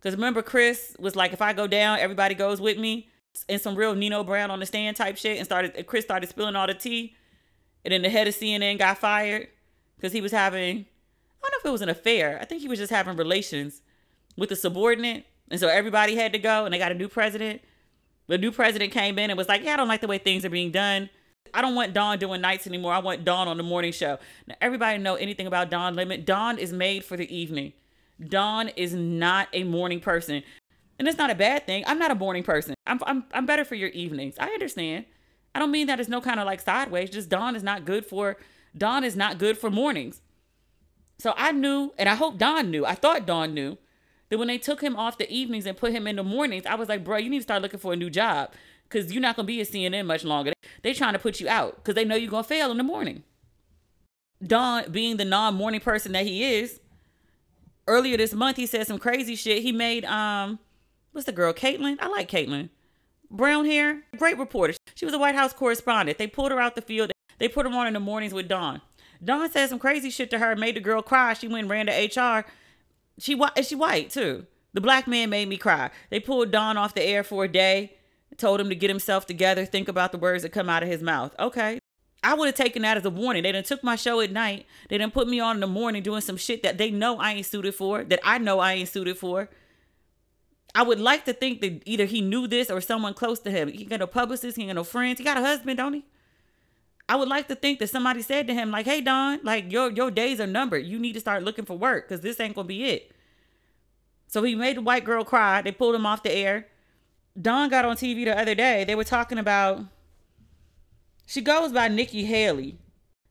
Because 0.00 0.14
remember, 0.14 0.42
Chris 0.42 0.96
was 0.98 1.16
like, 1.16 1.32
if 1.32 1.42
I 1.42 1.52
go 1.52 1.66
down, 1.66 1.98
everybody 1.98 2.34
goes 2.34 2.60
with 2.60 2.78
me. 2.78 3.08
And 3.48 3.60
some 3.60 3.76
real 3.76 3.94
Nino 3.94 4.24
Brown 4.24 4.50
on 4.50 4.58
the 4.58 4.66
stand 4.66 4.96
type 4.96 5.16
shit. 5.16 5.36
And 5.36 5.44
started 5.44 5.86
Chris 5.86 6.04
started 6.04 6.28
spilling 6.28 6.56
all 6.56 6.66
the 6.66 6.74
tea. 6.74 7.14
And 7.84 7.92
then 7.92 8.02
the 8.02 8.10
head 8.10 8.26
of 8.26 8.34
CNN 8.34 8.78
got 8.78 8.98
fired 8.98 9.48
because 9.96 10.12
he 10.12 10.20
was 10.20 10.32
having, 10.32 10.78
I 10.78 11.48
don't 11.48 11.52
know 11.52 11.58
if 11.58 11.66
it 11.66 11.72
was 11.72 11.82
an 11.82 11.88
affair. 11.88 12.38
I 12.40 12.44
think 12.44 12.62
he 12.62 12.68
was 12.68 12.78
just 12.78 12.92
having 12.92 13.16
relations 13.16 13.82
with 14.36 14.50
a 14.50 14.56
subordinate. 14.56 15.24
And 15.50 15.58
so 15.58 15.68
everybody 15.68 16.16
had 16.16 16.32
to 16.32 16.38
go 16.38 16.64
and 16.64 16.74
they 16.74 16.78
got 16.78 16.92
a 16.92 16.96
new 16.96 17.08
president. 17.08 17.60
The 18.26 18.38
new 18.38 18.52
president 18.52 18.92
came 18.92 19.18
in 19.18 19.30
and 19.30 19.38
was 19.38 19.48
like, 19.48 19.64
yeah, 19.64 19.74
I 19.74 19.76
don't 19.76 19.88
like 19.88 20.00
the 20.00 20.06
way 20.06 20.18
things 20.18 20.44
are 20.44 20.50
being 20.50 20.70
done. 20.70 21.08
I 21.54 21.62
don't 21.62 21.74
want 21.74 21.94
Don 21.94 22.18
doing 22.18 22.40
nights 22.40 22.66
anymore. 22.66 22.92
I 22.92 22.98
want 22.98 23.24
Don 23.24 23.48
on 23.48 23.56
the 23.56 23.62
morning 23.62 23.92
show. 23.92 24.18
Now, 24.46 24.54
everybody 24.60 24.98
know 24.98 25.14
anything 25.14 25.46
about 25.46 25.70
Don 25.70 25.94
Lemon. 25.94 26.24
Don 26.24 26.58
is 26.58 26.72
made 26.72 27.04
for 27.04 27.16
the 27.16 27.34
evening. 27.34 27.72
Don 28.26 28.68
is 28.68 28.94
not 28.94 29.48
a 29.52 29.64
morning 29.64 30.00
person. 30.00 30.42
And 30.98 31.06
it's 31.06 31.18
not 31.18 31.30
a 31.30 31.34
bad 31.34 31.66
thing. 31.66 31.84
I'm 31.86 31.98
not 31.98 32.10
a 32.10 32.16
morning 32.16 32.42
person. 32.42 32.74
I'm, 32.86 32.98
I'm, 33.06 33.24
I'm 33.32 33.46
better 33.46 33.64
for 33.64 33.76
your 33.76 33.90
evenings. 33.90 34.34
I 34.38 34.48
understand. 34.48 35.04
I 35.54 35.60
don't 35.60 35.70
mean 35.70 35.86
that 35.86 36.00
it's 36.00 36.08
no 36.08 36.20
kind 36.20 36.40
of 36.40 36.46
like 36.46 36.60
sideways. 36.60 37.10
Just 37.10 37.28
Don 37.28 37.54
is 37.54 37.62
not 37.62 37.84
good 37.84 38.04
for, 38.04 38.36
Don 38.76 39.04
is 39.04 39.16
not 39.16 39.38
good 39.38 39.56
for 39.56 39.70
mornings. 39.70 40.20
So 41.18 41.34
I 41.36 41.52
knew, 41.52 41.92
and 41.98 42.08
I 42.08 42.14
hope 42.14 42.38
Don 42.38 42.70
knew, 42.70 42.84
I 42.84 42.94
thought 42.94 43.26
Don 43.26 43.54
knew, 43.54 43.78
that 44.28 44.38
when 44.38 44.48
they 44.48 44.58
took 44.58 44.82
him 44.82 44.96
off 44.96 45.18
the 45.18 45.30
evenings 45.30 45.66
and 45.66 45.76
put 45.76 45.92
him 45.92 46.06
in 46.06 46.16
the 46.16 46.22
mornings, 46.22 46.66
I 46.66 46.74
was 46.74 46.88
like, 46.88 47.04
bro, 47.04 47.16
you 47.16 47.30
need 47.30 47.38
to 47.38 47.42
start 47.42 47.62
looking 47.62 47.80
for 47.80 47.92
a 47.92 47.96
new 47.96 48.10
job 48.10 48.52
because 48.88 49.12
you're 49.12 49.22
not 49.22 49.36
gonna 49.36 49.46
be 49.46 49.60
at 49.60 49.68
CNN 49.68 50.06
much 50.06 50.24
longer. 50.24 50.52
They 50.82 50.92
trying 50.92 51.14
to 51.14 51.18
put 51.18 51.40
you 51.40 51.48
out 51.48 51.76
because 51.76 51.94
they 51.94 52.04
know 52.04 52.14
you're 52.14 52.30
gonna 52.30 52.44
fail 52.44 52.70
in 52.70 52.76
the 52.76 52.82
morning. 52.82 53.22
Don, 54.42 54.90
being 54.92 55.16
the 55.16 55.24
non-morning 55.24 55.80
person 55.80 56.12
that 56.12 56.24
he 56.24 56.44
is, 56.44 56.80
earlier 57.88 58.16
this 58.16 58.32
month 58.32 58.56
he 58.56 58.66
said 58.66 58.86
some 58.86 58.98
crazy 58.98 59.34
shit. 59.34 59.62
He 59.62 59.72
made 59.72 60.04
um, 60.04 60.58
what's 61.12 61.26
the 61.26 61.32
girl, 61.32 61.52
Kaitlan? 61.52 61.96
I 62.00 62.08
like 62.08 62.30
Kaitlan. 62.30 62.70
Brown 63.30 63.66
hair, 63.66 64.02
great 64.16 64.38
reporter. 64.38 64.74
She 64.94 65.04
was 65.04 65.14
a 65.14 65.18
White 65.18 65.34
House 65.34 65.52
correspondent. 65.52 66.18
They 66.18 66.26
pulled 66.26 66.52
her 66.52 66.60
out 66.60 66.76
the 66.76 66.82
field. 66.82 67.10
They 67.38 67.48
put 67.48 67.66
her 67.66 67.72
on 67.72 67.86
in 67.86 67.92
the 67.92 68.00
mornings 68.00 68.32
with 68.32 68.48
Don. 68.48 68.80
Don 69.22 69.50
said 69.50 69.68
some 69.68 69.78
crazy 69.78 70.10
shit 70.10 70.30
to 70.30 70.38
her, 70.38 70.54
made 70.54 70.76
the 70.76 70.80
girl 70.80 71.02
cry. 71.02 71.34
She 71.34 71.48
went 71.48 71.62
and 71.62 71.70
ran 71.70 71.86
to 71.86 72.20
HR. 72.20 72.46
She 73.18 73.34
white, 73.34 73.66
she 73.66 73.74
white 73.74 74.10
too. 74.10 74.46
The 74.72 74.80
black 74.80 75.06
man 75.08 75.30
made 75.30 75.48
me 75.48 75.56
cry. 75.56 75.90
They 76.10 76.20
pulled 76.20 76.52
Don 76.52 76.76
off 76.76 76.94
the 76.94 77.02
air 77.02 77.24
for 77.24 77.44
a 77.44 77.48
day 77.48 77.98
told 78.38 78.60
him 78.60 78.68
to 78.68 78.74
get 78.74 78.88
himself 78.90 79.26
together, 79.26 79.64
think 79.64 79.88
about 79.88 80.12
the 80.12 80.18
words 80.18 80.42
that 80.42 80.50
come 80.50 80.68
out 80.68 80.82
of 80.82 80.88
his 80.88 81.02
mouth. 81.02 81.34
Okay. 81.38 81.77
I 82.22 82.34
would 82.34 82.46
have 82.46 82.54
taken 82.54 82.82
that 82.82 82.96
as 82.96 83.04
a 83.04 83.10
warning. 83.10 83.44
They 83.44 83.52
done 83.52 83.62
took 83.62 83.84
my 83.84 83.96
show 83.96 84.20
at 84.20 84.32
night. 84.32 84.66
They 84.88 84.98
done 84.98 85.10
put 85.10 85.28
me 85.28 85.38
on 85.38 85.56
in 85.56 85.60
the 85.60 85.66
morning 85.66 86.02
doing 86.02 86.20
some 86.20 86.36
shit 86.36 86.62
that 86.64 86.76
they 86.76 86.90
know 86.90 87.18
I 87.18 87.34
ain't 87.34 87.46
suited 87.46 87.74
for, 87.74 88.02
that 88.04 88.20
I 88.24 88.38
know 88.38 88.58
I 88.58 88.74
ain't 88.74 88.88
suited 88.88 89.16
for. 89.16 89.48
I 90.74 90.82
would 90.82 91.00
like 91.00 91.24
to 91.26 91.32
think 91.32 91.60
that 91.60 91.82
either 91.86 92.04
he 92.04 92.20
knew 92.20 92.46
this 92.46 92.70
or 92.70 92.80
someone 92.80 93.14
close 93.14 93.38
to 93.40 93.50
him. 93.50 93.68
He 93.68 93.84
got 93.84 94.00
no 94.00 94.06
publicist, 94.06 94.56
he 94.56 94.66
got 94.66 94.74
no 94.74 94.84
friends. 94.84 95.18
He 95.18 95.24
got 95.24 95.36
a 95.36 95.40
husband, 95.40 95.78
don't 95.78 95.94
he? 95.94 96.04
I 97.08 97.16
would 97.16 97.28
like 97.28 97.48
to 97.48 97.54
think 97.54 97.78
that 97.78 97.88
somebody 97.88 98.20
said 98.20 98.46
to 98.48 98.54
him, 98.54 98.70
like, 98.70 98.84
hey 98.84 99.00
Don, 99.00 99.40
like 99.42 99.72
your 99.72 99.90
your 99.90 100.10
days 100.10 100.40
are 100.40 100.46
numbered. 100.46 100.84
You 100.84 100.98
need 100.98 101.14
to 101.14 101.20
start 101.20 101.42
looking 101.42 101.64
for 101.64 101.78
work 101.78 102.08
because 102.08 102.20
this 102.20 102.38
ain't 102.38 102.54
gonna 102.54 102.68
be 102.68 102.84
it. 102.84 103.12
So 104.26 104.42
he 104.42 104.54
made 104.54 104.76
the 104.76 104.82
white 104.82 105.04
girl 105.04 105.24
cry. 105.24 105.62
They 105.62 105.72
pulled 105.72 105.94
him 105.94 106.04
off 106.04 106.22
the 106.22 106.32
air. 106.32 106.66
Don 107.40 107.70
got 107.70 107.86
on 107.86 107.96
TV 107.96 108.24
the 108.24 108.38
other 108.38 108.54
day. 108.54 108.84
They 108.84 108.94
were 108.94 109.04
talking 109.04 109.38
about 109.38 109.84
she 111.28 111.42
goes 111.42 111.72
by 111.72 111.88
Nikki 111.88 112.24
Haley. 112.24 112.78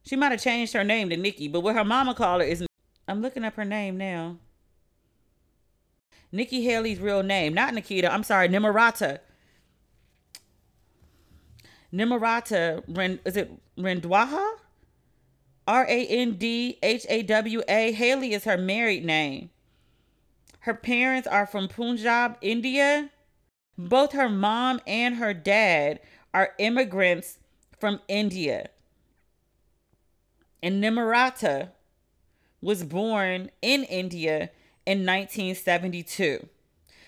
She 0.03 0.15
might 0.15 0.31
have 0.31 0.41
changed 0.41 0.73
her 0.73 0.83
name 0.83 1.09
to 1.09 1.17
Nikki, 1.17 1.47
but 1.47 1.61
what 1.61 1.75
her 1.75 1.83
mama 1.83 2.13
called 2.13 2.41
her 2.41 2.47
is 2.47 2.63
I'm 3.07 3.23
looking 3.23 3.43
up 3.43 3.55
her 3.55 3.65
name 3.65 3.97
now. 3.97 4.37
Nikki 6.31 6.61
Haley's 6.61 6.99
real 6.99 7.23
name, 7.23 7.55
not 7.55 7.73
Nikita. 7.73 8.13
I'm 8.13 8.21
sorry, 8.21 8.49
Nimarata. 8.49 9.19
Nimarata 11.91 13.19
is 13.25 13.35
it 13.35 13.51
Randhawa? 13.75 14.57
R 15.67 15.85
A 15.89 16.05
N 16.07 16.33
D 16.33 16.77
H 16.83 17.05
A 17.09 17.23
W 17.23 17.63
A. 17.67 17.91
Haley 17.93 18.33
is 18.33 18.43
her 18.43 18.57
married 18.57 19.05
name. 19.05 19.49
Her 20.59 20.75
parents 20.75 21.27
are 21.27 21.47
from 21.47 21.67
Punjab, 21.67 22.37
India. 22.41 23.09
Both 23.75 24.11
her 24.11 24.29
mom 24.29 24.81
and 24.85 25.15
her 25.15 25.33
dad 25.33 25.99
are 26.31 26.53
immigrants 26.59 27.39
from 27.79 28.01
India. 28.07 28.69
And 30.61 30.83
Nimarata 30.83 31.69
was 32.61 32.83
born 32.83 33.51
in 33.61 33.83
India 33.83 34.49
in 34.85 35.05
1972. 35.05 36.47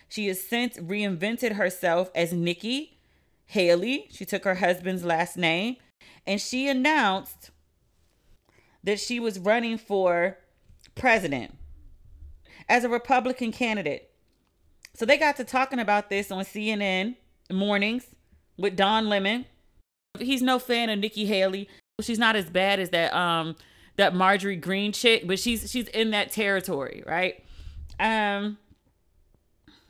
She 0.08 0.28
has 0.28 0.42
since 0.42 0.78
reinvented 0.78 1.54
herself 1.54 2.10
as 2.16 2.34
Nikki 2.34 2.98
Haley. 3.46 4.08
She 4.12 4.26
took 4.26 4.44
her 4.44 4.56
husband's 4.56 5.04
last 5.04 5.38
name 5.38 5.78
and 6.26 6.40
she 6.40 6.68
announced 6.68 7.52
that 8.84 9.00
she 9.00 9.20
was 9.20 9.40
running 9.40 9.78
for 9.78 10.38
president 10.96 11.56
as 12.68 12.84
a 12.84 12.90
Republican 12.90 13.52
candidate. 13.52 14.12
So 14.94 15.06
they 15.06 15.18
got 15.18 15.38
to 15.38 15.44
talking 15.44 15.80
about 15.80 16.10
this 16.10 16.32
on 16.32 16.44
CNN 16.44 17.16
mornings 17.52 18.08
with 18.58 18.76
Don 18.76 19.10
Lemon. 19.10 19.46
He's 20.22 20.42
no 20.42 20.60
fan 20.60 20.90
of 20.90 21.00
Nikki 21.00 21.26
Haley. 21.26 21.70
She's 22.02 22.20
not 22.20 22.36
as 22.36 22.50
bad 22.50 22.80
as 22.80 22.90
that 22.92 23.14
um 23.14 23.56
that 23.98 24.16
Marjorie 24.16 24.56
Greene 24.56 24.92
chick, 24.92 25.28
but 25.28 25.40
she's 25.40 25.70
she's 25.70 25.88
in 25.90 26.12
that 26.12 26.32
territory, 26.32 27.04
right? 27.06 27.44
Um 28.00 28.58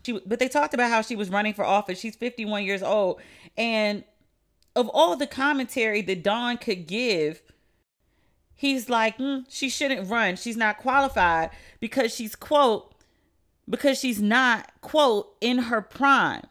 she 0.06 0.20
but 0.26 0.40
they 0.40 0.48
talked 0.48 0.74
about 0.74 0.90
how 0.90 1.02
she 1.02 1.16
was 1.16 1.30
running 1.30 1.54
for 1.54 1.66
office. 1.66 2.00
She's 2.00 2.16
51 2.16 2.64
years 2.64 2.82
old 2.82 3.22
and 3.58 4.04
of 4.76 4.90
all 4.90 5.16
the 5.16 5.28
commentary 5.28 6.02
that 6.04 6.24
Don 6.24 6.58
could 6.58 6.88
give, 6.88 7.42
he's 8.56 8.90
like, 8.90 9.18
mm, 9.18 9.46
she 9.50 9.70
shouldn't 9.70 10.10
run. 10.10 10.36
She's 10.36 10.58
not 10.58 10.78
qualified 10.78 11.50
because 11.80 12.14
she's 12.14 12.36
quote 12.36 12.94
because 13.70 14.00
she's 14.00 14.22
not 14.22 14.72
quote 14.82 15.36
in 15.42 15.60
her 15.60 15.82
prime. 15.82 16.44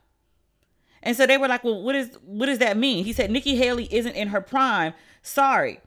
And 1.03 1.17
so 1.17 1.27
they 1.27 1.39
were 1.39 1.49
like, 1.49 1.65
"Well, 1.65 1.83
what 1.83 1.95
is 1.95 2.19
what 2.25 2.47
does 2.47 2.59
that 2.59 2.77
mean?" 2.77 3.05
He 3.05 3.13
said, 3.13 3.31
"Nikki 3.31 3.57
Haley 3.57 3.89
isn't 3.91 4.15
in 4.15 4.29
her 4.29 4.41
prime. 4.41 4.95
Sorry." 5.23 5.81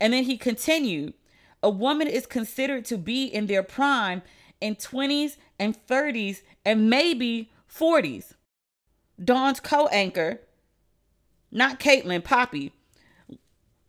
And 0.00 0.12
then 0.12 0.24
he 0.24 0.36
continued, 0.36 1.14
"A 1.62 1.70
woman 1.70 2.08
is 2.08 2.26
considered 2.26 2.84
to 2.86 2.98
be 2.98 3.24
in 3.24 3.46
their 3.46 3.62
prime 3.62 4.22
in 4.60 4.76
20s 4.76 5.36
and 5.58 5.76
30s 5.86 6.42
and 6.64 6.88
maybe 6.88 7.50
40s." 7.68 8.34
Don's 9.22 9.60
co-anchor, 9.60 10.40
not 11.50 11.78
Kaitlan, 11.78 12.24
Poppy, 12.24 12.72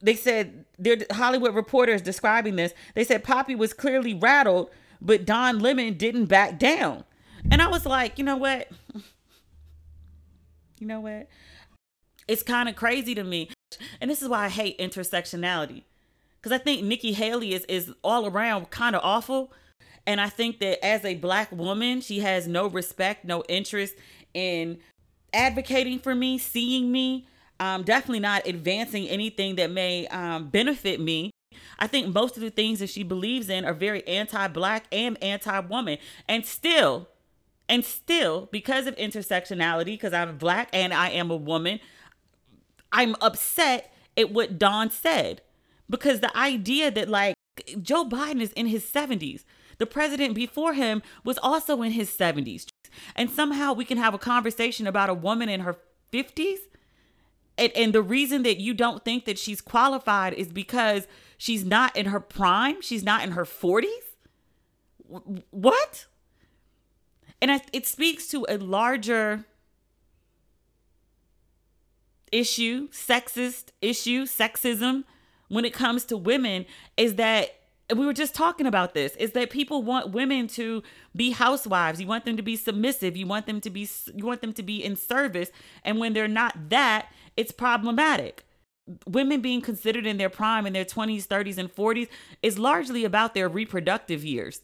they 0.03 0.15
said 0.15 0.65
their 0.77 0.97
Hollywood 1.11 1.55
reporters 1.55 2.01
describing 2.01 2.57
this. 2.57 2.73
They 2.93 3.05
said 3.05 3.23
Poppy 3.23 3.55
was 3.55 3.73
clearly 3.73 4.13
rattled, 4.13 4.69
but 5.01 5.25
Don 5.25 5.59
Lemon 5.59 5.93
didn't 5.93 6.25
back 6.25 6.59
down. 6.59 7.05
And 7.49 7.61
I 7.61 7.69
was 7.69 7.85
like, 7.85 8.19
you 8.19 8.25
know 8.25 8.35
what? 8.35 8.67
You 10.83 10.89
know 10.89 10.99
what? 10.99 11.29
It's 12.27 12.43
kind 12.43 12.67
of 12.67 12.75
crazy 12.75 13.15
to 13.15 13.23
me. 13.23 13.49
And 14.01 14.11
this 14.11 14.21
is 14.21 14.27
why 14.27 14.43
I 14.43 14.49
hate 14.49 14.77
intersectionality. 14.79 15.83
Cuz 16.41 16.51
I 16.51 16.57
think 16.57 16.83
Nikki 16.83 17.13
Haley 17.13 17.53
is 17.53 17.63
is 17.69 17.93
all 18.03 18.27
around 18.27 18.69
kind 18.69 18.93
of 18.93 19.01
awful. 19.01 19.53
And 20.05 20.19
I 20.19 20.27
think 20.27 20.59
that 20.59 20.85
as 20.85 21.05
a 21.05 21.15
black 21.15 21.53
woman, 21.53 22.01
she 22.01 22.19
has 22.19 22.49
no 22.49 22.67
respect, 22.67 23.23
no 23.23 23.45
interest 23.47 23.95
in 24.33 24.79
advocating 25.31 25.99
for 25.99 26.13
me, 26.13 26.37
seeing 26.37 26.91
me, 26.91 27.29
um, 27.61 27.83
definitely 27.83 28.19
not 28.19 28.45
advancing 28.45 29.07
anything 29.07 29.55
that 29.55 29.71
may 29.71 30.05
um, 30.07 30.49
benefit 30.49 30.99
me. 30.99 31.31
I 31.79 31.87
think 31.87 32.13
most 32.13 32.35
of 32.35 32.41
the 32.41 32.49
things 32.49 32.79
that 32.79 32.89
she 32.89 33.03
believes 33.03 33.47
in 33.47 33.63
are 33.63 33.73
very 33.73 34.05
anti 34.05 34.49
black 34.49 34.87
and 34.91 35.17
anti 35.23 35.59
woman. 35.61 35.97
And 36.27 36.45
still, 36.45 37.07
and 37.69 37.85
still, 37.85 38.49
because 38.51 38.87
of 38.87 38.95
intersectionality, 38.97 39.85
because 39.85 40.13
I'm 40.13 40.37
black 40.37 40.69
and 40.73 40.93
I 40.93 41.09
am 41.09 41.31
a 41.31 41.35
woman, 41.35 41.79
I'm 42.91 43.15
upset 43.21 43.93
at 44.17 44.31
what 44.31 44.59
Don 44.59 44.91
said. 44.91 45.41
Because 45.89 46.19
the 46.19 46.35
idea 46.37 46.91
that, 46.91 47.09
like, 47.09 47.35
Joe 47.81 48.05
Biden 48.05 48.41
is 48.41 48.51
in 48.53 48.67
his 48.67 48.83
70s, 48.83 49.43
the 49.77 49.85
president 49.85 50.35
before 50.35 50.73
him 50.73 51.01
was 51.23 51.37
also 51.39 51.81
in 51.81 51.91
his 51.91 52.09
70s. 52.09 52.67
And 53.15 53.29
somehow 53.29 53.73
we 53.73 53.85
can 53.85 53.97
have 53.97 54.13
a 54.13 54.19
conversation 54.19 54.85
about 54.85 55.09
a 55.09 55.13
woman 55.13 55.49
in 55.49 55.61
her 55.61 55.77
50s. 56.11 56.59
And, 57.57 57.71
and 57.75 57.93
the 57.93 58.01
reason 58.01 58.43
that 58.43 58.59
you 58.59 58.73
don't 58.73 59.03
think 59.03 59.25
that 59.25 59.39
she's 59.39 59.61
qualified 59.61 60.33
is 60.33 60.51
because 60.51 61.07
she's 61.37 61.63
not 61.65 61.95
in 61.95 62.07
her 62.07 62.19
prime, 62.19 62.81
she's 62.81 63.03
not 63.03 63.23
in 63.23 63.31
her 63.31 63.45
40s. 63.45 63.87
What? 65.51 66.07
And 67.43 67.51
I, 67.51 67.59
it 67.73 67.85
speaks 67.85 68.27
to 68.27 68.45
a 68.47 68.57
larger 68.57 69.43
issue, 72.31 72.87
sexist 72.87 73.65
issue, 73.81 74.23
sexism 74.23 75.03
when 75.49 75.65
it 75.65 75.73
comes 75.73 76.05
to 76.05 76.15
women 76.15 76.65
is 76.95 77.15
that 77.15 77.49
we 77.93 78.05
were 78.05 78.13
just 78.13 78.33
talking 78.33 78.65
about 78.65 78.93
this 78.93 79.17
is 79.17 79.33
that 79.33 79.49
people 79.49 79.83
want 79.83 80.13
women 80.13 80.47
to 80.47 80.83
be 81.13 81.31
housewives. 81.31 81.99
You 81.99 82.07
want 82.07 82.23
them 82.23 82.37
to 82.37 82.41
be 82.41 82.55
submissive. 82.55 83.17
You 83.17 83.27
want 83.27 83.45
them 83.45 83.59
to 83.59 83.69
be 83.69 83.89
you 84.15 84.25
want 84.25 84.39
them 84.39 84.53
to 84.53 84.63
be 84.63 84.81
in 84.81 84.95
service. 84.95 85.51
And 85.83 85.99
when 85.99 86.13
they're 86.13 86.29
not 86.29 86.69
that 86.69 87.07
it's 87.35 87.51
problematic. 87.51 88.45
Women 89.05 89.41
being 89.41 89.59
considered 89.59 90.05
in 90.05 90.15
their 90.15 90.29
prime 90.29 90.65
in 90.65 90.71
their 90.71 90.85
20s 90.85 91.27
30s 91.27 91.57
and 91.57 91.69
40s 91.69 92.07
is 92.41 92.57
largely 92.57 93.03
about 93.03 93.33
their 93.33 93.49
reproductive 93.49 94.23
years 94.23 94.61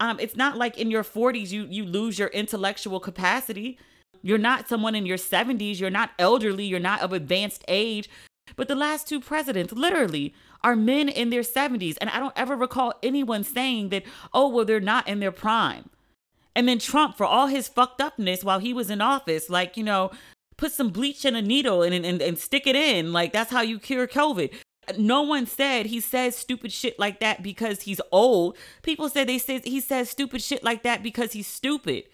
um, 0.00 0.18
it's 0.20 0.36
not 0.36 0.56
like 0.56 0.78
in 0.78 0.90
your 0.90 1.04
40s 1.04 1.50
you 1.50 1.66
you 1.68 1.84
lose 1.84 2.18
your 2.18 2.28
intellectual 2.28 3.00
capacity. 3.00 3.78
You're 4.22 4.38
not 4.38 4.68
someone 4.68 4.94
in 4.94 5.06
your 5.06 5.18
70s. 5.18 5.80
You're 5.80 5.90
not 5.90 6.10
elderly. 6.18 6.64
You're 6.64 6.80
not 6.80 7.00
of 7.00 7.12
advanced 7.12 7.64
age. 7.68 8.08
But 8.56 8.68
the 8.68 8.74
last 8.74 9.08
two 9.08 9.20
presidents, 9.20 9.72
literally, 9.72 10.34
are 10.62 10.76
men 10.76 11.08
in 11.08 11.30
their 11.30 11.42
70s. 11.42 11.96
And 12.00 12.10
I 12.10 12.18
don't 12.18 12.34
ever 12.36 12.56
recall 12.56 12.94
anyone 13.02 13.44
saying 13.44 13.88
that, 13.90 14.04
oh, 14.32 14.48
well, 14.48 14.64
they're 14.64 14.80
not 14.80 15.08
in 15.08 15.20
their 15.20 15.32
prime. 15.32 15.90
And 16.54 16.68
then 16.68 16.78
Trump, 16.78 17.16
for 17.16 17.24
all 17.24 17.46
his 17.46 17.68
fucked 17.68 18.00
upness 18.00 18.44
while 18.44 18.58
he 18.58 18.74
was 18.74 18.90
in 18.90 19.00
office, 19.00 19.48
like, 19.48 19.76
you 19.76 19.84
know, 19.84 20.10
put 20.56 20.72
some 20.72 20.90
bleach 20.90 21.24
in 21.24 21.34
a 21.34 21.42
needle 21.42 21.82
and, 21.82 21.94
and, 21.94 22.20
and 22.20 22.38
stick 22.38 22.66
it 22.66 22.76
in. 22.76 23.12
Like, 23.12 23.32
that's 23.32 23.50
how 23.50 23.62
you 23.62 23.78
cure 23.78 24.06
COVID. 24.06 24.52
No 24.98 25.22
one 25.22 25.46
said 25.46 25.86
he 25.86 26.00
says 26.00 26.36
stupid 26.36 26.72
shit 26.72 26.98
like 26.98 27.20
that 27.20 27.42
because 27.42 27.82
he's 27.82 28.00
old. 28.10 28.56
People 28.82 29.08
said 29.08 29.28
they 29.28 29.38
said 29.38 29.64
he 29.64 29.80
says 29.80 30.10
stupid 30.10 30.42
shit 30.42 30.62
like 30.62 30.82
that 30.82 31.02
because 31.02 31.32
he's 31.32 31.46
stupid. 31.46 32.04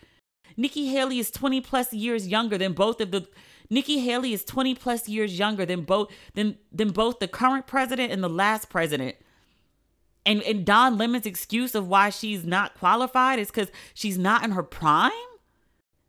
Nikki 0.57 0.89
Haley 0.89 1.18
is 1.18 1.31
20 1.31 1.61
plus 1.61 1.93
years 1.93 2.26
younger 2.26 2.59
than 2.59 2.72
both 2.72 3.01
of 3.01 3.11
the 3.11 3.29
Nikki 3.70 4.01
Haley 4.01 4.33
is 4.33 4.45
20 4.45 4.74
plus 4.74 5.09
years 5.09 5.39
younger 5.39 5.66
than 5.66 5.83
both 5.83 6.11
than 6.35 6.57
than 6.72 6.91
both 6.91 7.18
the 7.18 7.29
current 7.29 7.66
president 7.66 8.12
and 8.12 8.22
the 8.22 8.29
last 8.29 8.68
president. 8.68 9.16
And 10.26 10.43
and 10.43 10.64
Don 10.64 10.99
Lemon's 10.99 11.26
excuse 11.26 11.74
of 11.74 11.89
why 11.89 12.11
she's 12.11 12.45
not 12.45 12.76
qualified 12.76 13.39
is 13.39 13.51
cuz 13.51 13.68
she's 13.95 14.18
not 14.18 14.43
in 14.45 14.53
her 14.53 14.62
prime? 14.62 15.12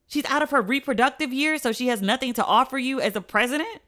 She's 0.07 0.25
out 0.25 0.41
of 0.41 0.49
her 0.51 0.61
reproductive 0.61 1.31
years 1.31 1.61
so 1.61 1.71
she 1.71 1.87
has 1.87 2.01
nothing 2.01 2.33
to 2.33 2.45
offer 2.45 2.77
you 2.77 2.99
as 2.99 3.15
a 3.15 3.21
president? 3.21 3.81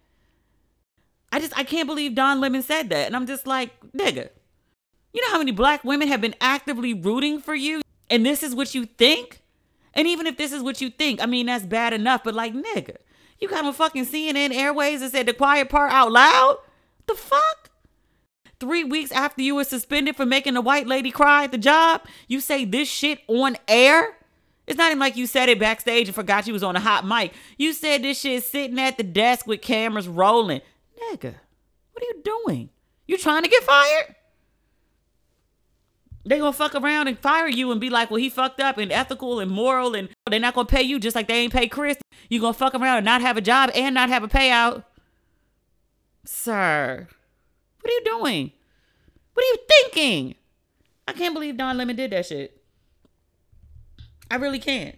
I 1.32 1.40
just 1.40 1.58
I 1.58 1.64
can't 1.64 1.88
believe 1.88 2.16
Don 2.16 2.42
Lemon 2.42 2.62
said 2.62 2.90
that. 2.90 3.08
And 3.08 3.16
I'm 3.16 3.28
just 3.28 3.48
like, 3.48 3.72
nigga, 3.92 4.30
you 5.14 5.22
know 5.22 5.32
how 5.32 5.38
many 5.38 5.52
black 5.52 5.84
women 5.84 6.08
have 6.08 6.22
been 6.22 6.36
actively 6.42 6.94
rooting 6.94 7.40
for 7.40 7.56
you? 7.56 7.82
And 8.10 8.26
this 8.26 8.44
is 8.44 8.54
what 8.54 8.76
you 8.76 8.86
think? 8.86 9.42
And 9.94 10.08
even 10.08 10.28
if 10.28 10.38
this 10.38 10.52
is 10.52 10.62
what 10.62 10.82
you 10.82 10.90
think, 10.90 11.22
I 11.22 11.26
mean 11.26 11.48
that's 11.48 11.66
bad 11.66 11.94
enough, 11.94 12.24
but 12.24 12.34
like 12.34 12.54
nigga, 12.54 12.98
you 13.40 13.48
got 13.48 13.66
on 13.66 13.74
fucking 13.74 14.06
CNN 14.06 14.54
airways 14.54 15.02
and 15.02 15.12
said 15.12 15.26
the 15.26 15.34
quiet 15.34 15.70
part 15.70 15.92
out 15.92 16.12
loud? 16.12 16.58
The 17.08 17.16
fuck? 17.16 17.72
three 18.62 18.84
weeks 18.84 19.12
after 19.12 19.42
you 19.42 19.56
were 19.56 19.64
suspended 19.64 20.16
for 20.16 20.26
making 20.26 20.56
a 20.56 20.62
white 20.62 20.88
lady 20.88 21.12
cry 21.12 21.44
at 21.44 21.52
the 21.52 21.58
job, 21.58 22.02
you 22.28 22.40
say 22.40 22.64
this 22.64 22.88
shit 22.88 23.20
on 23.28 23.58
air? 23.68 24.16
It's 24.68 24.78
not 24.78 24.92
even 24.92 25.00
like 25.00 25.18
you 25.18 25.26
said 25.26 25.50
it 25.50 25.60
backstage 25.60 26.08
and 26.08 26.16
forgot 26.16 26.48
you 26.48 26.54
was 26.54 26.64
on 26.64 26.76
a 26.76 26.80
hot 26.80 27.06
mic. 27.06 27.34
You 27.58 27.74
said 27.74 28.04
this 28.04 28.22
shit 28.22 28.44
sitting 28.44 28.80
at 28.80 28.98
the 28.98 29.04
desk 29.04 29.48
with 29.48 29.62
cameras 29.62 30.08
rolling. 30.08 30.62
Nigga, 31.04 31.36
what 31.92 32.04
are 32.04 32.06
you 32.06 32.22
doing? 32.24 32.70
You 33.08 33.18
trying 33.18 33.44
to 33.44 33.50
get 33.50 33.64
fired? 33.64 34.16
They 36.24 36.38
gonna 36.38 36.54
fuck 36.54 36.76
around 36.76 37.08
and 37.08 37.18
fire 37.18 37.48
you 37.48 37.72
and 37.72 37.82
be 37.82 37.90
like, 37.90 38.12
well, 38.12 38.20
he 38.20 38.30
fucked 38.30 38.60
up 38.60 38.78
and 38.78 38.92
ethical 38.92 39.40
and 39.40 39.50
moral 39.50 39.96
and 39.96 40.10
they're 40.30 40.40
not 40.40 40.54
gonna 40.54 40.68
pay 40.68 40.84
you 40.84 41.00
just 41.00 41.16
like 41.16 41.28
they 41.28 41.40
ain't 41.40 41.54
pay 41.54 41.68
Chris. 41.68 41.98
You 42.30 42.40
gonna 42.40 42.54
fuck 42.54 42.76
around 42.76 42.98
and 42.98 43.06
not 43.06 43.22
have 43.22 43.38
a 43.38 43.42
job 43.42 43.72
and 43.74 43.96
not 43.96 44.10
have 44.10 44.24
a 44.24 44.28
payout. 44.28 44.84
Sir, 46.24 47.08
what 47.82 47.92
are 47.92 47.94
you 47.94 48.04
doing? 48.06 48.52
What 49.34 49.44
are 49.44 49.48
you 49.48 49.58
thinking? 49.68 50.36
I 51.08 51.14
can't 51.14 51.34
believe 51.34 51.58
Don 51.58 51.78
Lemon 51.78 51.96
did 51.96 52.12
that 52.12 52.28
shit. 52.28 52.62
I 54.30 54.36
really 54.36 54.60
can't. 54.60 54.96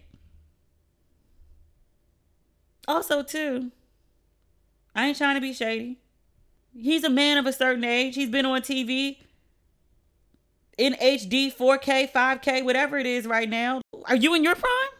Also, 2.86 3.22
too, 3.22 3.72
I 4.94 5.06
ain't 5.06 5.18
trying 5.18 5.34
to 5.34 5.40
be 5.40 5.52
shady. 5.52 5.98
He's 6.76 7.04
a 7.04 7.10
man 7.10 7.38
of 7.38 7.46
a 7.46 7.52
certain 7.52 7.84
age. 7.84 8.14
He's 8.14 8.30
been 8.30 8.46
on 8.46 8.62
TV 8.62 9.18
in 10.76 10.94
HD, 10.94 11.54
4K, 11.54 12.10
5K, 12.10 12.64
whatever 12.64 12.98
it 12.98 13.06
is 13.06 13.26
right 13.26 13.48
now. 13.48 13.80
Are 14.06 14.16
you 14.16 14.34
in 14.34 14.42
your 14.42 14.54
prime? 14.54 14.90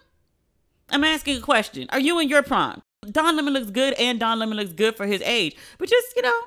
I'm 0.90 1.05
asking 1.05 1.38
a 1.38 1.40
question. 1.40 1.88
Are 1.90 2.01
you 2.01 2.18
in 2.18 2.28
your 2.28 2.42
prime? 2.42 2.82
Don 3.11 3.36
Lemon 3.36 3.53
looks 3.53 3.70
good 3.70 3.95
and 3.95 4.20
Don 4.20 4.38
Lemon 4.38 4.57
looks 4.57 4.72
good 4.72 4.97
for 4.97 5.07
his 5.07 5.20
age. 5.22 5.57
But 5.78 5.88
just, 5.88 6.14
you 6.16 6.22
know, 6.22 6.40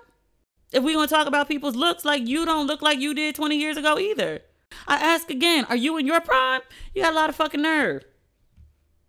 if 0.71 0.83
we're 0.83 0.93
going 0.93 1.07
to 1.07 1.13
talk 1.13 1.27
about 1.27 1.47
people's 1.47 1.75
looks, 1.75 2.05
like 2.05 2.27
you 2.27 2.45
don't 2.45 2.67
look 2.67 2.81
like 2.81 2.99
you 2.99 3.13
did 3.13 3.35
20 3.35 3.57
years 3.57 3.77
ago 3.77 3.99
either. 3.99 4.41
I 4.87 4.95
ask 4.95 5.29
again, 5.29 5.65
are 5.69 5.75
you 5.75 5.97
in 5.97 6.05
your 6.05 6.21
prime? 6.21 6.61
You 6.93 7.03
got 7.03 7.13
a 7.13 7.15
lot 7.15 7.29
of 7.29 7.35
fucking 7.35 7.61
nerve. 7.61 8.03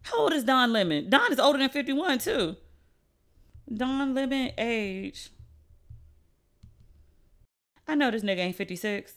How 0.03 0.19
old 0.19 0.33
is 0.33 0.45
Don 0.45 0.73
Lemon? 0.73 1.11
Don 1.11 1.33
is 1.33 1.41
older 1.41 1.59
than 1.59 1.69
51 1.69 2.19
too. 2.19 2.57
Don 3.73 4.15
Lemon 4.15 4.53
age. 4.57 5.31
I 7.87 7.95
know 7.95 8.11
this 8.11 8.23
nigga 8.23 8.39
ain't 8.39 8.57
56. 8.57 9.15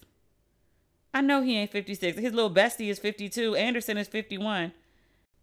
I 1.13 1.21
know 1.21 1.41
he 1.41 1.57
ain't 1.57 1.71
56. 1.71 2.17
His 2.17 2.33
little 2.33 2.53
bestie 2.53 2.89
is 2.89 2.99
52. 2.99 3.55
Anderson 3.55 3.97
is 3.97 4.07
51. 4.07 4.71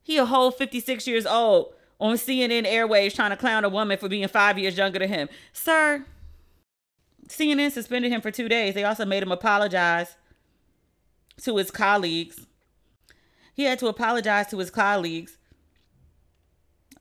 He 0.02 0.16
a 0.16 0.24
whole 0.24 0.50
56 0.50 1.06
years 1.06 1.26
old 1.26 1.74
on 2.00 2.16
CNN 2.16 2.66
airwaves 2.66 3.14
trying 3.14 3.30
to 3.30 3.36
clown 3.36 3.64
a 3.64 3.68
woman 3.68 3.98
for 3.98 4.08
being 4.08 4.26
five 4.28 4.58
years 4.58 4.78
younger 4.78 4.98
than 4.98 5.08
him. 5.08 5.28
Sir, 5.52 6.06
CNN 7.28 7.72
suspended 7.72 8.10
him 8.10 8.20
for 8.20 8.30
two 8.30 8.48
days. 8.48 8.74
They 8.74 8.84
also 8.84 9.04
made 9.04 9.22
him 9.22 9.32
apologize 9.32 10.16
to 11.42 11.56
his 11.56 11.70
colleagues. 11.70 12.46
He 13.52 13.64
had 13.64 13.78
to 13.80 13.88
apologize 13.88 14.46
to 14.48 14.58
his 14.58 14.70
colleagues. 14.70 15.36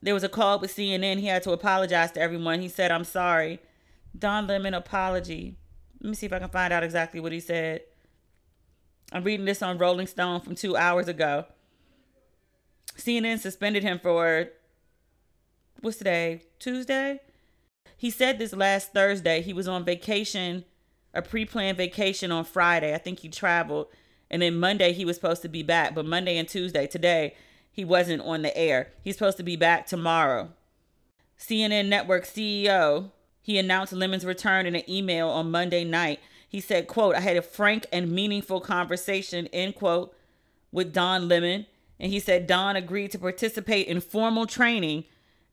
There 0.01 0.13
was 0.13 0.23
a 0.23 0.29
call 0.29 0.59
with 0.59 0.75
CNN. 0.75 1.19
He 1.19 1.27
had 1.27 1.43
to 1.43 1.51
apologize 1.51 2.11
to 2.11 2.21
everyone. 2.21 2.61
He 2.61 2.69
said, 2.69 2.91
I'm 2.91 3.03
sorry. 3.03 3.59
Don 4.17 4.47
Lemon 4.47 4.73
apology. 4.73 5.55
Let 6.01 6.09
me 6.09 6.15
see 6.15 6.25
if 6.27 6.33
I 6.33 6.39
can 6.39 6.49
find 6.49 6.71
out 6.71 6.83
exactly 6.83 7.19
what 7.19 7.31
he 7.31 7.39
said. 7.39 7.81
I'm 9.11 9.23
reading 9.23 9.45
this 9.45 9.61
on 9.61 9.77
Rolling 9.77 10.07
Stone 10.07 10.41
from 10.41 10.55
two 10.55 10.75
hours 10.75 11.07
ago. 11.07 11.45
CNN 12.97 13.39
suspended 13.39 13.83
him 13.83 13.99
for 13.99 14.49
what's 15.81 15.97
today? 15.97 16.41
Tuesday? 16.59 17.19
He 17.95 18.11
said 18.11 18.37
this 18.37 18.53
last 18.53 18.93
Thursday. 18.93 19.41
He 19.41 19.53
was 19.53 19.67
on 19.67 19.85
vacation, 19.85 20.65
a 21.13 21.21
pre 21.21 21.45
planned 21.45 21.77
vacation 21.77 22.31
on 22.31 22.43
Friday. 22.43 22.93
I 22.93 22.97
think 22.97 23.19
he 23.19 23.29
traveled. 23.29 23.87
And 24.29 24.41
then 24.41 24.59
Monday, 24.59 24.91
he 24.91 25.05
was 25.05 25.15
supposed 25.15 25.41
to 25.43 25.47
be 25.47 25.63
back. 25.63 25.95
But 25.95 26.05
Monday 26.05 26.37
and 26.37 26.47
Tuesday, 26.47 26.85
today, 26.85 27.35
he 27.77 27.85
wasn't 27.85 28.23
on 28.23 28.41
the 28.41 28.57
air. 28.57 28.91
He's 29.03 29.15
supposed 29.15 29.37
to 29.37 29.43
be 29.43 29.55
back 29.55 29.85
tomorrow. 29.85 30.49
CNN 31.37 31.87
Network 31.87 32.25
CEO, 32.25 33.11
he 33.39 33.59
announced 33.59 33.93
Lemon's 33.93 34.25
return 34.25 34.65
in 34.65 34.75
an 34.75 34.89
email 34.89 35.29
on 35.29 35.51
Monday 35.51 35.83
night. 35.83 36.19
He 36.49 36.59
said, 36.59 36.87
quote, 36.87 37.13
I 37.13 37.19
had 37.19 37.37
a 37.37 37.41
frank 37.43 37.85
and 37.93 38.11
meaningful 38.11 38.61
conversation, 38.61 39.45
end 39.53 39.75
quote, 39.75 40.15
with 40.71 40.91
Don 40.91 41.27
Lemon. 41.27 41.67
And 41.99 42.11
he 42.11 42.19
said 42.19 42.47
Don 42.47 42.75
agreed 42.75 43.11
to 43.11 43.19
participate 43.19 43.85
in 43.85 44.01
formal 44.01 44.47
training 44.47 45.03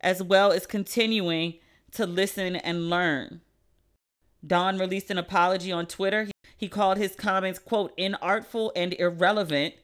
as 0.01 0.23
well 0.23 0.51
as 0.51 0.67
continuing 0.67 1.57
to 1.93 2.07
listen 2.07 2.57
and 2.57 2.89
learn. 2.89 3.43
Don 4.47 4.79
released 4.79 5.11
an 5.11 5.19
apology 5.19 5.71
on 5.71 5.85
Twitter. 5.85 6.29
He 6.57 6.69
called 6.69 6.97
his 6.97 7.17
comments, 7.17 7.59
quote, 7.59 7.95
inartful 7.99 8.71
and 8.75 8.95
irrelevant. 8.95 9.75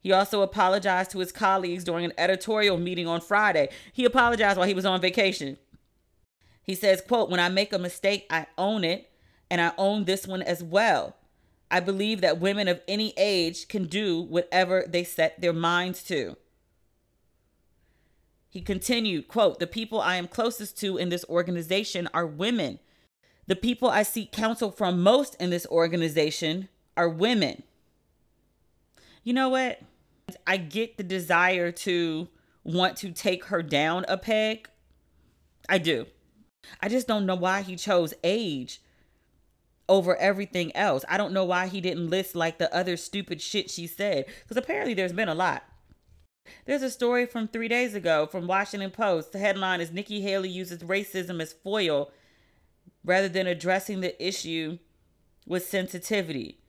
He 0.00 0.12
also 0.12 0.42
apologized 0.42 1.10
to 1.10 1.18
his 1.18 1.32
colleagues 1.32 1.82
during 1.82 2.04
an 2.04 2.12
editorial 2.16 2.78
meeting 2.78 3.08
on 3.08 3.20
Friday. 3.20 3.70
He 3.92 4.04
apologized 4.04 4.56
while 4.56 4.68
he 4.68 4.74
was 4.74 4.86
on 4.86 5.00
vacation. 5.00 5.58
He 6.62 6.74
says, 6.74 7.00
quote, 7.00 7.30
when 7.30 7.40
I 7.40 7.48
make 7.48 7.72
a 7.72 7.78
mistake, 7.78 8.26
I 8.30 8.46
own 8.56 8.84
it, 8.84 9.10
and 9.50 9.60
I 9.60 9.72
own 9.78 10.04
this 10.04 10.26
one 10.26 10.42
as 10.42 10.62
well. 10.62 11.16
I 11.70 11.80
believe 11.80 12.20
that 12.20 12.40
women 12.40 12.68
of 12.68 12.80
any 12.86 13.12
age 13.16 13.66
can 13.68 13.86
do 13.86 14.20
whatever 14.20 14.84
they 14.88 15.02
set 15.02 15.40
their 15.40 15.52
minds 15.52 16.02
to. 16.04 16.36
He 18.48 18.62
continued, 18.62 19.28
quote, 19.28 19.58
"The 19.58 19.66
people 19.66 20.00
I 20.00 20.16
am 20.16 20.28
closest 20.28 20.78
to 20.78 20.96
in 20.96 21.08
this 21.08 21.24
organization 21.28 22.08
are 22.14 22.26
women. 22.26 22.78
The 23.46 23.56
people 23.56 23.88
I 23.88 24.02
seek 24.02 24.32
counsel 24.32 24.70
from 24.70 25.02
most 25.02 25.34
in 25.40 25.50
this 25.50 25.66
organization 25.66 26.68
are 26.96 27.08
women." 27.08 27.64
You 29.26 29.32
know 29.32 29.48
what? 29.48 29.80
I 30.46 30.56
get 30.56 30.98
the 30.98 31.02
desire 31.02 31.72
to 31.72 32.28
want 32.62 32.96
to 32.98 33.10
take 33.10 33.46
her 33.46 33.60
down 33.60 34.04
a 34.06 34.16
peg. 34.16 34.68
I 35.68 35.78
do. 35.78 36.06
I 36.80 36.88
just 36.88 37.08
don't 37.08 37.26
know 37.26 37.34
why 37.34 37.62
he 37.62 37.74
chose 37.74 38.14
age 38.22 38.80
over 39.88 40.14
everything 40.14 40.74
else. 40.76 41.04
I 41.08 41.16
don't 41.16 41.32
know 41.32 41.44
why 41.44 41.66
he 41.66 41.80
didn't 41.80 42.08
list 42.08 42.36
like 42.36 42.58
the 42.58 42.72
other 42.72 42.96
stupid 42.96 43.40
shit 43.40 43.68
she 43.68 43.88
said 43.88 44.26
because 44.44 44.56
apparently 44.56 44.94
there's 44.94 45.12
been 45.12 45.28
a 45.28 45.34
lot. 45.34 45.64
There's 46.64 46.82
a 46.82 46.90
story 46.90 47.26
from 47.26 47.48
three 47.48 47.66
days 47.66 47.96
ago 47.96 48.28
from 48.28 48.46
Washington 48.46 48.92
Post. 48.92 49.32
The 49.32 49.40
headline 49.40 49.80
is 49.80 49.90
Nikki 49.90 50.20
Haley 50.20 50.50
uses 50.50 50.84
racism 50.84 51.42
as 51.42 51.52
foil 51.52 52.12
rather 53.04 53.28
than 53.28 53.48
addressing 53.48 54.02
the 54.02 54.24
issue 54.24 54.78
with 55.48 55.66
sensitivity. 55.66 56.60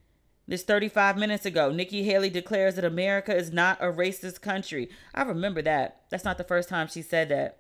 This 0.48 0.64
35 0.64 1.18
minutes 1.18 1.46
ago, 1.46 1.72
Nikki 1.72 2.04
Haley 2.04 2.30
declares 2.30 2.76
that 2.76 2.86
America 2.86 3.36
is 3.36 3.52
not 3.52 3.82
a 3.82 3.92
racist 3.92 4.40
country. 4.40 4.90
I 5.14 5.24
remember 5.24 5.62
that. 5.64 6.04
That's 6.10 6.24
not 6.24 6.38
the 6.38 6.46
first 6.46 6.70
time 6.70 6.88
she 6.88 7.02
said 7.02 7.28
that. 7.30 7.58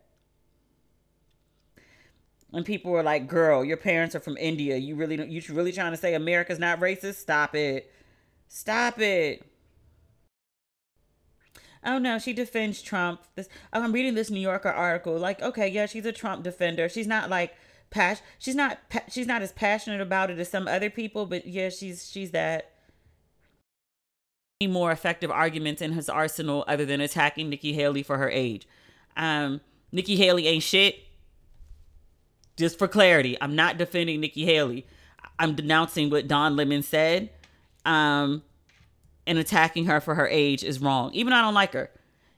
And 2.53 2.65
people 2.65 2.91
were 2.91 3.03
like, 3.03 3.27
"Girl, 3.27 3.65
your 3.65 3.75
parents 3.75 4.15
are 4.15 4.21
from 4.21 4.38
India. 4.38 4.77
You 4.77 4.95
really 4.95 5.21
you 5.29 5.41
really 5.49 5.73
trying 5.73 5.91
to 5.91 5.97
say 5.97 6.13
America's 6.13 6.59
not 6.59 6.79
racist? 6.79 7.15
Stop 7.15 7.55
it. 7.55 7.91
Stop 8.47 8.99
it." 8.99 9.45
Oh 11.83 11.97
no, 11.97 12.19
she 12.19 12.31
defends 12.31 12.81
Trump. 12.81 13.21
This 13.35 13.49
oh, 13.73 13.83
I'm 13.83 13.91
reading 13.91 14.15
this 14.15 14.29
New 14.29 14.39
Yorker 14.39 14.69
article. 14.69 15.17
Like, 15.17 15.41
okay, 15.41 15.67
yeah, 15.67 15.88
she's 15.88 16.05
a 16.05 16.13
Trump 16.13 16.43
defender. 16.43 16.88
She's 16.88 17.05
not 17.07 17.29
like 17.29 17.53
pas 17.89 18.21
she's 18.39 18.55
not 18.55 18.79
she's 19.09 19.27
not 19.27 19.41
as 19.41 19.51
passionate 19.51 20.01
about 20.01 20.31
it 20.31 20.39
as 20.39 20.49
some 20.49 20.69
other 20.69 20.89
people, 20.89 21.25
but 21.25 21.45
yeah, 21.45 21.67
she's 21.67 22.09
she's 22.09 22.31
that 22.31 22.71
more 24.65 24.91
effective 24.91 25.29
arguments 25.29 25.83
in 25.83 25.91
his 25.91 26.09
arsenal 26.09 26.63
other 26.67 26.83
than 26.83 26.99
attacking 26.99 27.47
Nikki 27.47 27.73
Haley 27.73 28.01
for 28.01 28.17
her 28.17 28.29
age. 28.29 28.67
Um, 29.15 29.61
Nikki 29.91 30.15
Haley 30.15 30.47
ain't 30.47 30.63
shit. 30.63 30.95
Just 32.55 32.79
for 32.79 32.87
clarity, 32.87 33.37
I'm 33.39 33.55
not 33.55 33.77
defending 33.77 34.19
Nikki 34.19 34.45
Haley. 34.45 34.87
I'm 35.37 35.53
denouncing 35.53 36.09
what 36.09 36.27
Don 36.27 36.55
Lemon 36.55 36.81
said. 36.81 37.29
Um, 37.85 38.41
and 39.27 39.37
attacking 39.37 39.85
her 39.85 40.01
for 40.01 40.15
her 40.15 40.27
age 40.27 40.63
is 40.63 40.79
wrong. 40.79 41.13
Even 41.13 41.31
though 41.31 41.37
I 41.37 41.41
don't 41.43 41.53
like 41.53 41.73
her. 41.73 41.91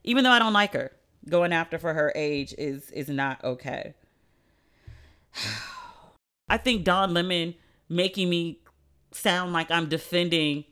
Even 0.03 0.25
though 0.25 0.31
I 0.31 0.39
don't 0.39 0.51
like 0.51 0.73
her, 0.73 0.91
going 1.29 1.53
after 1.53 1.79
for 1.79 1.93
her 1.93 2.11
age 2.15 2.53
is 2.57 2.89
is 2.91 3.07
not 3.07 3.41
okay. 3.45 3.93
I 6.49 6.57
think 6.57 6.83
Don 6.83 7.13
Lemon 7.13 7.55
making 7.87 8.29
me 8.29 8.59
sound 9.11 9.53
like 9.53 9.71
I'm 9.71 9.87
defending 9.87 10.65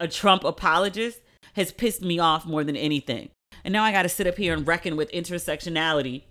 a 0.00 0.08
Trump 0.08 0.44
apologist 0.44 1.20
has 1.54 1.72
pissed 1.72 2.02
me 2.02 2.18
off 2.18 2.46
more 2.46 2.64
than 2.64 2.76
anything. 2.76 3.30
And 3.64 3.72
now 3.72 3.84
I 3.84 3.92
got 3.92 4.02
to 4.02 4.08
sit 4.08 4.26
up 4.26 4.36
here 4.36 4.52
and 4.52 4.66
reckon 4.66 4.96
with 4.96 5.12
intersectionality. 5.12 6.24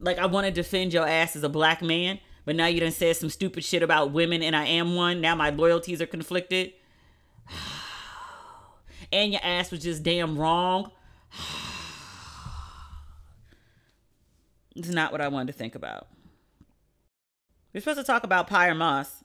Like 0.00 0.18
I 0.18 0.26
want 0.26 0.46
to 0.46 0.52
defend 0.52 0.92
your 0.92 1.06
ass 1.06 1.36
as 1.36 1.42
a 1.42 1.48
black 1.48 1.82
man, 1.82 2.18
but 2.44 2.56
now 2.56 2.66
you 2.66 2.80
done 2.80 2.92
said 2.92 3.16
some 3.16 3.30
stupid 3.30 3.64
shit 3.64 3.82
about 3.82 4.12
women 4.12 4.42
and 4.42 4.56
I 4.56 4.66
am 4.66 4.94
one. 4.94 5.20
Now 5.20 5.34
my 5.34 5.50
loyalties 5.50 6.00
are 6.00 6.06
conflicted. 6.06 6.72
and 9.12 9.32
your 9.32 9.40
ass 9.42 9.70
was 9.70 9.82
just 9.82 10.02
damn 10.02 10.38
wrong. 10.38 10.90
it's 14.74 14.88
not 14.88 15.12
what 15.12 15.20
I 15.20 15.28
wanted 15.28 15.52
to 15.52 15.58
think 15.58 15.74
about. 15.74 16.08
We're 17.74 17.80
supposed 17.80 17.98
to 17.98 18.04
talk 18.04 18.24
about 18.24 18.46
Pyer 18.46 18.74
Moss. 18.74 19.22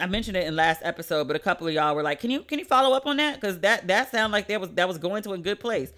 I 0.00 0.06
mentioned 0.06 0.36
it 0.36 0.46
in 0.46 0.54
last 0.54 0.80
episode, 0.84 1.26
but 1.26 1.36
a 1.36 1.40
couple 1.40 1.66
of 1.66 1.74
y'all 1.74 1.94
were 1.94 2.02
like, 2.02 2.20
"Can 2.20 2.30
you 2.30 2.42
can 2.42 2.58
you 2.58 2.64
follow 2.64 2.96
up 2.96 3.06
on 3.06 3.16
that?" 3.16 3.40
Because 3.40 3.58
that 3.60 3.86
that 3.88 4.10
sounded 4.10 4.32
like 4.32 4.48
that 4.48 4.60
was 4.60 4.70
that 4.70 4.86
was 4.86 4.98
going 4.98 5.22
to 5.24 5.32
a 5.32 5.38
good 5.38 5.60
place. 5.60 5.92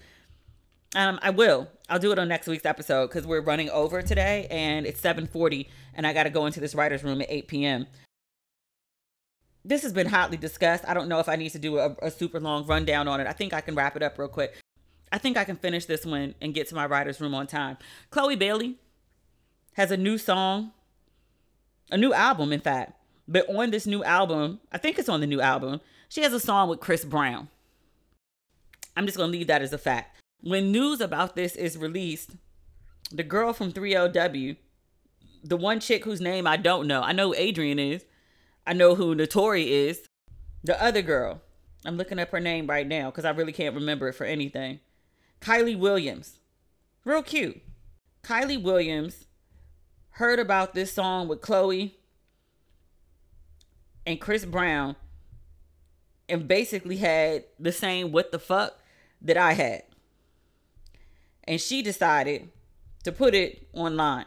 Um, 0.94 1.18
I 1.22 1.30
will. 1.30 1.68
I'll 1.88 1.98
do 1.98 2.10
it 2.10 2.18
on 2.18 2.28
next 2.28 2.46
week's 2.46 2.64
episode 2.64 3.08
because 3.08 3.26
we're 3.26 3.42
running 3.42 3.70
over 3.70 4.02
today, 4.02 4.46
and 4.50 4.86
it's 4.86 5.00
seven 5.00 5.26
forty, 5.26 5.68
and 5.94 6.06
I 6.06 6.12
got 6.12 6.24
to 6.24 6.30
go 6.30 6.46
into 6.46 6.60
this 6.60 6.74
writers' 6.74 7.04
room 7.04 7.20
at 7.20 7.30
eight 7.30 7.48
p.m. 7.48 7.86
This 9.64 9.82
has 9.82 9.92
been 9.92 10.08
hotly 10.08 10.38
discussed. 10.38 10.84
I 10.88 10.94
don't 10.94 11.08
know 11.08 11.18
if 11.18 11.28
I 11.28 11.36
need 11.36 11.50
to 11.50 11.58
do 11.58 11.78
a, 11.78 11.94
a 12.00 12.10
super 12.10 12.40
long 12.40 12.66
rundown 12.66 13.06
on 13.06 13.20
it. 13.20 13.26
I 13.26 13.32
think 13.32 13.52
I 13.52 13.60
can 13.60 13.74
wrap 13.74 13.96
it 13.96 14.02
up 14.02 14.18
real 14.18 14.28
quick. 14.28 14.58
I 15.12 15.18
think 15.18 15.36
I 15.36 15.44
can 15.44 15.56
finish 15.56 15.84
this 15.84 16.06
one 16.06 16.34
and 16.40 16.54
get 16.54 16.68
to 16.68 16.74
my 16.74 16.86
writers' 16.86 17.20
room 17.20 17.34
on 17.34 17.46
time. 17.46 17.76
Chloe 18.10 18.36
Bailey 18.36 18.76
has 19.74 19.90
a 19.90 19.96
new 19.96 20.16
song, 20.16 20.72
a 21.90 21.98
new 21.98 22.14
album, 22.14 22.52
in 22.52 22.60
fact 22.60 22.99
but 23.30 23.48
on 23.48 23.70
this 23.70 23.86
new 23.86 24.02
album, 24.02 24.58
I 24.72 24.78
think 24.78 24.98
it's 24.98 25.08
on 25.08 25.20
the 25.20 25.26
new 25.26 25.40
album, 25.40 25.80
she 26.08 26.22
has 26.22 26.32
a 26.32 26.40
song 26.40 26.68
with 26.68 26.80
Chris 26.80 27.04
Brown. 27.04 27.48
I'm 28.96 29.06
just 29.06 29.16
going 29.16 29.30
to 29.30 29.38
leave 29.38 29.46
that 29.46 29.62
as 29.62 29.72
a 29.72 29.78
fact. 29.78 30.20
When 30.40 30.72
news 30.72 31.00
about 31.00 31.36
this 31.36 31.54
is 31.54 31.78
released, 31.78 32.32
the 33.12 33.22
girl 33.22 33.52
from 33.52 33.72
3LW, 33.72 34.56
the 35.44 35.56
one 35.56 35.78
chick 35.78 36.04
whose 36.04 36.20
name 36.20 36.44
I 36.44 36.56
don't 36.56 36.88
know, 36.88 37.02
I 37.02 37.12
know 37.12 37.32
Adrienne 37.34 37.78
is, 37.78 38.04
I 38.66 38.72
know 38.72 38.96
who 38.96 39.14
Naturi 39.14 39.68
is, 39.68 40.02
the 40.64 40.82
other 40.82 41.00
girl, 41.00 41.40
I'm 41.86 41.96
looking 41.96 42.18
up 42.18 42.30
her 42.30 42.40
name 42.40 42.66
right 42.66 42.86
now 42.86 43.10
because 43.10 43.24
I 43.24 43.30
really 43.30 43.52
can't 43.52 43.76
remember 43.76 44.08
it 44.08 44.14
for 44.14 44.24
anything. 44.24 44.80
Kiely 45.40 45.78
Williams. 45.78 46.40
Real 47.04 47.22
cute. 47.22 47.62
Kiely 48.24 48.60
Williams 48.60 49.26
heard 50.14 50.40
about 50.40 50.74
this 50.74 50.92
song 50.92 51.28
with 51.28 51.40
Chloe 51.40 51.99
and 54.10 54.20
Chris 54.20 54.44
Brown 54.44 54.96
and 56.28 56.46
basically 56.46 56.96
had 56.96 57.44
the 57.58 57.72
same 57.72 58.12
what 58.12 58.32
the 58.32 58.38
fuck 58.38 58.78
that 59.22 59.36
I 59.36 59.52
had. 59.52 59.82
And 61.44 61.60
she 61.60 61.80
decided 61.82 62.50
to 63.04 63.12
put 63.12 63.34
it 63.34 63.68
online. 63.72 64.26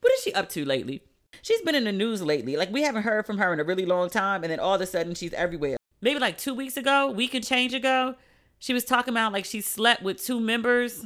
What 0.00 0.12
is 0.14 0.22
she 0.22 0.32
up 0.32 0.48
to 0.50 0.64
lately? 0.64 1.02
She's 1.42 1.62
been 1.62 1.74
in 1.74 1.84
the 1.84 1.92
news 1.92 2.22
lately. 2.22 2.56
Like 2.56 2.72
we 2.72 2.82
haven't 2.82 3.02
heard 3.02 3.26
from 3.26 3.38
her 3.38 3.52
in 3.52 3.60
a 3.60 3.64
really 3.64 3.86
long 3.86 4.08
time 4.08 4.42
and 4.44 4.50
then 4.50 4.60
all 4.60 4.74
of 4.74 4.80
a 4.80 4.86
sudden 4.86 5.14
she's 5.14 5.32
everywhere. 5.34 5.76
Maybe 6.00 6.18
like 6.18 6.38
2 6.38 6.54
weeks 6.54 6.76
ago, 6.76 7.10
week 7.10 7.34
and 7.34 7.44
change 7.44 7.74
ago, 7.74 8.14
she 8.58 8.72
was 8.72 8.84
talking 8.84 9.14
about 9.14 9.32
like 9.32 9.44
she 9.44 9.60
slept 9.60 10.02
with 10.02 10.22
two 10.22 10.40
members. 10.40 11.04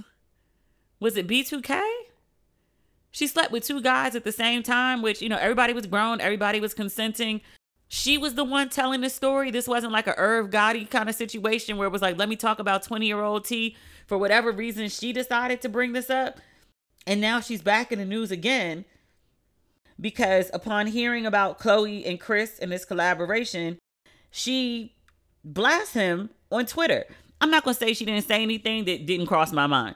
Was 1.01 1.16
it 1.16 1.26
B2K? 1.26 1.82
She 3.11 3.26
slept 3.26 3.51
with 3.51 3.64
two 3.64 3.80
guys 3.80 4.14
at 4.14 4.24
the 4.24 4.32
same 4.32 4.62
time, 4.62 5.01
which, 5.01 5.22
you 5.22 5.28
know, 5.28 5.38
everybody 5.38 5.72
was 5.72 5.86
grown, 5.86 6.20
everybody 6.20 6.61
was 6.61 6.74
consenting 6.74 7.40
she 7.89 8.18
was 8.18 8.34
the 8.34 8.45
one 8.45 8.68
telling 8.68 9.01
the 9.01 9.11
story. 9.11 9.51
This 9.51 9.68
wasn't 9.68 9.93
like 9.93 10.07
a 10.07 10.18
Irv 10.18 10.51
Gotti 10.51 10.89
kind 10.91 11.09
of 11.09 11.14
situation 11.14 11.76
where 11.76 11.87
it 11.87 11.93
was 11.93 12.03
like, 12.03 12.18
let 12.18 12.28
me 12.28 12.37
talk 12.37 12.59
about 12.59 12.82
20 12.82 13.07
year 13.07 13.20
old 13.20 13.45
T. 13.45 13.76
For 14.07 14.18
whatever 14.18 14.53
reason, 14.53 14.89
she 14.89 15.12
decided 15.12 15.61
to 15.62 15.68
bring 15.68 15.93
this 15.93 16.11
up. 16.11 16.41
And 17.07 17.20
now 17.20 17.41
she's 17.41 17.62
back 17.62 17.93
in 17.93 17.99
the 17.99 18.05
news 18.05 18.30
again 18.30 18.84
because 20.01 20.51
upon 20.53 20.89
hearing 20.89 21.26
about 21.26 21.59
Chloe 21.59 22.05
and 22.05 22.20
Chris 22.20 22.59
and 22.59 22.72
this 22.72 22.84
collaboration, 22.84 23.78
she 24.30 24.95
blasts 25.45 25.95
him 25.95 26.30
on 26.51 26.66
Twitter. 26.66 27.05
I'm 27.41 27.51
not 27.51 27.64
going 27.64 27.74
to 27.74 27.80
say 27.80 27.93
she 27.95 28.05
didn't 28.05 28.26
say 28.26 28.43
anything 28.43 28.84
that 28.87 29.07
didn't 29.07 29.26
cross 29.26 29.53
my 29.53 29.66
mind. 29.66 29.95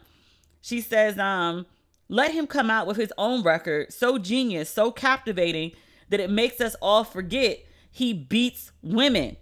She 0.61 0.81
says, 0.81 1.19
um, 1.19 1.67
let 2.09 2.33
him 2.33 2.47
come 2.47 2.71
out 2.71 2.87
with 2.87 2.97
his 2.97 3.13
own 3.19 3.43
record, 3.43 3.93
so 3.93 4.19
genius, 4.19 4.69
so 4.69 4.91
captivating 4.91 5.73
that 6.11 6.21
it 6.21 6.31
makes 6.31 6.61
us 6.61 6.77
all 6.83 7.05
forget 7.05 7.61
he 7.91 8.13
beats 8.13 8.73
women. 8.83 9.37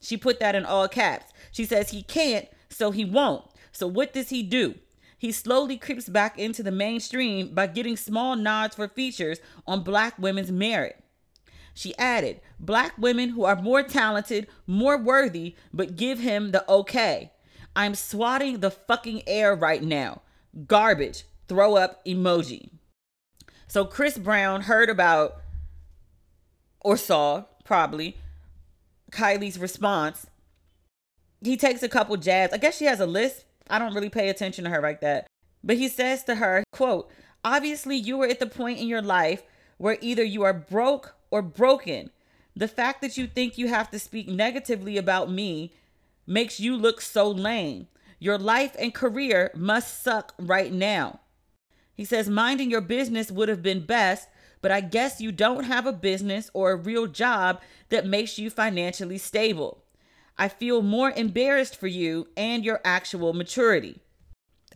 She 0.00 0.16
put 0.16 0.40
that 0.40 0.54
in 0.54 0.64
all 0.64 0.88
caps. 0.88 1.32
She 1.50 1.64
says 1.64 1.90
he 1.90 2.02
can't, 2.02 2.48
so 2.68 2.90
he 2.90 3.04
won't. 3.04 3.44
So 3.72 3.86
what 3.86 4.12
does 4.12 4.30
he 4.30 4.42
do? 4.42 4.74
He 5.18 5.30
slowly 5.30 5.76
creeps 5.76 6.08
back 6.08 6.38
into 6.38 6.62
the 6.62 6.72
mainstream 6.72 7.54
by 7.54 7.68
getting 7.68 7.96
small 7.96 8.34
nods 8.34 8.74
for 8.74 8.88
features 8.88 9.38
on 9.66 9.84
black 9.84 10.18
women's 10.18 10.50
merit. 10.50 11.02
She 11.74 11.96
added, 11.96 12.40
Black 12.58 12.98
women 12.98 13.30
who 13.30 13.44
are 13.44 13.56
more 13.56 13.82
talented, 13.82 14.46
more 14.66 14.98
worthy, 14.98 15.54
but 15.72 15.96
give 15.96 16.18
him 16.18 16.50
the 16.50 16.68
okay. 16.70 17.32
I'm 17.74 17.94
swatting 17.94 18.60
the 18.60 18.70
fucking 18.70 19.22
air 19.26 19.54
right 19.54 19.82
now. 19.82 20.22
Garbage. 20.66 21.24
Throw 21.48 21.76
up 21.76 22.04
emoji. 22.04 22.70
So 23.66 23.84
Chris 23.84 24.18
Brown 24.18 24.62
heard 24.62 24.90
about 24.90 25.36
or 26.80 26.96
saw 26.96 27.44
probably 27.72 28.18
Kiely's 29.12 29.58
response. 29.58 30.26
He 31.40 31.56
takes 31.56 31.82
a 31.82 31.88
couple 31.88 32.14
jabs. 32.18 32.52
I 32.52 32.58
guess 32.58 32.76
she 32.76 32.84
has 32.84 33.00
a 33.00 33.06
list. 33.06 33.46
I 33.70 33.78
don't 33.78 33.94
really 33.94 34.10
pay 34.10 34.28
attention 34.28 34.64
to 34.64 34.70
her 34.70 34.82
like 34.82 35.00
that. 35.00 35.26
But 35.64 35.78
he 35.78 35.88
says 35.88 36.22
to 36.24 36.34
her, 36.34 36.64
quote, 36.70 37.10
obviously 37.42 37.96
you 37.96 38.20
are 38.20 38.26
at 38.26 38.40
the 38.40 38.46
point 38.46 38.78
in 38.78 38.88
your 38.88 39.00
life 39.00 39.42
where 39.78 39.96
either 40.02 40.22
you 40.22 40.42
are 40.42 40.52
broke 40.52 41.14
or 41.30 41.40
broken. 41.40 42.10
The 42.54 42.68
fact 42.68 43.00
that 43.00 43.16
you 43.16 43.26
think 43.26 43.56
you 43.56 43.68
have 43.68 43.90
to 43.92 43.98
speak 43.98 44.28
negatively 44.28 44.98
about 44.98 45.30
me 45.30 45.72
makes 46.26 46.60
you 46.60 46.76
look 46.76 47.00
so 47.00 47.30
lame. 47.30 47.88
Your 48.18 48.36
life 48.36 48.76
and 48.78 48.92
career 48.92 49.50
must 49.54 50.02
suck 50.02 50.34
right 50.38 50.70
now. 50.70 51.20
He 51.94 52.04
says, 52.04 52.28
minding 52.28 52.70
your 52.70 52.82
business 52.82 53.32
would 53.32 53.48
have 53.48 53.62
been 53.62 53.86
best, 53.86 54.28
but 54.62 54.70
I 54.70 54.80
guess 54.80 55.20
you 55.20 55.32
don't 55.32 55.64
have 55.64 55.86
a 55.86 55.92
business 55.92 56.50
or 56.54 56.70
a 56.70 56.76
real 56.76 57.06
job 57.06 57.60
that 57.90 58.06
makes 58.06 58.38
you 58.38 58.48
financially 58.48 59.18
stable. 59.18 59.82
I 60.38 60.48
feel 60.48 60.80
more 60.80 61.10
embarrassed 61.10 61.76
for 61.76 61.88
you 61.88 62.28
and 62.36 62.64
your 62.64 62.80
actual 62.84 63.34
maturity. 63.34 64.00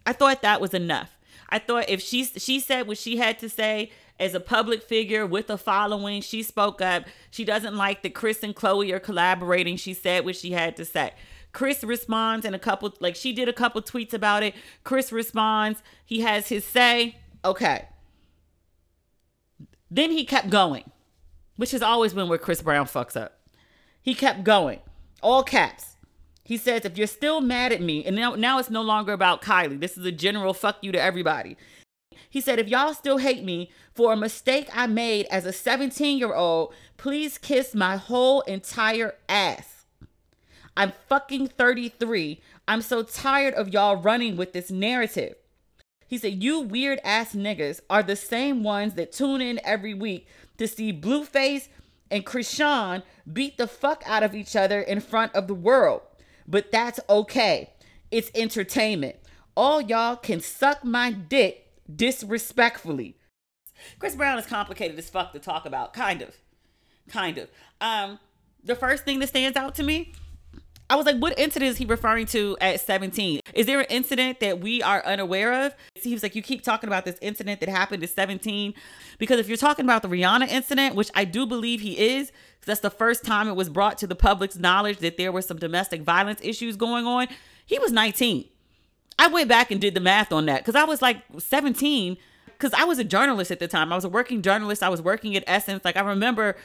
I 0.04 0.12
thought 0.12 0.42
that 0.42 0.60
was 0.60 0.74
enough. 0.74 1.16
I 1.48 1.58
thought 1.58 1.88
if 1.88 2.02
she 2.02 2.24
she 2.24 2.60
said 2.60 2.86
what 2.86 2.98
she 2.98 3.16
had 3.16 3.38
to 3.38 3.48
say 3.48 3.90
as 4.18 4.34
a 4.34 4.40
public 4.40 4.82
figure 4.82 5.26
with 5.26 5.48
a 5.48 5.58
following, 5.58 6.20
she 6.20 6.42
spoke 6.42 6.80
up. 6.80 7.04
She 7.30 7.44
doesn't 7.44 7.76
like 7.76 8.02
that 8.02 8.14
Chris 8.14 8.42
and 8.42 8.54
Chloe 8.54 8.92
are 8.92 9.00
collaborating. 9.00 9.76
She 9.76 9.94
said 9.94 10.24
what 10.24 10.36
she 10.36 10.52
had 10.52 10.76
to 10.76 10.84
say. 10.84 11.12
Chris 11.52 11.82
responds 11.84 12.44
and 12.44 12.54
a 12.54 12.58
couple 12.58 12.92
like 13.00 13.16
she 13.16 13.32
did 13.32 13.48
a 13.48 13.52
couple 13.52 13.80
tweets 13.80 14.12
about 14.12 14.42
it. 14.42 14.54
Chris 14.84 15.12
responds, 15.12 15.82
he 16.04 16.20
has 16.20 16.48
his 16.48 16.64
say. 16.64 17.16
Okay. 17.44 17.86
Then 19.90 20.10
he 20.10 20.24
kept 20.24 20.50
going, 20.50 20.90
which 21.56 21.70
has 21.70 21.82
always 21.82 22.14
been 22.14 22.28
where 22.28 22.38
Chris 22.38 22.62
Brown 22.62 22.86
fucks 22.86 23.16
up. 23.16 23.38
He 24.02 24.14
kept 24.14 24.44
going, 24.44 24.80
all 25.22 25.42
caps. 25.42 25.96
He 26.44 26.56
says, 26.56 26.84
if 26.84 26.96
you're 26.96 27.08
still 27.08 27.40
mad 27.40 27.72
at 27.72 27.80
me, 27.80 28.04
and 28.04 28.14
now, 28.14 28.34
now 28.36 28.58
it's 28.58 28.70
no 28.70 28.82
longer 28.82 29.12
about 29.12 29.42
Kiely, 29.42 29.80
this 29.80 29.98
is 29.98 30.04
a 30.04 30.12
general 30.12 30.54
fuck 30.54 30.78
you 30.80 30.92
to 30.92 31.00
everybody. 31.00 31.56
He 32.30 32.40
said, 32.40 32.58
if 32.58 32.68
y'all 32.68 32.94
still 32.94 33.18
hate 33.18 33.44
me 33.44 33.70
for 33.94 34.12
a 34.12 34.16
mistake 34.16 34.68
I 34.72 34.86
made 34.86 35.26
as 35.26 35.44
a 35.44 35.52
17 35.52 36.18
year 36.18 36.34
old, 36.34 36.72
please 36.96 37.38
kiss 37.38 37.74
my 37.74 37.96
whole 37.96 38.42
entire 38.42 39.14
ass. 39.28 39.86
I'm 40.76 40.92
fucking 41.08 41.48
33. 41.48 42.40
I'm 42.68 42.82
so 42.82 43.02
tired 43.02 43.54
of 43.54 43.70
y'all 43.70 43.96
running 43.96 44.36
with 44.36 44.52
this 44.52 44.70
narrative. 44.70 45.36
He 46.06 46.18
said, 46.18 46.42
You 46.42 46.60
weird 46.60 47.00
ass 47.04 47.34
niggas 47.34 47.80
are 47.90 48.02
the 48.02 48.16
same 48.16 48.62
ones 48.62 48.94
that 48.94 49.12
tune 49.12 49.40
in 49.40 49.60
every 49.64 49.94
week 49.94 50.26
to 50.58 50.68
see 50.68 50.92
Blueface 50.92 51.68
and 52.10 52.24
Chrisean 52.24 53.02
beat 53.30 53.58
the 53.58 53.66
fuck 53.66 54.02
out 54.06 54.22
of 54.22 54.34
each 54.34 54.54
other 54.54 54.80
in 54.80 55.00
front 55.00 55.34
of 55.34 55.48
the 55.48 55.54
world. 55.54 56.02
But 56.46 56.70
that's 56.70 57.00
okay. 57.08 57.70
It's 58.10 58.30
entertainment. 58.34 59.16
All 59.56 59.80
y'all 59.80 60.16
can 60.16 60.40
suck 60.40 60.84
my 60.84 61.10
dick 61.10 61.66
disrespectfully. 61.94 63.16
Chris 63.98 64.14
Brown 64.14 64.38
is 64.38 64.46
complicated 64.46 64.98
as 64.98 65.10
fuck 65.10 65.32
to 65.32 65.38
talk 65.38 65.66
about, 65.66 65.92
kind 65.92 66.22
of. 66.22 66.36
Kind 67.08 67.38
of. 67.38 67.48
Um, 67.80 68.18
the 68.62 68.74
first 68.74 69.04
thing 69.04 69.18
that 69.20 69.28
stands 69.28 69.56
out 69.56 69.74
to 69.76 69.82
me 69.82 70.12
I 70.88 70.94
was 70.94 71.04
like, 71.04 71.16
what 71.16 71.36
incident 71.38 71.70
is 71.70 71.78
he 71.78 71.84
referring 71.84 72.26
to 72.26 72.56
at 72.60 72.80
17? 72.80 73.40
Is 73.54 73.66
there 73.66 73.80
an 73.80 73.86
incident 73.90 74.38
that 74.40 74.60
we 74.60 74.82
are 74.82 75.04
unaware 75.04 75.66
of? 75.66 75.74
He 75.94 76.12
was 76.12 76.22
like, 76.22 76.36
you 76.36 76.42
keep 76.42 76.62
talking 76.62 76.88
about 76.88 77.04
this 77.04 77.18
incident 77.20 77.58
that 77.60 77.68
happened 77.68 78.04
at 78.04 78.10
17. 78.10 78.72
Because 79.18 79.40
if 79.40 79.48
you're 79.48 79.56
talking 79.56 79.84
about 79.84 80.02
the 80.02 80.08
Rihanna 80.08 80.48
incident, 80.48 80.94
which 80.94 81.10
I 81.14 81.24
do 81.24 81.44
believe 81.44 81.80
he 81.80 81.98
is, 81.98 82.30
because 82.30 82.66
that's 82.66 82.80
the 82.80 82.90
first 82.90 83.24
time 83.24 83.48
it 83.48 83.56
was 83.56 83.68
brought 83.68 83.98
to 83.98 84.06
the 84.06 84.14
public's 84.14 84.56
knowledge 84.56 84.98
that 84.98 85.16
there 85.16 85.32
were 85.32 85.42
some 85.42 85.58
domestic 85.58 86.02
violence 86.02 86.40
issues 86.42 86.76
going 86.76 87.04
on, 87.04 87.26
he 87.64 87.80
was 87.80 87.90
19. 87.90 88.44
I 89.18 89.26
went 89.28 89.48
back 89.48 89.72
and 89.72 89.80
did 89.80 89.94
the 89.94 90.00
math 90.00 90.32
on 90.32 90.46
that 90.46 90.60
because 90.60 90.76
I 90.76 90.84
was 90.84 91.02
like 91.02 91.22
17 91.36 92.16
because 92.46 92.72
I 92.74 92.84
was 92.84 92.98
a 92.98 93.04
journalist 93.04 93.50
at 93.50 93.58
the 93.58 93.68
time. 93.68 93.92
I 93.92 93.96
was 93.96 94.04
a 94.04 94.08
working 94.08 94.42
journalist. 94.42 94.82
I 94.82 94.88
was 94.88 95.02
working 95.02 95.36
at 95.36 95.44
Essence. 95.46 95.84
Like 95.84 95.96
I 95.96 96.02
remember 96.02 96.56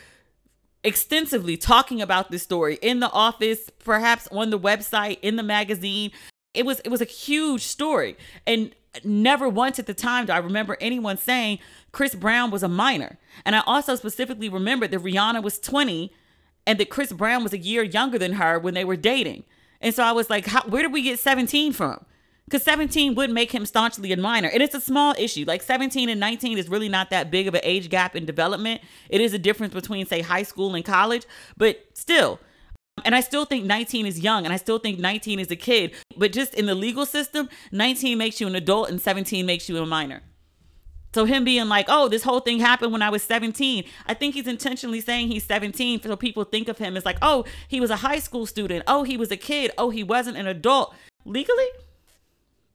extensively 0.83 1.57
talking 1.57 2.01
about 2.01 2.31
this 2.31 2.43
story 2.43 2.77
in 2.81 2.99
the 2.99 3.11
office, 3.11 3.69
perhaps 3.79 4.27
on 4.31 4.49
the 4.49 4.59
website, 4.59 5.19
in 5.21 5.35
the 5.35 5.43
magazine. 5.43 6.11
It 6.53 6.65
was 6.65 6.79
it 6.81 6.89
was 6.89 7.01
a 7.01 7.05
huge 7.05 7.63
story. 7.63 8.17
And 8.45 8.75
never 9.03 9.47
once 9.47 9.79
at 9.79 9.85
the 9.85 9.93
time 9.93 10.25
do 10.25 10.33
I 10.33 10.37
remember 10.37 10.77
anyone 10.81 11.17
saying 11.17 11.59
Chris 11.91 12.15
Brown 12.15 12.51
was 12.51 12.63
a 12.63 12.67
minor. 12.67 13.17
And 13.45 13.55
I 13.55 13.61
also 13.65 13.95
specifically 13.95 14.49
remember 14.49 14.87
that 14.87 15.01
Rihanna 15.01 15.41
was 15.43 15.59
20 15.59 16.11
and 16.67 16.79
that 16.79 16.89
Chris 16.89 17.13
Brown 17.13 17.43
was 17.43 17.53
a 17.53 17.57
year 17.57 17.83
younger 17.83 18.17
than 18.17 18.33
her 18.33 18.59
when 18.59 18.73
they 18.73 18.85
were 18.85 18.97
dating. 18.97 19.43
And 19.79 19.95
so 19.95 20.03
I 20.03 20.11
was 20.11 20.29
like, 20.29 20.45
how, 20.45 20.61
where 20.63 20.83
did 20.83 20.93
we 20.93 21.01
get 21.01 21.19
17 21.19 21.73
from? 21.73 22.05
Because 22.51 22.63
17 22.65 23.15
would 23.15 23.29
make 23.29 23.49
him 23.53 23.65
staunchly 23.65 24.11
a 24.11 24.17
minor. 24.17 24.49
And 24.49 24.61
it's 24.61 24.75
a 24.75 24.81
small 24.81 25.15
issue. 25.17 25.45
Like 25.47 25.61
17 25.61 26.09
and 26.09 26.19
19 26.19 26.57
is 26.57 26.67
really 26.67 26.89
not 26.89 27.09
that 27.09 27.31
big 27.31 27.47
of 27.47 27.53
an 27.53 27.61
age 27.63 27.89
gap 27.89 28.13
in 28.13 28.25
development. 28.25 28.81
It 29.09 29.21
is 29.21 29.33
a 29.33 29.39
difference 29.39 29.73
between, 29.73 30.05
say, 30.05 30.19
high 30.19 30.43
school 30.43 30.75
and 30.75 30.83
college, 30.83 31.25
but 31.55 31.81
still. 31.93 32.41
Um, 32.97 33.03
and 33.05 33.15
I 33.15 33.21
still 33.21 33.45
think 33.45 33.63
19 33.63 34.05
is 34.05 34.19
young 34.19 34.43
and 34.43 34.51
I 34.51 34.57
still 34.57 34.79
think 34.79 34.99
19 34.99 35.39
is 35.39 35.49
a 35.49 35.55
kid. 35.55 35.93
But 36.17 36.33
just 36.33 36.53
in 36.53 36.65
the 36.65 36.75
legal 36.75 37.05
system, 37.05 37.47
19 37.71 38.17
makes 38.17 38.41
you 38.41 38.47
an 38.47 38.55
adult 38.55 38.89
and 38.89 38.99
17 38.99 39.45
makes 39.45 39.69
you 39.69 39.77
a 39.77 39.85
minor. 39.85 40.21
So 41.15 41.23
him 41.23 41.45
being 41.45 41.69
like, 41.69 41.85
"Oh, 41.87 42.09
this 42.09 42.23
whole 42.23 42.41
thing 42.41 42.59
happened 42.59 42.91
when 42.91 43.01
I 43.01 43.09
was 43.09 43.23
17." 43.23 43.85
I 44.07 44.13
think 44.13 44.33
he's 44.33 44.47
intentionally 44.47 44.99
saying 44.99 45.29
he's 45.29 45.45
17 45.45 46.01
so 46.01 46.15
people 46.17 46.43
think 46.43 46.67
of 46.67 46.77
him 46.79 46.97
as 46.97 47.05
like, 47.05 47.17
"Oh, 47.21 47.45
he 47.69 47.79
was 47.79 47.89
a 47.89 47.97
high 47.97 48.19
school 48.19 48.45
student. 48.45 48.83
Oh, 48.87 49.03
he 49.03 49.15
was 49.15 49.31
a 49.31 49.37
kid. 49.37 49.71
Oh, 49.77 49.89
he 49.89 50.03
wasn't 50.03 50.35
an 50.35 50.47
adult." 50.47 50.93
Legally? 51.25 51.67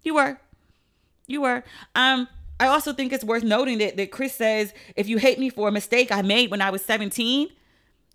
You 0.03 0.15
were. 0.15 0.39
You 1.27 1.43
were. 1.43 1.65
Um 1.95 2.29
I 2.59 2.69
also 2.69 2.95
think 2.95 3.13
it's 3.13 3.25
worth 3.25 3.43
noting 3.43 3.79
that, 3.79 3.99
that 3.99 4.11
Chris 4.11 4.35
says, 4.35 4.73
if 4.95 5.09
you 5.09 5.19
hate 5.19 5.39
me 5.39 5.51
for 5.51 5.69
a 5.69 5.73
mistake 5.73 6.11
I 6.11 6.23
made 6.23 6.51
when 6.51 6.63
I 6.63 6.71
was 6.71 6.83
17, 6.85 7.49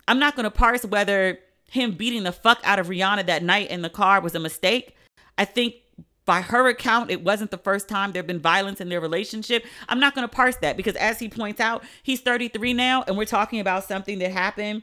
I'm 0.08 0.18
not 0.18 0.34
going 0.34 0.44
to 0.44 0.50
parse 0.50 0.84
whether 0.84 1.38
him 1.70 1.92
beating 1.92 2.24
the 2.24 2.32
fuck 2.32 2.60
out 2.64 2.78
of 2.78 2.88
Rihanna 2.88 3.26
that 3.26 3.42
night 3.42 3.70
in 3.70 3.82
the 3.82 3.88
car 3.88 4.20
was 4.20 4.34
a 4.34 4.40
mistake. 4.40 4.96
I 5.38 5.44
think 5.44 5.76
by 6.24 6.40
her 6.40 6.68
account, 6.68 7.10
it 7.10 7.24
wasn't 7.24 7.50
the 7.50 7.58
first 7.58 7.88
time 7.88 8.12
there 8.12 8.20
had 8.20 8.26
been 8.26 8.40
violence 8.40 8.80
in 8.80 8.88
their 8.88 9.00
relationship. 9.00 9.64
I'm 9.88 9.98
not 9.98 10.14
going 10.14 10.28
to 10.28 10.34
parse 10.34 10.56
that 10.58 10.76
because, 10.76 10.94
as 10.96 11.18
he 11.18 11.28
points 11.28 11.60
out, 11.60 11.82
he's 12.02 12.20
33 12.20 12.74
now, 12.74 13.02
and 13.06 13.16
we're 13.16 13.24
talking 13.24 13.58
about 13.58 13.84
something 13.84 14.18
that 14.20 14.30
happened 14.30 14.82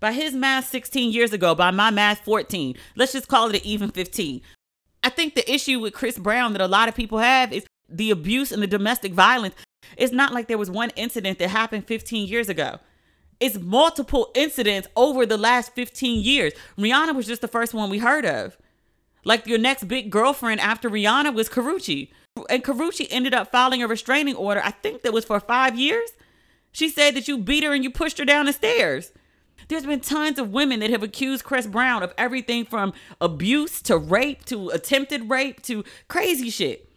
by 0.00 0.12
his 0.12 0.34
math 0.34 0.68
16 0.68 1.12
years 1.12 1.32
ago, 1.32 1.54
by 1.54 1.70
my 1.70 1.90
math 1.90 2.20
14. 2.24 2.74
Let's 2.96 3.12
just 3.12 3.28
call 3.28 3.50
it 3.50 3.56
an 3.56 3.66
even 3.66 3.90
15. 3.90 4.40
I 5.04 5.10
think 5.10 5.34
the 5.34 5.52
issue 5.52 5.78
with 5.78 5.92
Chris 5.92 6.18
Brown 6.18 6.54
that 6.54 6.62
a 6.62 6.66
lot 6.66 6.88
of 6.88 6.94
people 6.96 7.18
have 7.18 7.52
is 7.52 7.66
the 7.90 8.10
abuse 8.10 8.50
and 8.50 8.62
the 8.62 8.66
domestic 8.66 9.12
violence. 9.12 9.54
It's 9.98 10.14
not 10.14 10.32
like 10.32 10.48
there 10.48 10.58
was 10.58 10.70
one 10.70 10.90
incident 10.96 11.38
that 11.38 11.50
happened 11.50 11.86
15 11.86 12.26
years 12.26 12.48
ago. 12.48 12.78
It's 13.38 13.58
multiple 13.58 14.30
incidents 14.34 14.88
over 14.96 15.26
the 15.26 15.36
last 15.36 15.74
15 15.74 16.22
years. 16.22 16.54
Rihanna 16.78 17.14
was 17.14 17.26
just 17.26 17.42
the 17.42 17.48
first 17.48 17.74
one 17.74 17.90
we 17.90 17.98
heard 17.98 18.24
of. 18.24 18.56
Like 19.24 19.46
your 19.46 19.58
next 19.58 19.84
big 19.84 20.10
girlfriend 20.10 20.60
after 20.60 20.88
Rihanna 20.88 21.34
was 21.34 21.50
Karrueche. 21.50 22.08
And 22.48 22.64
Karrueche 22.64 23.06
ended 23.10 23.34
up 23.34 23.52
filing 23.52 23.82
a 23.82 23.86
restraining 23.86 24.36
order, 24.36 24.62
I 24.64 24.70
think 24.70 25.02
that 25.02 25.12
was 25.12 25.26
for 25.26 25.38
five 25.38 25.78
years. 25.78 26.10
She 26.72 26.88
said 26.88 27.14
that 27.14 27.28
you 27.28 27.36
beat 27.36 27.62
her 27.62 27.74
and 27.74 27.84
you 27.84 27.90
pushed 27.90 28.18
her 28.18 28.24
down 28.24 28.46
the 28.46 28.54
stairs. 28.54 29.12
There's 29.68 29.86
been 29.86 30.00
tons 30.00 30.38
of 30.38 30.50
women 30.50 30.80
that 30.80 30.90
have 30.90 31.02
accused 31.02 31.44
Chris 31.44 31.66
Brown 31.66 32.02
of 32.02 32.12
everything 32.18 32.64
from 32.64 32.92
abuse 33.20 33.80
to 33.82 33.96
rape 33.98 34.44
to 34.46 34.68
attempted 34.70 35.30
rape 35.30 35.62
to 35.62 35.84
crazy 36.08 36.50
shit. 36.50 36.90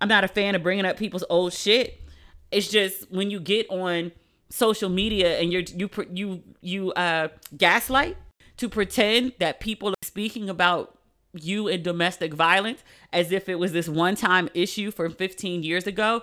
I'm 0.00 0.08
not 0.08 0.24
a 0.24 0.28
fan 0.28 0.54
of 0.54 0.62
bringing 0.62 0.84
up 0.84 0.96
people's 0.96 1.24
old 1.30 1.52
shit. 1.52 2.00
It's 2.50 2.68
just 2.68 3.10
when 3.10 3.30
you 3.30 3.40
get 3.40 3.68
on 3.70 4.12
social 4.48 4.88
media 4.88 5.38
and 5.40 5.52
you're 5.52 5.62
you 5.62 5.90
you 6.12 6.42
you 6.60 6.92
uh 6.92 7.28
gaslight 7.56 8.16
to 8.58 8.68
pretend 8.68 9.32
that 9.38 9.60
people 9.60 9.90
are 9.90 9.94
speaking 10.04 10.48
about 10.48 10.96
you 11.34 11.68
in 11.68 11.82
domestic 11.82 12.32
violence 12.32 12.82
as 13.12 13.32
if 13.32 13.48
it 13.48 13.56
was 13.56 13.72
this 13.72 13.88
one 13.88 14.14
time 14.14 14.48
issue 14.54 14.90
from 14.90 15.12
15 15.12 15.62
years 15.62 15.86
ago, 15.86 16.22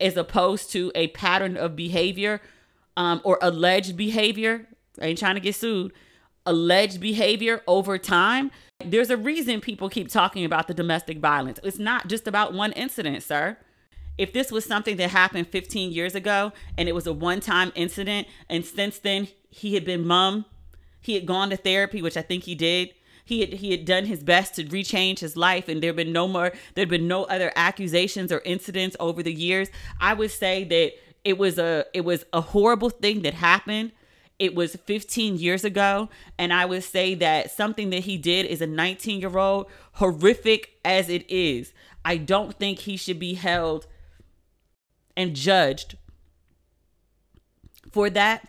as 0.00 0.16
opposed 0.16 0.70
to 0.72 0.92
a 0.94 1.08
pattern 1.08 1.56
of 1.56 1.76
behavior 1.76 2.40
um, 2.96 3.20
or 3.24 3.38
alleged 3.42 3.96
behavior. 3.96 4.68
I 5.00 5.06
ain't 5.06 5.18
trying 5.18 5.34
to 5.34 5.40
get 5.40 5.54
sued. 5.54 5.92
Alleged 6.44 7.00
behavior 7.00 7.62
over 7.66 7.98
time. 7.98 8.50
There's 8.84 9.10
a 9.10 9.16
reason 9.16 9.60
people 9.60 9.88
keep 9.88 10.08
talking 10.08 10.44
about 10.44 10.66
the 10.66 10.74
domestic 10.74 11.18
violence. 11.18 11.60
It's 11.62 11.78
not 11.78 12.08
just 12.08 12.26
about 12.26 12.52
one 12.52 12.72
incident, 12.72 13.22
sir. 13.22 13.56
If 14.18 14.32
this 14.32 14.50
was 14.50 14.64
something 14.64 14.96
that 14.96 15.10
happened 15.10 15.48
15 15.48 15.92
years 15.92 16.14
ago 16.14 16.52
and 16.76 16.88
it 16.88 16.94
was 16.94 17.06
a 17.06 17.12
one 17.12 17.40
time 17.40 17.72
incident, 17.74 18.26
and 18.48 18.64
since 18.64 18.98
then 18.98 19.28
he 19.50 19.74
had 19.74 19.84
been 19.84 20.06
mum, 20.06 20.44
he 21.00 21.14
had 21.14 21.26
gone 21.26 21.50
to 21.50 21.56
therapy, 21.56 22.02
which 22.02 22.16
I 22.16 22.22
think 22.22 22.44
he 22.44 22.54
did 22.54 22.92
he 23.24 23.40
had 23.40 23.52
he 23.54 23.70
had 23.70 23.84
done 23.84 24.04
his 24.06 24.22
best 24.22 24.54
to 24.56 24.64
rechange 24.64 25.20
his 25.20 25.36
life 25.36 25.68
and 25.68 25.82
there'd 25.82 25.96
been 25.96 26.12
no 26.12 26.26
more 26.28 26.52
there'd 26.74 26.88
been 26.88 27.08
no 27.08 27.24
other 27.24 27.52
accusations 27.56 28.32
or 28.32 28.40
incidents 28.44 28.96
over 29.00 29.22
the 29.22 29.32
years 29.32 29.68
i 30.00 30.12
would 30.12 30.30
say 30.30 30.64
that 30.64 30.92
it 31.24 31.38
was 31.38 31.58
a 31.58 31.84
it 31.94 32.04
was 32.04 32.24
a 32.32 32.40
horrible 32.40 32.90
thing 32.90 33.22
that 33.22 33.34
happened 33.34 33.92
it 34.38 34.54
was 34.54 34.74
15 34.74 35.36
years 35.36 35.64
ago 35.64 36.08
and 36.38 36.52
i 36.52 36.64
would 36.64 36.82
say 36.82 37.14
that 37.14 37.50
something 37.50 37.90
that 37.90 38.00
he 38.00 38.16
did 38.16 38.46
is 38.46 38.60
a 38.60 38.66
19 38.66 39.20
year 39.20 39.38
old 39.38 39.66
horrific 39.94 40.72
as 40.84 41.08
it 41.08 41.28
is. 41.30 41.72
I 42.04 42.16
don't 42.16 42.54
think 42.58 42.80
he 42.80 42.96
should 42.96 43.18
be 43.18 43.34
held 43.34 43.86
and 45.16 45.36
judged 45.36 45.96
for 47.90 48.10
that 48.10 48.48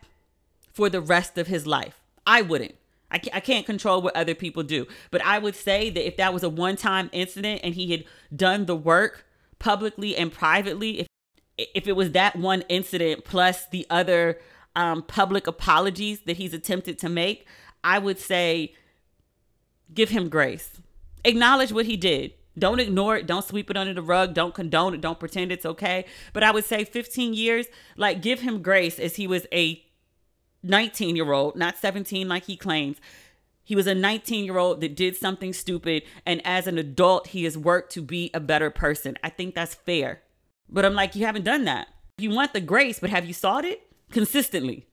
for 0.72 0.90
the 0.90 1.02
rest 1.02 1.38
of 1.38 1.48
his 1.48 1.68
life. 1.68 2.00
I 2.26 2.42
wouldn't. 2.42 2.76
I 3.12 3.20
can't, 3.20 3.36
I 3.36 3.40
can't 3.42 3.66
control 3.66 4.02
what 4.02 4.16
other 4.16 4.34
people 4.34 4.64
do. 4.64 4.88
But 5.12 5.24
I 5.24 5.38
would 5.38 5.56
say 5.56 5.90
that 5.92 6.08
if 6.08 6.18
that 6.18 6.34
was 6.34 6.42
a 6.42 6.50
one 6.50 6.78
time 6.78 7.10
incident 7.12 7.62
and 7.64 7.76
he 7.76 7.92
had 7.92 8.06
done 8.36 8.66
the 8.66 8.76
work 8.76 9.26
publicly 9.60 10.16
and 10.16 10.32
privately, 10.32 11.02
if, 11.02 11.08
if 11.58 11.88
it 11.88 11.96
was 11.96 12.12
that 12.12 12.36
one 12.36 12.64
incident 12.70 13.24
plus 13.24 13.68
the 13.68 13.86
other 13.90 14.40
um, 14.76 15.04
public 15.04 15.48
apologies 15.48 16.22
that 16.22 16.38
he's 16.38 16.54
attempted 16.54 16.98
to 17.00 17.10
make, 17.10 17.48
I 17.84 18.00
would 18.00 18.20
say 18.20 18.74
give 19.94 20.10
him 20.10 20.30
grace. 20.30 20.72
Acknowledge 21.24 21.72
what 21.72 21.86
he 21.86 21.98
did. 21.98 22.34
Don't 22.58 22.80
ignore 22.80 23.18
it. 23.18 23.26
Don't 23.26 23.46
sweep 23.46 23.70
it 23.70 23.78
under 23.78 23.94
the 23.94 24.02
rug. 24.02 24.34
Don't 24.34 24.54
condone 24.54 24.94
it. 24.94 25.02
Don't 25.02 25.20
pretend 25.20 25.52
it's 25.52 25.66
okay. 25.66 26.06
But 26.34 26.44
I 26.44 26.52
would 26.52 26.66
say 26.66 26.84
15 26.84 27.34
years, 27.34 27.68
like 27.98 28.22
give 28.22 28.42
him 28.42 28.62
grace 28.62 29.00
as 29.00 29.16
he 29.16 29.26
was 29.26 29.48
a 29.52 29.84
19 30.62 31.16
year 31.16 31.32
old, 31.32 31.56
not 31.56 31.78
17 31.78 32.28
like 32.28 32.46
he 32.46 32.56
claims. 32.56 32.98
He 33.64 33.76
was 33.76 33.88
a 33.88 33.96
19 33.96 34.46
year 34.46 34.58
old 34.58 34.82
that 34.82 34.96
did 34.96 35.16
something 35.16 35.54
stupid. 35.54 36.04
And 36.26 36.46
as 36.46 36.68
an 36.68 36.78
adult, 36.78 37.28
he 37.28 37.44
has 37.46 37.58
worked 37.58 37.92
to 37.94 38.02
be 38.02 38.30
a 38.34 38.40
better 38.40 38.70
person. 38.70 39.18
I 39.24 39.30
think 39.30 39.56
that's 39.56 39.74
fair. 39.74 40.22
But 40.70 40.86
I'm 40.86 40.94
like, 40.94 41.16
you 41.16 41.26
haven't 41.26 41.46
done 41.46 41.66
that. 41.66 41.88
You 42.18 42.30
want 42.30 42.54
the 42.54 42.62
grace, 42.62 43.00
but 43.00 43.10
have 43.10 43.26
you 43.26 43.34
sought 43.34 43.66
it 43.66 43.82
consistently? 44.14 44.88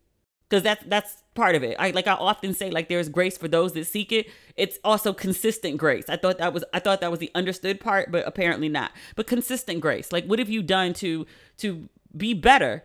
Because 0.49 0.65
that's 0.65 0.85
that's 0.87 1.23
part 1.35 1.55
of 1.55 1.63
it. 1.63 1.77
I 1.79 1.93
like 1.93 2.09
I 2.09 2.15
often 2.15 2.55
say, 2.55 2.71
like 2.71 2.89
there's 2.89 3.09
grace 3.09 3.39
for 3.39 3.47
those 3.47 3.73
that 3.75 3.87
seek 3.87 4.11
it. 4.11 4.29
It's 4.57 4.79
also 4.83 5.13
consistent 5.13 5.77
grace. 5.77 6.09
I 6.09 6.17
thought 6.17 6.39
that 6.39 6.53
was 6.53 6.65
I 6.75 6.81
thought 6.81 7.01
that 7.03 7.11
was 7.13 7.21
the 7.21 7.31
understood 7.37 7.81
part, 7.81 8.11
but 8.11 8.27
apparently 8.27 8.69
not. 8.69 8.91
But 9.15 9.29
consistent 9.29 9.81
grace. 9.81 10.11
Like 10.11 10.25
what 10.27 10.41
have 10.41 10.49
you 10.49 10.63
done 10.63 10.93
to 10.95 11.25
to 11.59 11.89
be 12.17 12.35
better? 12.35 12.83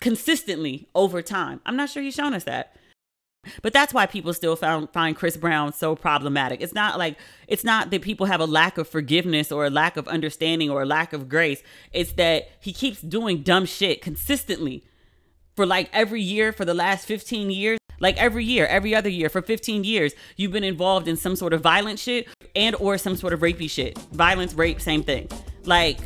consistently 0.00 0.88
over 0.94 1.22
time. 1.22 1.60
I'm 1.66 1.76
not 1.76 1.90
sure 1.90 2.02
he's 2.02 2.14
shown 2.14 2.34
us 2.34 2.44
that. 2.44 2.74
But 3.62 3.72
that's 3.72 3.94
why 3.94 4.06
people 4.06 4.34
still 4.34 4.56
found, 4.56 4.90
find 4.90 5.16
Chris 5.16 5.36
Brown 5.36 5.72
so 5.72 5.94
problematic. 5.94 6.60
It's 6.60 6.74
not 6.74 6.98
like 6.98 7.16
it's 7.46 7.64
not 7.64 7.90
that 7.90 8.02
people 8.02 8.26
have 8.26 8.40
a 8.40 8.46
lack 8.46 8.78
of 8.78 8.88
forgiveness 8.88 9.50
or 9.50 9.64
a 9.64 9.70
lack 9.70 9.96
of 9.96 10.08
understanding 10.08 10.70
or 10.70 10.82
a 10.82 10.86
lack 10.86 11.12
of 11.12 11.28
grace. 11.28 11.62
It's 11.92 12.12
that 12.12 12.48
he 12.60 12.72
keeps 12.72 13.00
doing 13.00 13.42
dumb 13.42 13.64
shit 13.64 14.02
consistently 14.02 14.84
for 15.58 15.66
like 15.66 15.90
every 15.92 16.22
year 16.22 16.52
for 16.52 16.64
the 16.64 16.72
last 16.72 17.04
15 17.06 17.50
years. 17.50 17.80
Like 17.98 18.16
every 18.16 18.44
year, 18.44 18.64
every 18.66 18.94
other 18.94 19.08
year 19.08 19.28
for 19.28 19.42
15 19.42 19.82
years, 19.82 20.12
you've 20.36 20.52
been 20.52 20.62
involved 20.62 21.08
in 21.08 21.16
some 21.16 21.34
sort 21.34 21.52
of 21.52 21.62
violent 21.62 21.98
shit 21.98 22.28
and 22.54 22.76
or 22.76 22.96
some 22.96 23.16
sort 23.16 23.32
of 23.32 23.40
rapey 23.40 23.68
shit. 23.68 23.98
Violence, 24.12 24.54
rape, 24.54 24.80
same 24.80 25.02
thing. 25.02 25.28
Like 25.64 25.98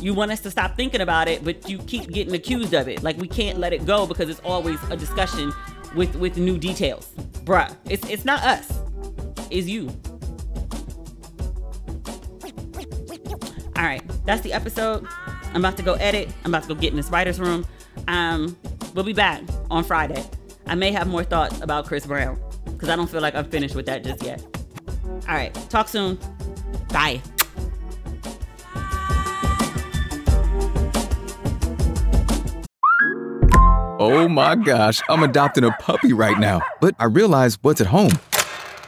you 0.00 0.14
want 0.14 0.30
us 0.30 0.38
to 0.42 0.52
stop 0.52 0.76
thinking 0.76 1.00
about 1.00 1.26
it, 1.26 1.42
but 1.42 1.68
you 1.68 1.78
keep 1.78 2.12
getting 2.12 2.32
accused 2.32 2.74
of 2.74 2.86
it. 2.86 3.02
Like 3.02 3.16
we 3.16 3.26
can't 3.26 3.58
let 3.58 3.72
it 3.72 3.84
go 3.86 4.06
because 4.06 4.28
it's 4.28 4.38
always 4.44 4.80
a 4.88 4.96
discussion 4.96 5.52
with 5.96 6.14
with 6.14 6.36
new 6.36 6.56
details. 6.56 7.10
Bruh, 7.42 7.74
it's 7.86 8.08
it's 8.08 8.24
not 8.24 8.40
us. 8.44 8.72
It's 9.50 9.66
you. 9.66 9.88
All 13.76 13.82
right, 13.82 14.02
that's 14.24 14.42
the 14.42 14.52
episode. 14.52 15.04
I'm 15.52 15.56
about 15.56 15.76
to 15.78 15.82
go 15.82 15.94
edit. 15.94 16.28
I'm 16.44 16.52
about 16.52 16.68
to 16.68 16.68
go 16.68 16.80
get 16.80 16.92
in 16.92 16.96
this 16.96 17.10
writer's 17.10 17.40
room. 17.40 17.66
Um, 18.06 18.56
we'll 18.96 19.04
be 19.04 19.12
back 19.12 19.42
on 19.70 19.84
Friday. 19.84 20.24
I 20.66 20.74
may 20.74 20.90
have 20.90 21.06
more 21.06 21.22
thoughts 21.22 21.60
about 21.60 21.86
Chris 21.86 22.06
Brown 22.06 22.40
because 22.64 22.88
I 22.88 22.96
don't 22.96 23.08
feel 23.08 23.20
like 23.20 23.36
I'm 23.36 23.48
finished 23.48 23.76
with 23.76 23.86
that 23.86 24.02
just 24.02 24.24
yet. 24.24 24.44
All 25.06 25.34
right, 25.34 25.54
talk 25.68 25.86
soon. 25.86 26.18
Bye. 26.88 27.22
Oh 33.98 34.28
my 34.28 34.56
gosh, 34.56 35.00
I'm 35.08 35.22
adopting 35.22 35.64
a 35.64 35.70
puppy 35.72 36.12
right 36.12 36.38
now. 36.38 36.60
But 36.80 36.94
I 36.98 37.04
realize 37.04 37.58
what's 37.62 37.80
at 37.80 37.86
home. 37.86 38.12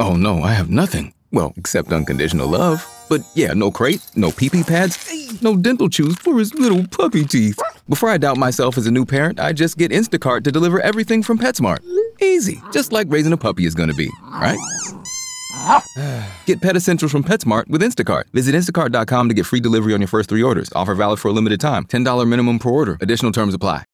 Oh 0.00 0.16
no, 0.16 0.42
I 0.42 0.52
have 0.52 0.70
nothing. 0.70 1.12
Well, 1.32 1.52
except 1.56 1.92
unconditional 1.92 2.48
love. 2.48 2.97
But 3.08 3.22
yeah, 3.34 3.52
no 3.54 3.70
crate, 3.70 4.00
no 4.14 4.30
pee 4.30 4.50
pee 4.50 4.62
pads, 4.62 5.42
no 5.42 5.56
dental 5.56 5.88
chews 5.88 6.16
for 6.16 6.38
his 6.38 6.54
little 6.54 6.86
puppy 6.88 7.24
teeth. 7.24 7.58
Before 7.88 8.08
I 8.08 8.18
doubt 8.18 8.36
myself 8.36 8.76
as 8.78 8.86
a 8.86 8.90
new 8.90 9.04
parent, 9.04 9.40
I 9.40 9.52
just 9.52 9.78
get 9.78 9.90
Instacart 9.90 10.44
to 10.44 10.52
deliver 10.52 10.80
everything 10.80 11.22
from 11.22 11.38
PetSmart. 11.38 11.78
Easy, 12.20 12.60
just 12.72 12.92
like 12.92 13.06
raising 13.10 13.32
a 13.32 13.36
puppy 13.36 13.64
is 13.64 13.74
gonna 13.74 13.94
be, 13.94 14.10
right? 14.32 14.58
Get 16.46 16.60
Pet 16.60 16.76
Essentials 16.76 17.10
from 17.10 17.24
PetSmart 17.24 17.68
with 17.68 17.82
Instacart. 17.82 18.24
Visit 18.32 18.54
instacart.com 18.54 19.28
to 19.28 19.34
get 19.34 19.44
free 19.46 19.60
delivery 19.60 19.92
on 19.92 20.00
your 20.00 20.08
first 20.08 20.28
three 20.28 20.42
orders. 20.42 20.70
Offer 20.74 20.94
valid 20.94 21.18
for 21.18 21.28
a 21.28 21.32
limited 21.32 21.60
time. 21.60 21.84
$10 21.84 22.28
minimum 22.28 22.58
per 22.58 22.70
order. 22.70 22.96
Additional 23.00 23.32
terms 23.32 23.54
apply. 23.54 23.84